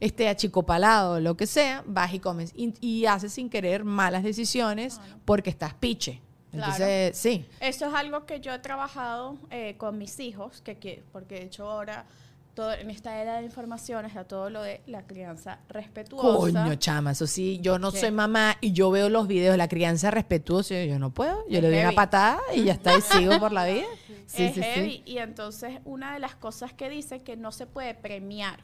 este, 0.00 0.28
achicopalado, 0.28 1.20
lo 1.20 1.36
que 1.36 1.46
sea, 1.46 1.82
vas 1.86 2.12
y 2.14 2.20
comes. 2.20 2.52
Y, 2.54 2.74
y 2.80 3.06
haces 3.06 3.32
sin 3.32 3.48
querer 3.50 3.84
malas 3.84 4.22
decisiones 4.22 5.00
porque 5.24 5.50
estás 5.50 5.74
piche. 5.74 6.20
Claro. 6.50 6.72
Entonces, 6.72 7.16
sí. 7.18 7.46
Eso 7.60 7.86
es 7.88 7.94
algo 7.94 8.26
que 8.26 8.40
yo 8.40 8.52
he 8.54 8.58
trabajado 8.60 9.36
eh, 9.50 9.74
con 9.76 9.98
mis 9.98 10.20
hijos, 10.20 10.60
que, 10.62 10.76
que- 10.78 11.02
porque 11.12 11.34
de 11.34 11.42
hecho 11.46 11.68
ahora, 11.68 12.06
todo, 12.54 12.72
en 12.72 12.90
esta 12.90 13.20
era 13.20 13.38
de 13.38 13.44
información, 13.44 14.04
está 14.04 14.22
todo 14.22 14.48
lo 14.50 14.62
de 14.62 14.80
la 14.86 15.02
crianza 15.04 15.58
respetuosa. 15.68 16.62
Coño, 16.62 16.76
chama, 16.76 17.10
eso 17.10 17.26
sí, 17.26 17.58
yo 17.60 17.80
no 17.80 17.90
¿Qué? 17.90 17.98
soy 17.98 18.12
mamá 18.12 18.56
y 18.60 18.70
yo 18.72 18.92
veo 18.92 19.08
los 19.08 19.26
videos 19.26 19.54
de 19.54 19.56
la 19.58 19.66
crianza 19.68 20.12
respetuosa 20.12 20.80
y 20.80 20.88
yo 20.88 21.00
no 21.00 21.10
puedo. 21.12 21.36
Yo 21.48 21.56
Es 21.58 21.62
le 21.64 21.70
doy 21.70 21.80
una 21.80 21.90
patada 21.92 22.38
y 22.54 22.62
ya 22.62 22.74
está, 22.74 22.96
y 22.96 23.00
sigo 23.00 23.40
por 23.40 23.50
la 23.50 23.64
vida. 23.66 23.82
Sí, 24.26 24.44
es 24.44 24.54
sí, 24.54 24.62
heavy. 24.62 24.90
sí. 24.90 25.02
Y 25.04 25.18
entonces 25.18 25.80
una 25.84 26.14
de 26.14 26.18
las 26.20 26.34
cosas 26.34 26.72
que 26.72 26.88
dice 26.88 27.22
que 27.22 27.36
no 27.36 27.52
se 27.52 27.66
puede 27.66 27.94
premiar. 27.94 28.60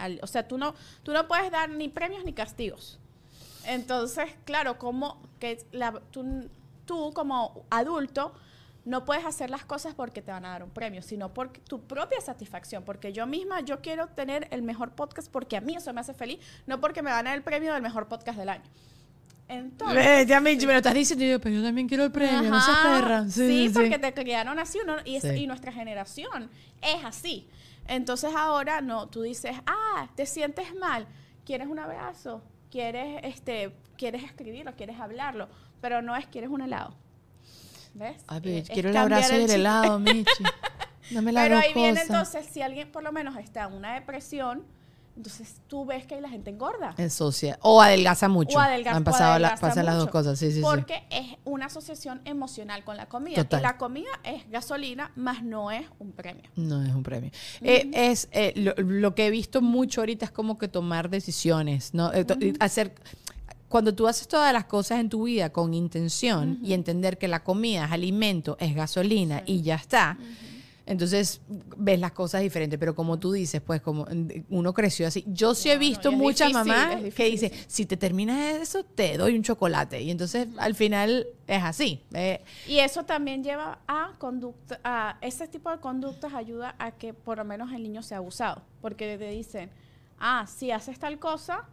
Al- 0.00 0.18
o 0.22 0.26
sea, 0.26 0.48
tú 0.48 0.58
no, 0.58 0.74
tú 1.02 1.12
no 1.12 1.28
puedes 1.28 1.50
dar 1.50 1.68
ni 1.70 1.88
premios 1.88 2.24
ni 2.24 2.32
castigos. 2.32 2.98
Entonces, 3.66 4.30
claro, 4.44 4.78
como 4.78 5.20
que 5.38 5.64
la- 5.72 6.00
tú, 6.10 6.48
tú 6.86 7.12
como 7.14 7.64
adulto 7.70 8.32
no 8.86 9.04
puedes 9.04 9.24
hacer 9.26 9.50
las 9.50 9.64
cosas 9.64 9.94
porque 9.94 10.22
te 10.22 10.32
van 10.32 10.44
a 10.46 10.48
dar 10.48 10.62
un 10.64 10.70
premio, 10.70 11.02
sino 11.02 11.32
por 11.34 11.50
tu 11.52 11.82
propia 11.82 12.20
satisfacción. 12.20 12.82
Porque 12.82 13.12
yo 13.12 13.26
misma, 13.26 13.60
yo 13.60 13.80
quiero 13.82 14.08
tener 14.08 14.48
el 14.50 14.62
mejor 14.62 14.92
podcast 14.92 15.30
porque 15.30 15.56
a 15.58 15.60
mí 15.60 15.76
eso 15.76 15.92
me 15.92 16.00
hace 16.00 16.14
feliz, 16.14 16.40
no 16.66 16.80
porque 16.80 17.02
me 17.02 17.10
van 17.10 17.26
a 17.26 17.30
dar 17.30 17.36
el 17.36 17.44
premio 17.44 17.74
del 17.74 17.82
mejor 17.82 18.08
podcast 18.08 18.38
del 18.38 18.48
año. 18.48 18.64
Entonces, 19.48 19.96
Vete 19.96 20.32
a 20.34 20.40
mí, 20.40 20.54
me 20.56 20.64
lo 20.66 20.72
estás 20.76 20.94
diciendo 20.94 21.24
yo, 21.24 21.40
pero 21.40 21.56
yo 21.56 21.62
también 21.62 21.88
quiero 21.88 22.04
el 22.04 22.12
premio, 22.12 22.42
no 22.50 22.60
seas 22.60 22.76
Ajá, 22.78 22.94
perra. 23.00 23.24
Sí, 23.24 23.30
Sí, 23.46 23.68
sí, 23.68 23.74
porque 23.74 23.96
sí. 23.96 24.00
te 24.00 24.14
criaron 24.14 24.58
así 24.60 24.78
uno, 24.82 24.96
y, 25.04 25.16
es- 25.16 25.22
Sí. 25.24 25.30
y 25.30 25.46
nuestra 25.48 25.72
generación 25.72 26.48
es 26.80 27.04
así. 27.04 27.48
Entonces 27.90 28.32
ahora 28.36 28.80
no, 28.80 29.08
tú 29.08 29.22
dices, 29.22 29.56
ah, 29.66 30.08
te 30.14 30.24
sientes 30.24 30.72
mal, 30.76 31.08
quieres 31.44 31.66
un 31.66 31.80
abrazo, 31.80 32.40
quieres, 32.70 33.18
este, 33.24 33.74
quieres 33.98 34.22
escribirlo, 34.22 34.76
quieres 34.76 35.00
hablarlo, 35.00 35.48
pero 35.80 36.00
no 36.00 36.14
es 36.14 36.24
quieres 36.26 36.50
un 36.50 36.60
helado. 36.60 36.94
¿Ves? 37.94 38.24
Pero 38.28 38.48
Eh, 38.48 38.64
quiero 38.72 38.90
el 38.90 38.96
abrazo 38.96 39.36
y 39.36 39.42
el 39.42 39.50
helado, 39.50 39.98
Michi. 39.98 40.44
Dame 41.10 41.32
la 41.32 41.42
Pero 41.42 41.58
ahí 41.58 41.74
viene 41.74 42.02
entonces, 42.02 42.46
si 42.46 42.62
alguien 42.62 42.92
por 42.92 43.02
lo 43.02 43.10
menos 43.10 43.36
está 43.36 43.64
en 43.64 43.72
una 43.72 43.94
depresión, 43.94 44.64
entonces 45.16 45.56
tú 45.66 45.84
ves 45.84 46.06
que 46.06 46.14
ahí 46.14 46.20
la 46.20 46.28
gente 46.30 46.50
engorda. 46.50 46.94
Socia- 47.10 47.58
O 47.62 47.82
adelgaza 47.82 48.28
mucho. 48.28 48.56
O 48.56 48.60
adelgaza- 48.60 48.96
Han 48.96 49.02
o 49.02 49.04
pasado 49.04 49.38
la- 49.38 49.48
adelgaza 49.48 49.60
pasan 49.68 49.84
las 49.86 49.94
dos 49.96 50.04
mucho. 50.04 50.12
cosas, 50.12 50.38
sí, 50.38 50.46
sí, 50.50 50.56
sí. 50.56 50.60
Porque 50.62 51.02
es 51.10 51.26
una 51.44 51.66
asociación 51.66 52.20
emocional 52.24 52.84
con 52.84 52.96
la 52.96 53.06
comida. 53.06 53.36
Total. 53.36 53.60
Y 53.60 53.62
la 53.62 53.76
comida 53.76 54.08
es 54.24 54.48
gasolina, 54.50 55.12
más 55.16 55.42
no 55.42 55.70
es 55.70 55.86
un 55.98 56.12
premio. 56.12 56.44
No 56.56 56.82
es 56.82 56.94
un 56.94 57.02
premio. 57.02 57.30
Eh, 57.60 57.90
es 57.92 58.28
eh, 58.32 58.52
lo, 58.56 58.74
lo 58.82 59.14
que 59.14 59.26
he 59.26 59.30
visto 59.30 59.60
mucho 59.60 60.00
ahorita 60.00 60.24
es 60.24 60.30
como 60.30 60.56
que 60.58 60.68
tomar 60.68 61.10
decisiones, 61.10 61.92
¿no? 61.94 62.12
Eh, 62.12 62.24
to- 62.24 62.36
hacer 62.60 62.94
cuando 63.68 63.94
tú 63.94 64.08
haces 64.08 64.26
todas 64.26 64.52
las 64.52 64.64
cosas 64.64 64.98
en 64.98 65.08
tu 65.08 65.24
vida 65.24 65.50
con 65.52 65.74
intención 65.74 66.58
y 66.62 66.72
entender 66.72 67.18
que 67.18 67.28
la 67.28 67.44
comida 67.44 67.84
es 67.84 67.92
alimento, 67.92 68.56
es 68.58 68.74
gasolina 68.74 69.42
y 69.46 69.62
ya 69.62 69.76
está. 69.76 70.18
Entonces 70.90 71.40
ves 71.76 72.00
las 72.00 72.10
cosas 72.10 72.42
diferentes, 72.42 72.76
pero 72.76 72.96
como 72.96 73.16
tú 73.16 73.30
dices, 73.30 73.60
pues 73.60 73.80
como 73.80 74.08
uno 74.48 74.74
creció 74.74 75.06
así. 75.06 75.24
Yo 75.28 75.54
sí 75.54 75.70
he 75.70 75.78
visto 75.78 76.10
muchas 76.10 76.48
difícil, 76.48 76.72
mamás 76.74 77.14
que 77.14 77.26
dicen, 77.26 77.52
si 77.68 77.86
te 77.86 77.96
terminas 77.96 78.56
eso, 78.60 78.82
te 78.82 79.16
doy 79.16 79.36
un 79.36 79.44
chocolate. 79.44 80.02
Y 80.02 80.10
entonces 80.10 80.48
al 80.58 80.74
final 80.74 81.28
es 81.46 81.62
así. 81.62 82.02
eh, 82.12 82.42
Y 82.66 82.80
eso 82.80 83.04
también 83.04 83.44
lleva 83.44 83.78
a 83.86 84.14
conducta, 84.18 84.80
a 84.82 85.16
ese 85.20 85.46
tipo 85.46 85.70
de 85.70 85.78
conductas 85.78 86.34
ayuda 86.34 86.74
a 86.80 86.90
que 86.90 87.14
por 87.14 87.38
lo 87.38 87.44
menos 87.44 87.72
el 87.72 87.84
niño 87.84 88.02
sea 88.02 88.16
abusado, 88.18 88.62
porque 88.80 89.16
te 89.16 89.30
dicen, 89.30 89.70
ah, 90.18 90.44
si 90.48 90.72
haces 90.72 90.98
tal 90.98 91.20
cosa, 91.20 91.68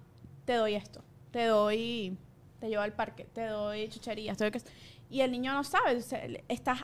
te 0.46 0.54
doy 0.54 0.76
esto, 0.76 1.04
te 1.32 1.46
doy, 1.46 2.16
te 2.60 2.70
llevo 2.70 2.84
al 2.84 2.94
parque, 2.94 3.26
te 3.34 3.48
doy 3.48 3.90
chucherías, 3.90 4.38
te 4.38 4.44
doy 4.44 4.52
que 4.52 4.62
y 5.10 5.22
el 5.22 5.32
niño 5.32 5.54
no 5.54 5.64
sabe, 5.64 6.04
estás, 6.50 6.82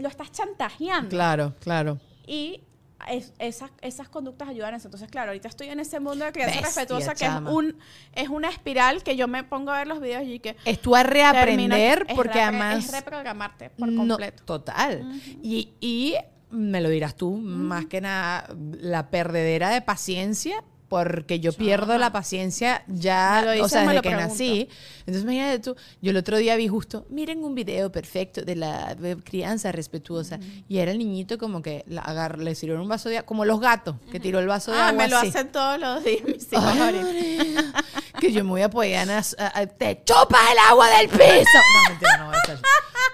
lo 0.00 0.08
estás 0.08 0.30
chantajeando 0.32 1.08
claro, 1.10 1.54
claro. 1.60 1.98
y 2.26 2.62
es- 3.08 3.32
esas, 3.38 3.70
esas 3.80 4.08
conductas 4.08 4.48
ayudan 4.48 4.74
a 4.74 4.76
eso. 4.78 4.88
Entonces, 4.88 5.08
claro, 5.08 5.30
ahorita 5.30 5.48
estoy 5.48 5.68
en 5.68 5.78
ese 5.80 6.00
mundo 6.00 6.24
de 6.24 6.32
crianza 6.32 6.60
Bestia, 6.60 6.66
respetuosa 6.66 7.14
que 7.14 7.26
es, 7.26 7.52
un, 7.52 7.76
es 8.12 8.28
una 8.28 8.48
espiral 8.48 9.02
que 9.04 9.14
yo 9.16 9.28
me 9.28 9.44
pongo 9.44 9.70
a 9.70 9.78
ver 9.78 9.86
los 9.86 10.00
videos 10.00 10.24
y 10.26 10.40
que 10.40 10.56
Es 10.64 10.80
tú 10.82 10.96
a 10.96 11.04
reaprender 11.04 12.00
termino- 12.00 12.16
porque 12.16 12.38
repre- 12.40 12.42
además... 12.42 12.84
Es 12.86 12.92
reprogramarte 12.92 13.70
por 13.70 13.88
No, 13.88 14.06
completo. 14.08 14.42
total. 14.44 15.08
y, 15.42 15.70
y 15.80 16.14
me 16.50 16.80
lo 16.80 16.88
dirás 16.88 17.14
tú, 17.14 17.36
más 17.36 17.86
que 17.86 18.00
nada, 18.00 18.48
la 18.80 19.10
perdedera 19.10 19.68
de 19.70 19.80
paciencia, 19.80 20.64
porque 20.88 21.38
yo 21.40 21.52
pierdo 21.52 21.98
la 21.98 22.10
paciencia 22.12 22.82
ya, 22.86 23.42
lo 23.44 23.50
o 23.50 23.54
dices, 23.54 23.70
sea, 23.72 23.80
me 23.82 23.88
desde 23.88 24.02
que 24.02 24.08
pregunto. 24.10 24.28
nací. 24.32 24.68
Entonces, 25.00 25.22
imagínate 25.22 25.58
tú, 25.60 25.76
yo 26.00 26.10
el 26.10 26.16
otro 26.16 26.36
día 26.38 26.56
vi 26.56 26.68
justo, 26.68 27.06
miren 27.10 27.44
un 27.44 27.54
video 27.54 27.90
perfecto 27.92 28.42
de 28.42 28.56
la 28.56 28.96
crianza 29.24 29.70
respetuosa. 29.72 30.38
Y 30.68 30.78
era 30.78 30.90
el 30.90 30.98
niñito 30.98 31.36
como 31.38 31.60
que 31.62 31.84
la 31.86 32.02
agar- 32.02 32.38
le 32.38 32.54
sirvió 32.54 32.80
un 32.80 32.88
vaso 32.88 33.08
de 33.08 33.18
agua, 33.18 33.26
como 33.26 33.44
los 33.44 33.60
gatos, 33.60 33.96
que 34.10 34.18
tiró 34.20 34.38
el 34.38 34.46
vaso 34.46 34.72
de 34.72 34.78
Ah, 34.78 34.88
agua 34.88 35.02
me 35.04 35.08
lo 35.08 35.18
así. 35.18 35.28
hacen 35.28 35.48
todos 35.52 35.78
los 35.78 36.02
días 36.04 36.24
mis 36.24 36.52
hijos 36.52 36.64
ahorita. 36.64 37.84
Que 38.18 38.32
yo 38.32 38.42
me 38.42 38.50
voy 38.50 38.62
a 38.62 38.66
apoyar 38.66 39.08
a, 39.10 39.18
a- 39.18 39.60
a- 39.60 39.66
te 39.66 40.02
chupas 40.04 40.40
el 40.50 40.58
agua 40.70 40.88
del 40.98 41.08
piso. 41.08 41.22
No, 41.22 41.90
mentira, 41.90 42.16
no 42.18 42.26
voy 42.26 42.34
a 42.34 42.38
hacer. 42.40 42.58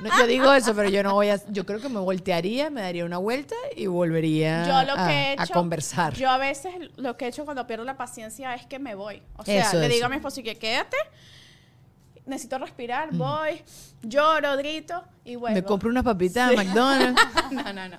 No, 0.01 0.19
yo 0.19 0.27
digo 0.27 0.53
eso, 0.55 0.75
pero 0.75 0.89
yo 0.89 1.03
no 1.03 1.13
voy 1.15 1.29
a. 1.29 1.41
Yo 1.51 1.65
creo 1.67 1.79
que 1.79 1.89
me 1.91 2.01
voltearía, 2.01 2.71
me 2.71 2.81
daría 2.81 3.05
una 3.05 3.19
vuelta 3.19 3.55
y 3.77 3.87
volvería 3.87 4.67
Yo 4.67 4.83
lo 4.95 4.99
a, 5.01 5.07
que 5.07 5.13
he 5.13 5.37
a 5.39 5.45
hecho, 5.45 5.53
conversar. 5.53 6.15
yo 6.15 6.29
a 6.31 6.39
veces 6.39 6.73
lo 6.97 7.17
que 7.17 7.27
he 7.27 7.29
hecho 7.29 7.45
cuando 7.45 7.64
pierdo 7.67 7.85
la 7.85 7.97
paciencia 7.97 8.55
es 8.55 8.67
que 8.67 8.79
me 8.79 8.95
voy. 8.95 9.23
O 9.37 9.45
sea, 9.45 9.69
Eso, 9.69 9.79
le 9.79 9.89
digo 9.89 9.99
eso. 9.99 10.07
a 10.07 10.09
mi 10.09 10.17
esposo 10.17 10.43
que 10.43 10.57
quédate, 10.57 10.97
necesito 12.27 12.59
respirar, 12.59 13.11
voy, 13.13 13.63
lloro, 14.03 14.57
grito 14.57 15.05
y 15.25 15.37
vuelvo. 15.37 15.55
me 15.55 15.63
compro 15.63 15.91
unas 15.91 16.05
papitas 16.05 16.51
de 16.51 16.57
McDonald's. 16.57 17.23
no, 17.51 17.73
no, 17.73 17.89
no. 17.89 17.99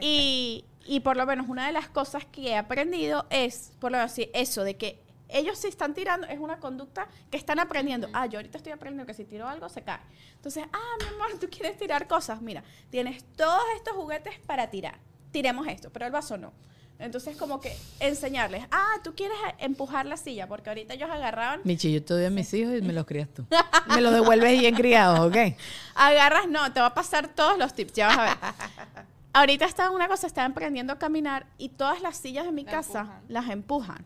Y, 0.00 0.64
y 0.86 1.00
por 1.00 1.16
lo 1.16 1.26
menos 1.26 1.48
una 1.48 1.66
de 1.66 1.72
las 1.72 1.88
cosas 1.88 2.24
que 2.24 2.48
he 2.50 2.56
aprendido 2.56 3.26
es, 3.30 3.72
por 3.78 3.90
lo 3.92 3.98
menos, 3.98 4.12
sí, 4.12 4.30
eso 4.32 4.64
de 4.64 4.76
que 4.76 5.02
ellos 5.32 5.58
se 5.58 5.68
están 5.68 5.94
tirando, 5.94 6.26
es 6.26 6.38
una 6.38 6.58
conducta 6.58 7.08
que 7.30 7.36
están 7.36 7.58
aprendiendo. 7.60 8.08
Ah, 8.12 8.26
yo 8.26 8.38
ahorita 8.38 8.58
estoy 8.58 8.72
aprendiendo 8.72 9.06
que 9.06 9.14
si 9.14 9.24
tiro 9.24 9.48
algo 9.48 9.68
se 9.68 9.82
cae. 9.82 10.00
Entonces, 10.34 10.64
ah, 10.72 10.96
mi 11.00 11.06
amor, 11.14 11.38
tú 11.38 11.48
quieres 11.48 11.76
tirar 11.76 12.06
cosas. 12.08 12.40
Mira, 12.42 12.64
tienes 12.90 13.24
todos 13.36 13.62
estos 13.76 13.94
juguetes 13.94 14.38
para 14.46 14.70
tirar. 14.70 14.98
Tiremos 15.30 15.66
esto, 15.68 15.90
pero 15.92 16.06
el 16.06 16.12
vaso 16.12 16.36
no. 16.36 16.52
Entonces, 17.00 17.36
como 17.36 17.60
que 17.60 17.74
enseñarles, 17.98 18.64
ah, 18.70 18.94
tú 19.02 19.14
quieres 19.14 19.36
empujar 19.58 20.06
la 20.06 20.16
silla, 20.16 20.46
porque 20.46 20.68
ahorita 20.68 20.94
ellos 20.94 21.08
agarraban 21.10 21.60
Michi, 21.64 21.92
yo 21.92 22.04
te 22.04 22.14
doy 22.14 22.26
a 22.26 22.30
mis 22.30 22.52
hijos 22.52 22.74
y 22.76 22.82
me 22.82 22.92
los 22.92 23.06
crías 23.06 23.28
tú. 23.28 23.46
Me 23.88 24.00
los 24.00 24.12
devuelves 24.12 24.60
bien 24.60 24.74
criados, 24.74 25.18
¿ok? 25.20 25.56
Agarras, 25.94 26.46
no, 26.48 26.72
te 26.72 26.80
va 26.80 26.86
a 26.86 26.94
pasar 26.94 27.28
todos 27.28 27.58
los 27.58 27.74
tips, 27.74 27.94
ya 27.94 28.08
vas 28.08 28.18
a 28.18 28.22
ver. 28.24 28.36
Ahorita 29.32 29.64
está 29.64 29.90
una 29.90 30.08
cosa, 30.08 30.26
están 30.26 30.52
aprendiendo 30.52 30.92
a 30.92 30.98
caminar 30.98 31.46
y 31.56 31.70
todas 31.70 32.02
las 32.02 32.16
sillas 32.16 32.44
de 32.44 32.52
mi 32.52 32.64
La 32.64 32.70
casa 32.70 33.00
empujan. 33.00 33.22
las 33.28 33.48
empujan. 33.48 34.04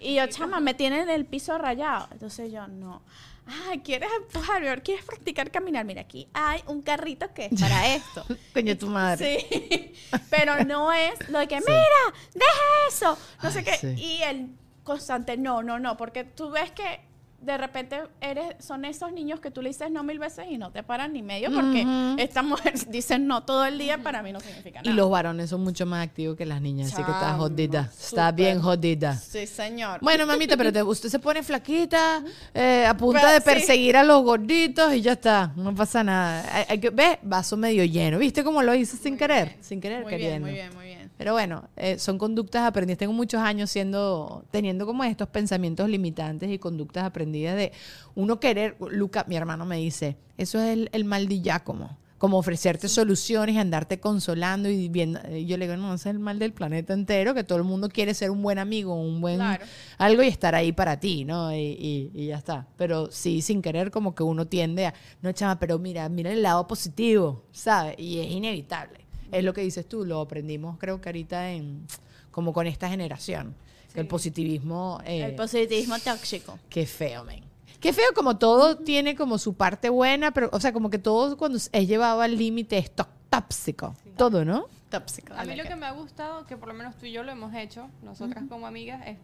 Y 0.00 0.16
yo, 0.16 0.26
chama, 0.26 0.60
me 0.60 0.74
tienen 0.74 1.08
el 1.08 1.24
piso 1.24 1.56
rayado. 1.58 2.08
Entonces 2.10 2.50
yo, 2.52 2.66
no. 2.66 3.02
Ay, 3.46 3.80
¿quieres 3.80 4.08
empujar? 4.16 4.60
Mi 4.60 4.68
amor? 4.68 4.82
¿Quieres 4.82 5.04
practicar 5.04 5.50
caminar? 5.50 5.84
Mira, 5.84 6.02
aquí 6.02 6.28
hay 6.32 6.62
un 6.66 6.82
carrito 6.82 7.32
que 7.34 7.46
es 7.46 7.52
para 7.60 7.94
esto. 7.94 8.24
Coño, 8.54 8.76
tu 8.78 8.86
madre. 8.86 9.46
Sí. 9.50 9.92
Pero 10.30 10.64
no 10.64 10.92
es 10.92 11.28
lo 11.28 11.38
de 11.40 11.48
que, 11.48 11.60
mira, 11.60 12.14
deja 12.34 12.88
eso. 12.88 13.18
No 13.42 13.50
sé 13.50 13.64
qué. 13.64 13.76
sí. 13.76 13.94
Y 13.96 14.22
el 14.22 14.50
constante, 14.84 15.36
no, 15.36 15.62
no, 15.62 15.78
no. 15.78 15.96
Porque 15.96 16.24
tú 16.24 16.50
ves 16.50 16.70
que 16.72 17.00
de 17.42 17.58
repente 17.58 18.00
eres, 18.20 18.54
son 18.60 18.84
esos 18.84 19.12
niños 19.12 19.40
que 19.40 19.50
tú 19.50 19.62
le 19.62 19.68
dices 19.70 19.90
no 19.90 20.02
mil 20.04 20.18
veces 20.18 20.46
y 20.48 20.58
no 20.58 20.70
te 20.70 20.82
paran 20.82 21.12
ni 21.12 21.22
medio 21.22 21.50
porque 21.52 21.84
esta 22.18 22.42
mujer 22.42 22.74
dice 22.88 23.18
no 23.18 23.42
todo 23.42 23.64
el 23.66 23.78
día, 23.78 23.98
para 23.98 24.22
mí 24.22 24.32
no 24.32 24.40
significa 24.40 24.80
Y 24.82 24.88
nada. 24.88 24.96
los 24.96 25.10
varones 25.10 25.50
son 25.50 25.62
mucho 25.62 25.84
más 25.84 26.06
activos 26.06 26.36
que 26.36 26.46
las 26.46 26.60
niñas, 26.62 26.92
así 26.92 27.02
que 27.02 27.10
está 27.10 27.34
jodida. 27.34 27.80
Está 27.92 28.30
súper. 28.30 28.34
bien 28.34 28.60
jodida. 28.60 29.16
Sí, 29.16 29.46
señor. 29.46 29.98
Bueno, 30.00 30.26
mamita, 30.26 30.56
pero 30.56 30.72
te, 30.72 30.82
usted 30.84 31.08
se 31.08 31.18
pone 31.18 31.42
flaquita, 31.42 32.22
eh, 32.54 32.86
a 32.86 32.96
punta 32.96 33.20
Pero 33.20 33.32
de 33.32 33.38
sí. 33.40 33.44
perseguir 33.44 33.96
a 33.96 34.02
los 34.04 34.22
gorditos 34.22 34.94
y 34.94 35.00
ya 35.02 35.12
está. 35.12 35.52
No 35.56 35.74
pasa 35.74 36.04
nada. 36.04 36.44
Hay, 36.56 36.64
hay 36.68 36.78
que, 36.80 36.90
¿Ves? 36.90 37.18
Vaso 37.22 37.56
medio 37.56 37.84
lleno. 37.84 38.18
¿Viste 38.18 38.44
cómo 38.44 38.62
lo 38.62 38.74
hice 38.74 38.96
sin 38.96 39.16
querer? 39.16 39.56
Sin 39.60 39.80
querer, 39.80 40.02
muy 40.02 40.10
queriendo. 40.10 40.46
bien, 40.48 40.70
muy 40.70 40.70
bien, 40.70 40.74
muy 40.74 40.84
bien. 40.86 41.01
Pero 41.22 41.34
bueno, 41.34 41.68
eh, 41.76 41.98
son 41.98 42.18
conductas 42.18 42.62
aprendidas. 42.64 42.98
Tengo 42.98 43.12
muchos 43.12 43.40
años 43.40 43.70
siendo, 43.70 44.44
teniendo 44.50 44.86
como 44.86 45.04
estos 45.04 45.28
pensamientos 45.28 45.88
limitantes 45.88 46.50
y 46.50 46.58
conductas 46.58 47.04
aprendidas 47.04 47.54
de 47.56 47.72
uno 48.16 48.40
querer. 48.40 48.76
Luca, 48.90 49.24
mi 49.28 49.36
hermano 49.36 49.64
me 49.64 49.76
dice, 49.76 50.16
eso 50.36 50.58
es 50.60 50.70
el, 50.70 50.90
el 50.92 51.04
mal 51.04 51.28
de 51.28 51.40
Giacomo. 51.40 51.98
Como 52.18 52.38
ofrecerte 52.38 52.88
soluciones 52.88 53.56
y 53.56 53.58
andarte 53.58 53.98
consolando 53.98 54.68
y 54.68 54.88
viendo. 54.88 55.18
y 55.32 55.44
Yo 55.46 55.56
le 55.56 55.66
digo, 55.66 55.76
no, 55.76 55.92
ese 55.94 56.08
es 56.08 56.14
el 56.14 56.20
mal 56.20 56.38
del 56.38 56.52
planeta 56.52 56.92
entero, 56.94 57.34
que 57.34 57.42
todo 57.42 57.58
el 57.58 57.64
mundo 57.64 57.88
quiere 57.88 58.14
ser 58.14 58.30
un 58.30 58.42
buen 58.42 58.60
amigo, 58.60 58.94
un 58.94 59.20
buen 59.20 59.36
Claro. 59.38 59.64
algo 59.98 60.22
y 60.22 60.28
estar 60.28 60.54
ahí 60.54 60.70
para 60.70 61.00
ti, 61.00 61.24
¿no? 61.24 61.52
Y, 61.52 61.56
y- 61.58 62.10
y 62.14 62.26
ya 62.28 62.36
está. 62.38 62.68
Pero 62.76 63.10
sí, 63.10 63.42
sin 63.42 63.60
querer, 63.60 63.90
como 63.90 64.14
que 64.14 64.22
uno 64.22 64.46
tiende 64.46 64.86
a, 64.86 64.94
no, 65.20 65.32
chama, 65.32 65.58
pero 65.58 65.80
mira, 65.80 66.08
mira 66.08 66.30
el 66.30 66.42
lado 66.42 66.64
positivo, 66.68 67.42
¿sabes? 67.50 67.96
Y 67.98 68.20
es 68.20 68.30
inevitable. 68.30 69.00
Es 69.32 69.44
lo 69.44 69.52
que 69.54 69.62
dices 69.62 69.88
tú, 69.88 70.04
lo 70.04 70.20
aprendimos 70.20 70.78
creo 70.78 71.00
que 71.00 71.08
ahorita 71.08 71.50
en, 71.50 71.86
como 72.30 72.52
con 72.52 72.66
esta 72.66 72.88
generación. 72.88 73.54
Que 73.94 74.00
el 74.00 74.06
positivismo, 74.06 75.00
eh, 75.04 75.22
El 75.24 75.34
positivismo 75.34 75.98
tóxico. 75.98 76.58
qué 76.70 76.86
feo, 76.86 77.24
men. 77.24 77.42
Qué 77.80 77.92
feo 77.92 78.06
como 78.14 78.38
todo 78.38 78.78
tiene 78.78 79.14
como 79.16 79.36
su 79.38 79.54
parte 79.54 79.88
buena, 79.90 80.30
pero, 80.30 80.48
o 80.52 80.60
sea, 80.60 80.72
como 80.72 80.88
que 80.88 80.98
todo 80.98 81.36
cuando 81.36 81.58
es 81.58 81.70
llevado 81.88 82.20
al 82.22 82.36
límite 82.38 82.78
es 82.78 82.90
tó- 82.90 83.08
tóxico. 83.28 83.94
Todo, 84.16 84.44
¿no? 84.44 84.66
Tóxico. 84.88 85.34
A 85.34 85.44
mí 85.44 85.56
lo 85.56 85.64
que- 85.64 85.70
que 85.70 85.76
me 85.76 85.86
ha 85.86 85.90
gustado, 85.92 86.46
que 86.46 86.56
por 86.56 86.68
lo 86.68 86.74
menos 86.74 86.96
tú 86.96 87.06
y 87.06 87.12
yo 87.12 87.22
lo 87.22 87.32
hemos 87.32 87.54
hecho, 87.54 87.88
nosotras 88.02 88.44
como 88.48 88.66
amigas, 88.66 89.02
es 89.06 89.18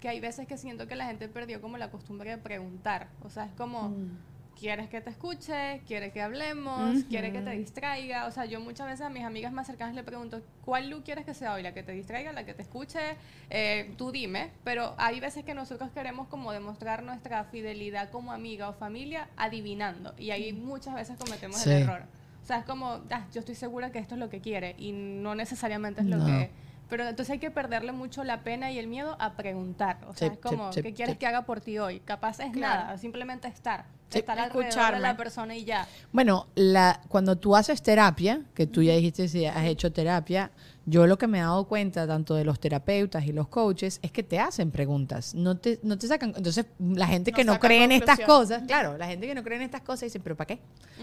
que 0.00 0.08
hay 0.08 0.18
veces 0.20 0.48
que 0.48 0.58
siento 0.58 0.88
que 0.88 0.96
la 0.96 1.06
gente 1.06 1.28
perdió 1.28 1.60
como 1.60 1.78
la 1.78 1.90
costumbre 1.90 2.30
de 2.30 2.38
preguntar. 2.38 3.08
O 3.22 3.30
sea, 3.30 3.44
es 3.44 3.52
como, 3.52 3.90
Mm. 3.90 4.18
¿Quieres 4.62 4.88
que 4.88 5.00
te 5.00 5.10
escuche? 5.10 5.82
¿Quieres 5.88 6.12
que 6.12 6.22
hablemos? 6.22 7.02
¿Quieres 7.10 7.32
que 7.32 7.40
te 7.40 7.50
distraiga? 7.50 8.26
O 8.26 8.30
sea, 8.30 8.44
yo 8.44 8.60
muchas 8.60 8.86
veces 8.86 9.04
a 9.04 9.08
mis 9.10 9.24
amigas 9.24 9.52
más 9.52 9.66
cercanas 9.66 9.96
le 9.96 10.04
pregunto, 10.04 10.40
¿cuál 10.64 10.88
look 10.88 11.02
quieres 11.02 11.24
que 11.24 11.34
sea 11.34 11.54
hoy? 11.54 11.64
¿La 11.64 11.74
que 11.74 11.82
te 11.82 11.90
distraiga? 11.90 12.32
¿La 12.32 12.44
que 12.46 12.54
te 12.54 12.62
escuche? 12.62 13.00
Eh, 13.50 13.92
tú 13.98 14.12
dime. 14.12 14.50
Pero 14.62 14.94
hay 14.98 15.18
veces 15.18 15.44
que 15.44 15.52
nosotros 15.54 15.90
queremos 15.90 16.28
como 16.28 16.52
demostrar 16.52 17.02
nuestra 17.02 17.42
fidelidad 17.42 18.10
como 18.10 18.30
amiga 18.32 18.68
o 18.68 18.72
familia 18.72 19.28
adivinando. 19.36 20.14
Y 20.16 20.30
ahí 20.30 20.52
muchas 20.52 20.94
veces 20.94 21.16
cometemos 21.18 21.56
Sí. 21.58 21.70
el 21.70 21.82
error. 21.82 22.02
O 22.40 22.46
sea, 22.46 22.58
es 22.58 22.64
como, 22.64 23.00
ah, 23.10 23.26
yo 23.32 23.40
estoy 23.40 23.56
segura 23.56 23.90
que 23.90 23.98
esto 23.98 24.14
es 24.14 24.20
lo 24.20 24.30
que 24.30 24.40
quiere 24.40 24.76
y 24.78 24.92
no 24.92 25.34
necesariamente 25.34 26.02
es 26.02 26.06
lo 26.06 26.24
que... 26.24 26.50
Pero 26.88 27.08
entonces 27.08 27.32
hay 27.32 27.38
que 27.38 27.50
perderle 27.50 27.90
mucho 27.92 28.22
la 28.22 28.42
pena 28.44 28.70
y 28.70 28.78
el 28.78 28.86
miedo 28.86 29.16
a 29.18 29.32
preguntar. 29.34 29.98
O 30.06 30.14
sea, 30.14 30.28
Sí, 30.28 30.34
es 30.34 30.40
como, 30.40 30.72
sí, 30.72 30.82
¿qué 30.82 30.92
quieres 30.92 31.16
que 31.18 31.26
haga 31.26 31.42
por 31.46 31.60
ti 31.62 31.78
hoy? 31.78 31.98
Capaz 32.00 32.38
es 32.40 32.52
Claro. 32.52 32.82
nada, 32.84 32.98
simplemente 32.98 33.48
estar. 33.48 33.86
Estar 34.20 34.38
alrededor 34.38 34.62
de 34.62 34.68
Escucharme. 34.68 35.00
la 35.00 35.16
persona 35.16 35.56
y 35.56 35.64
ya. 35.64 35.86
Bueno, 36.12 36.46
la, 36.54 37.00
cuando 37.08 37.36
tú 37.36 37.56
haces 37.56 37.82
terapia, 37.82 38.40
que 38.54 38.66
tú 38.66 38.82
ya 38.82 38.94
dijiste 38.94 39.28
si 39.28 39.46
has 39.46 39.64
hecho 39.64 39.92
terapia, 39.92 40.50
yo 40.84 41.06
lo 41.06 41.16
que 41.16 41.28
me 41.28 41.38
he 41.38 41.40
dado 41.42 41.64
cuenta, 41.64 42.06
tanto 42.06 42.34
de 42.34 42.44
los 42.44 42.58
terapeutas 42.58 43.24
y 43.24 43.32
los 43.32 43.46
coaches, 43.48 44.00
es 44.02 44.10
que 44.10 44.22
te 44.22 44.40
hacen 44.40 44.72
preguntas. 44.72 45.34
No 45.34 45.56
te, 45.56 45.78
no 45.82 45.96
te 45.96 46.08
sacan. 46.08 46.32
Entonces, 46.36 46.66
la 46.80 47.06
gente 47.06 47.32
que 47.32 47.44
No 47.44 47.60
cree 47.60 47.84
en 47.84 47.92
estas 47.92 48.18
cosas, 48.20 48.64
claro, 48.66 48.98
la 48.98 49.06
gente 49.06 49.26
que 49.26 49.34
no 49.34 49.44
cree 49.44 49.56
en 49.58 49.62
estas 49.62 49.82
cosas 49.82 50.02
dice, 50.02 50.18
¿pero 50.18 50.36
para 50.36 50.48
qué? 50.48 50.60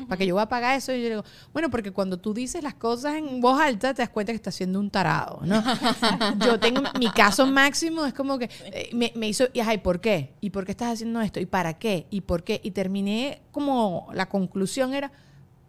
¿Para 0.07 0.17
qué 0.17 0.27
yo 0.27 0.36
voy 0.36 0.43
a 0.43 0.49
pagar 0.49 0.77
eso? 0.77 0.93
Y 0.93 1.01
yo 1.01 1.09
digo, 1.09 1.23
bueno, 1.53 1.69
porque 1.69 1.91
cuando 1.91 2.17
tú 2.17 2.34
dices 2.34 2.61
las 2.61 2.73
cosas 2.73 3.15
en 3.15 3.39
voz 3.39 3.59
alta, 3.61 3.93
te 3.93 4.01
das 4.01 4.09
cuenta 4.09 4.34
que 4.34 4.38
estás 4.38 4.55
siendo 4.55 4.80
un 4.80 4.89
tarado, 4.89 5.39
¿no? 5.43 5.63
yo 6.45 6.59
tengo 6.59 6.82
mi 6.99 7.09
caso 7.11 7.47
máximo, 7.47 8.05
es 8.05 8.13
como 8.13 8.38
que 8.38 8.49
eh, 8.65 8.89
me, 8.93 9.13
me 9.15 9.30
hizo, 9.30 9.45
y 9.53 9.61
ay, 9.61 9.77
¿por 9.77 10.01
qué? 10.01 10.34
¿Y 10.41 10.49
por 10.49 10.65
qué 10.65 10.71
estás 10.71 10.93
haciendo 10.93 11.21
esto? 11.21 11.39
¿Y 11.39 11.45
para 11.45 11.77
qué? 11.77 12.05
¿Y 12.09 12.21
por 12.21 12.43
qué? 12.43 12.59
Y 12.63 12.71
terminé 12.71 13.41
como 13.51 14.09
la 14.13 14.27
conclusión 14.27 14.93
era, 14.93 15.11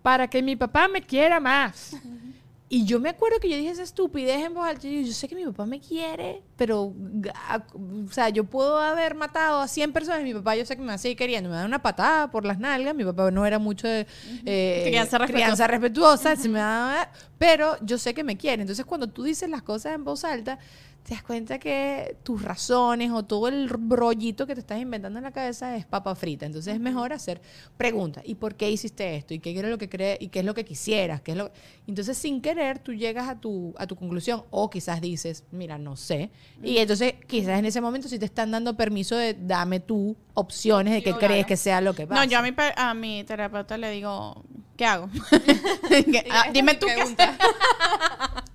para 0.02 0.28
que 0.28 0.42
mi 0.42 0.56
papá 0.56 0.88
me 0.88 1.02
quiera 1.02 1.38
más. 1.38 1.94
Y 2.72 2.84
yo 2.84 3.00
me 3.00 3.08
acuerdo 3.08 3.40
que 3.40 3.48
yo 3.50 3.56
dije 3.56 3.70
esa 3.70 3.82
estupidez 3.82 4.44
en 4.46 4.54
voz 4.54 4.64
alta. 4.64 4.86
Yo, 4.86 5.00
yo 5.00 5.12
sé 5.12 5.26
que 5.26 5.34
mi 5.34 5.44
papá 5.44 5.66
me 5.66 5.80
quiere, 5.80 6.40
pero, 6.56 6.82
o 6.84 8.12
sea, 8.12 8.28
yo 8.28 8.44
puedo 8.44 8.78
haber 8.78 9.16
matado 9.16 9.58
a 9.58 9.66
100 9.66 9.92
personas. 9.92 10.22
Mi 10.22 10.32
papá, 10.32 10.54
yo 10.54 10.64
sé 10.64 10.76
que 10.76 10.82
me 10.82 10.86
va 10.86 10.94
a 10.94 10.98
seguir 10.98 11.16
queriendo. 11.18 11.50
Me 11.50 11.56
da 11.56 11.64
una 11.66 11.82
patada 11.82 12.30
por 12.30 12.44
las 12.44 12.60
nalgas. 12.60 12.94
Mi 12.94 13.04
papá 13.04 13.28
no 13.32 13.44
era 13.44 13.58
mucho 13.58 13.88
de 13.88 14.06
eh, 14.46 14.84
Crianza 14.86 15.18
respetuosa. 15.18 15.44
crianza 15.44 15.66
respetuosa. 15.66 16.36
se 16.36 16.48
me 16.48 16.60
da- 16.60 17.10
pero 17.38 17.76
yo 17.82 17.98
sé 17.98 18.14
que 18.14 18.22
me 18.22 18.36
quiere. 18.36 18.62
Entonces, 18.62 18.84
cuando 18.84 19.08
tú 19.08 19.24
dices 19.24 19.50
las 19.50 19.62
cosas 19.62 19.94
en 19.94 20.04
voz 20.04 20.24
alta, 20.24 20.60
te 21.02 21.14
das 21.14 21.22
cuenta 21.22 21.58
que 21.58 22.16
tus 22.22 22.42
razones 22.42 23.10
o 23.10 23.24
todo 23.24 23.48
el 23.48 23.68
rollito 23.68 24.46
que 24.46 24.54
te 24.54 24.60
estás 24.60 24.78
inventando 24.80 25.18
en 25.18 25.24
la 25.24 25.32
cabeza 25.32 25.76
es 25.76 25.86
papa 25.86 26.14
frita. 26.14 26.46
Entonces, 26.46 26.74
es 26.74 26.80
mejor 26.80 27.12
hacer 27.12 27.40
preguntas. 27.76 28.22
¿Y 28.26 28.34
por 28.34 28.54
qué 28.54 28.70
hiciste 28.70 29.16
esto? 29.16 29.34
¿Y 29.34 29.38
qué 29.38 29.58
era 29.58 29.68
lo 29.68 29.78
que 29.78 29.88
crees? 29.88 30.18
¿Y 30.20 30.28
qué 30.28 30.40
es 30.40 30.44
lo 30.44 30.54
que 30.54 30.64
quisieras? 30.64 31.20
¿Qué 31.22 31.32
es 31.32 31.38
lo... 31.38 31.50
Entonces, 31.86 32.18
sin 32.18 32.40
querer, 32.40 32.78
tú 32.78 32.92
llegas 32.92 33.28
a 33.28 33.40
tu, 33.40 33.74
a 33.78 33.86
tu 33.86 33.96
conclusión. 33.96 34.44
O 34.50 34.68
quizás 34.70 35.00
dices, 35.00 35.44
mira, 35.50 35.78
no 35.78 35.96
sé. 35.96 36.30
Y 36.62 36.78
entonces, 36.78 37.14
quizás 37.26 37.58
en 37.58 37.64
ese 37.64 37.80
momento 37.80 38.08
sí 38.08 38.18
te 38.18 38.26
están 38.26 38.50
dando 38.50 38.76
permiso 38.76 39.16
de 39.16 39.34
dame 39.34 39.80
tú 39.80 40.16
opciones 40.34 40.94
de 40.94 41.02
qué 41.02 41.14
crees 41.14 41.46
que 41.46 41.56
sea 41.56 41.80
lo 41.80 41.94
que 41.94 42.06
pasa. 42.06 42.24
No, 42.24 42.30
yo 42.30 42.38
a 42.38 42.42
mi, 42.42 42.54
a 42.76 42.94
mi 42.94 43.24
terapeuta 43.24 43.78
le 43.78 43.90
digo, 43.90 44.44
¿qué 44.76 44.84
hago? 44.84 45.08
Ah, 46.30 46.50
dime 46.52 46.74
tú 46.74 46.86
qué. 46.86 47.16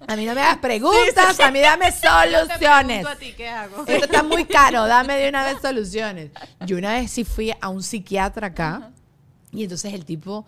A 0.08 0.16
mí 0.16 0.26
no 0.26 0.36
me 0.36 0.42
hagas 0.42 0.58
preguntas, 0.58 1.40
a 1.40 1.52
mí 1.52 1.60
dame 1.60 1.92
soluciones. 1.92 3.06
Pregunto 3.06 3.10
a 3.10 3.16
ti, 3.16 3.34
¿qué 3.34 3.48
hago? 3.50 3.84
Esto 3.88 4.06
está 4.06 4.24
muy 4.24 4.46
caro, 4.46 4.86
dame 4.88 5.16
de 5.16 5.30
una 5.30 5.46
vez 5.46 5.58
soluciones. 5.62 6.32
Yo 6.66 6.78
una 6.78 6.94
vez 6.94 7.12
sí 7.12 7.24
fui 7.24 7.52
a 7.60 7.70
un 7.70 7.82
psiquiatra 7.82 8.48
acá 8.48 8.92
y 9.52 9.64
entonces 9.64 9.94
el 9.94 10.06
tipo, 10.06 10.46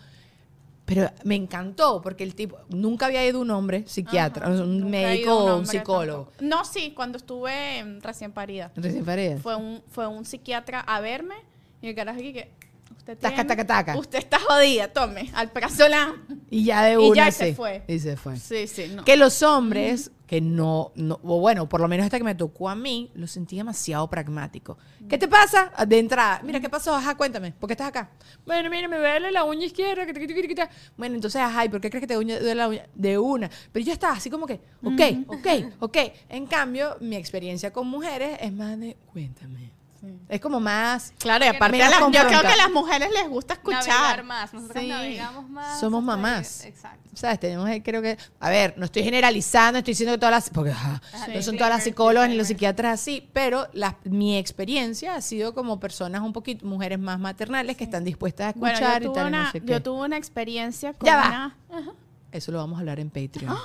pero 0.86 1.10
me 1.24 1.36
encantó 1.36 2.02
porque 2.02 2.24
el 2.24 2.36
tipo, 2.36 2.58
nunca 2.70 3.08
había 3.08 3.26
ido 3.26 3.40
un 3.40 3.52
hombre 3.52 3.84
psiquiatra, 3.88 4.48
un 4.50 4.80
Nunca 4.80 4.90
médico 4.90 5.36
o 5.36 5.58
un 5.58 5.66
psicólogo. 5.66 6.26
tampoco. 6.26 6.46
No, 6.46 6.66
sí, 6.66 6.94
cuando 6.96 7.18
estuve 7.18 7.84
mm, 7.84 8.02
recién 8.02 8.32
parida. 8.32 8.72
Recién 8.76 9.04
parida. 9.06 9.38
Fue 9.38 9.56
un, 9.56 9.82
fue 9.92 10.08
un 10.08 10.24
psiquiatra 10.26 10.82
a 10.82 11.00
verme 11.00 11.36
y 11.82 11.90
el 11.90 11.96
carajo 11.96 12.20
aquí 12.20 12.34
que 12.34 12.52
usted 12.96 13.18
Taca, 13.18 13.36
tiene- 13.36 13.48
taca, 13.48 13.66
taca. 13.68 13.98
Usted 13.98 14.20
está 14.20 14.40
jodida, 14.40 14.88
tome, 14.92 15.32
al. 15.34 15.52
Y 16.50 16.66
ya 16.66 16.84
de 16.84 16.94
Y 16.94 16.96
una 16.98 17.16
ya 17.16 17.32
se 17.32 17.54
fue. 17.56 17.84
Y 17.88 18.00
se 18.00 18.16
fue. 18.18 18.38
Sí, 18.38 18.68
sí, 18.68 18.92
no. 18.96 19.04
Que 19.04 19.18
los 19.18 19.42
hombres, 19.44 20.12
que 20.26 20.42
no, 20.42 20.92
no, 20.96 21.20
o 21.24 21.40
bueno, 21.40 21.70
por 21.70 21.80
lo 21.80 21.88
menos 21.88 22.04
hasta 22.06 22.18
que 22.18 22.24
me 22.24 22.36
tocó 22.36 22.70
a 22.70 22.76
mí, 22.76 23.12
lo 23.16 23.28
sentí 23.28 23.56
demasiado 23.58 24.10
pragmático. 24.10 24.78
¿Qué 25.08 25.18
te 25.18 25.28
pasa? 25.28 25.72
De 25.88 26.00
entrada, 26.00 26.42
mira, 26.44 26.60
¿qué 26.60 26.70
pasó? 26.70 26.94
Ajá, 26.96 27.16
cuéntame, 27.16 27.54
¿por 27.54 27.68
qué 27.68 27.74
estás 27.74 27.88
acá? 27.88 28.10
Bueno, 28.46 28.70
mira, 28.70 28.88
me 28.90 28.98
duele 28.98 29.32
la 29.32 29.44
uña 29.46 29.66
izquierda. 29.66 30.06
que 30.06 30.14
te- 30.14 30.28
que 30.28 30.56
te- 30.56 30.70
Bueno, 30.98 31.16
entonces, 31.16 31.42
ajá, 31.42 31.66
¿y 31.66 31.70
por 31.70 31.80
qué 31.80 31.90
crees 31.90 32.02
que 32.02 32.08
te 32.08 32.16
duele 32.16 32.56
la 32.56 32.68
uña? 32.68 32.86
De 32.94 33.18
una. 33.18 33.50
Pero 33.72 33.86
yo 33.86 33.94
estaba 33.94 34.14
así 34.14 34.30
como 34.30 34.46
que, 34.46 34.60
ok, 34.84 35.02
ok, 35.28 35.48
ok. 35.80 35.98
En 36.30 36.46
cambio, 36.46 36.98
mi 37.00 37.16
experiencia 37.16 37.72
con 37.72 37.88
mujeres 37.88 38.38
es 38.42 38.52
más 38.52 38.78
de, 38.80 38.98
cuéntame. 39.14 39.72
Es 40.30 40.40
como 40.42 40.60
más... 40.60 41.14
Claro, 41.20 41.46
y 41.46 41.48
aparte 41.48 41.78
las- 41.78 41.92
yo 42.00 42.10
creo 42.28 42.42
que 42.42 42.48
a 42.48 42.56
las 42.58 42.72
mujeres 42.72 43.10
les 43.12 43.28
gusta 43.30 43.56
Navegar 43.56 43.80
escuchar. 43.82 44.24
más. 44.24 44.54
Nosotros 44.54 44.82
Sí. 44.84 44.90
navegamos 44.90 45.50
más. 45.50 45.80
Somos 45.80 46.02
que- 46.02 46.06
mamás. 46.06 46.66
Exacto. 46.66 47.10
¿Sabes? 47.14 47.40
Tenemos 47.40 47.66
ahí, 47.68 47.82
creo 47.82 48.02
que. 48.02 48.18
A 48.40 48.50
ver, 48.50 48.76
no 48.78 48.86
estoy 48.86 49.04
generalizando, 49.04 49.80
estoy 49.80 49.94
diciendo 49.94 50.14
que 50.14 50.20
todas 50.20 50.32
las. 50.32 50.50
Porque 50.52 50.72
ajá, 50.72 51.02
Ajá, 51.14 51.28
no 51.34 51.42
son 51.42 51.58
todas 51.58 51.72
las 51.74 51.84
psicólogas 51.84 52.30
ni 52.30 52.36
los 52.36 52.48
psiquiatras 52.48 53.00
así, 53.02 53.28
pero 53.34 53.68
la- 53.74 53.98
mi 54.04 54.38
experiencia 54.38 55.16
ha 55.16 55.22
sido 55.22 55.54
como 55.56 55.80
personas 55.80 56.22
un 56.22 56.32
poquito, 56.34 56.66
mujeres 56.66 57.00
más 57.00 57.20
maternales 57.20 57.76
que 57.76 57.84
están 57.86 58.04
dispuestas 58.04 58.56
a 58.56 58.60
Bueno, 58.60 58.76
escuchar 58.76 59.02
yo 59.02 59.10
y 59.10 59.14
tuve, 59.14 59.16
tal. 59.16 59.28
y 59.28 59.32
no 59.32 59.38
una, 59.42 59.52
sé 59.52 59.62
qué. 59.62 59.66
yo 59.72 59.82
tuve 59.82 60.06
una 60.06 60.18
experiencia 60.18 60.94
con 60.94 61.06
Ya 61.08 61.16
va. 61.18 61.56
una... 61.70 61.94
Eso 62.32 62.52
lo 62.52 62.60
vamos 62.60 62.78
a 62.78 62.80
hablar 62.82 63.00
en 63.00 63.10
Patreon. 63.10 63.56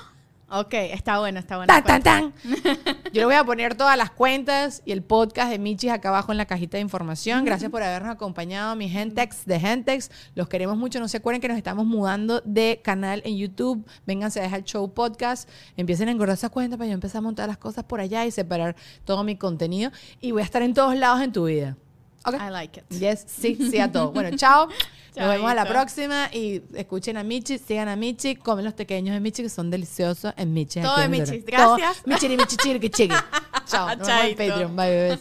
Ok, 0.54 0.74
está 0.74 1.18
bueno, 1.18 1.38
está 1.38 1.56
bueno. 1.56 1.72
¡Tan, 1.72 1.82
tan, 1.82 2.02
tan! 2.02 2.34
Yo 3.14 3.22
le 3.22 3.24
voy 3.24 3.36
a 3.36 3.42
poner 3.42 3.74
todas 3.74 3.96
las 3.96 4.10
cuentas 4.10 4.82
y 4.84 4.92
el 4.92 5.02
podcast 5.02 5.50
de 5.50 5.58
Michis 5.58 5.90
acá 5.90 6.10
abajo 6.10 6.30
en 6.30 6.36
la 6.36 6.44
cajita 6.44 6.76
de 6.76 6.82
información. 6.82 7.46
Gracias 7.46 7.70
por 7.70 7.82
habernos 7.82 8.14
acompañado, 8.14 8.76
mi 8.76 8.90
Gentex 8.90 9.46
de 9.46 9.58
Gentex. 9.58 10.10
Los 10.34 10.50
queremos 10.50 10.76
mucho. 10.76 11.00
No 11.00 11.08
se 11.08 11.16
acuerden 11.16 11.40
que 11.40 11.48
nos 11.48 11.56
estamos 11.56 11.86
mudando 11.86 12.42
de 12.44 12.82
canal 12.84 13.22
en 13.24 13.38
YouTube. 13.38 13.86
Vénganse 14.06 14.40
a 14.40 14.42
dejar 14.42 14.58
el 14.58 14.64
show 14.66 14.92
podcast. 14.92 15.48
Empiecen 15.78 16.08
a 16.08 16.10
engordar 16.10 16.34
esas 16.34 16.50
cuentas 16.50 16.76
para 16.76 16.88
yo 16.88 16.94
empezar 16.94 17.20
a 17.20 17.22
montar 17.22 17.48
las 17.48 17.56
cosas 17.56 17.84
por 17.84 18.00
allá 18.00 18.26
y 18.26 18.30
separar 18.30 18.76
todo 19.06 19.24
mi 19.24 19.36
contenido. 19.36 19.90
Y 20.20 20.32
voy 20.32 20.42
a 20.42 20.44
estar 20.44 20.60
en 20.60 20.74
todos 20.74 20.94
lados 20.94 21.22
en 21.22 21.32
tu 21.32 21.46
vida. 21.46 21.78
I 22.24 22.50
like 22.50 22.80
it. 22.80 22.98
Yes, 22.98 23.24
sí, 23.26 23.56
sí 23.70 23.78
a 23.78 23.90
todo. 23.90 24.12
Bueno, 24.12 24.36
chao. 24.36 24.68
Nos 25.16 25.28
vemos 25.28 25.50
a 25.50 25.54
la 25.54 25.66
próxima 25.66 26.30
y 26.32 26.62
escuchen 26.74 27.18
a 27.18 27.22
Michi, 27.22 27.58
sigan 27.58 27.88
a 27.88 27.96
Michi, 27.96 28.36
comen 28.36 28.64
los 28.64 28.72
pequeños 28.72 29.12
de 29.12 29.20
Michi 29.20 29.42
que 29.42 29.50
son 29.50 29.70
deliciosos 29.70 30.32
en 30.36 30.54
Michi. 30.54 30.80
Todo 30.80 31.02
en. 31.02 31.24
Todo. 31.24 31.76
gracias. 31.76 32.06
Michiri, 32.06 32.36
Michi, 32.36 32.56
chiriqui, 32.56 32.88
chiqui. 32.88 33.14
Chao. 33.66 33.94
Nos 33.96 34.06
vemos 34.06 34.24
en. 34.24 34.36
Patreon. 34.36 34.76
Bye, 34.76 34.90
bebés. 34.90 35.20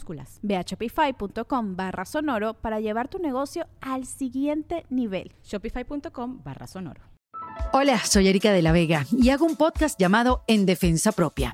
minúsculas. 0.01 0.39
Ve 0.41 0.57
a 0.57 0.61
shopify.com 0.61 1.75
barra 1.75 2.05
sonoro 2.05 2.53
para 2.55 2.79
llevar 2.79 3.07
tu 3.07 3.19
negocio 3.19 3.67
al 3.81 4.05
siguiente 4.05 4.85
nivel. 4.89 5.31
Shopify.com 5.43 6.41
barra 6.43 6.67
sonoro. 6.67 7.01
Hola, 7.73 7.99
soy 7.99 8.27
Erika 8.27 8.51
de 8.51 8.61
la 8.61 8.71
Vega 8.71 9.05
y 9.11 9.29
hago 9.29 9.45
un 9.45 9.55
podcast 9.55 9.99
llamado 9.99 10.43
En 10.47 10.65
Defensa 10.65 11.11
Propia, 11.11 11.53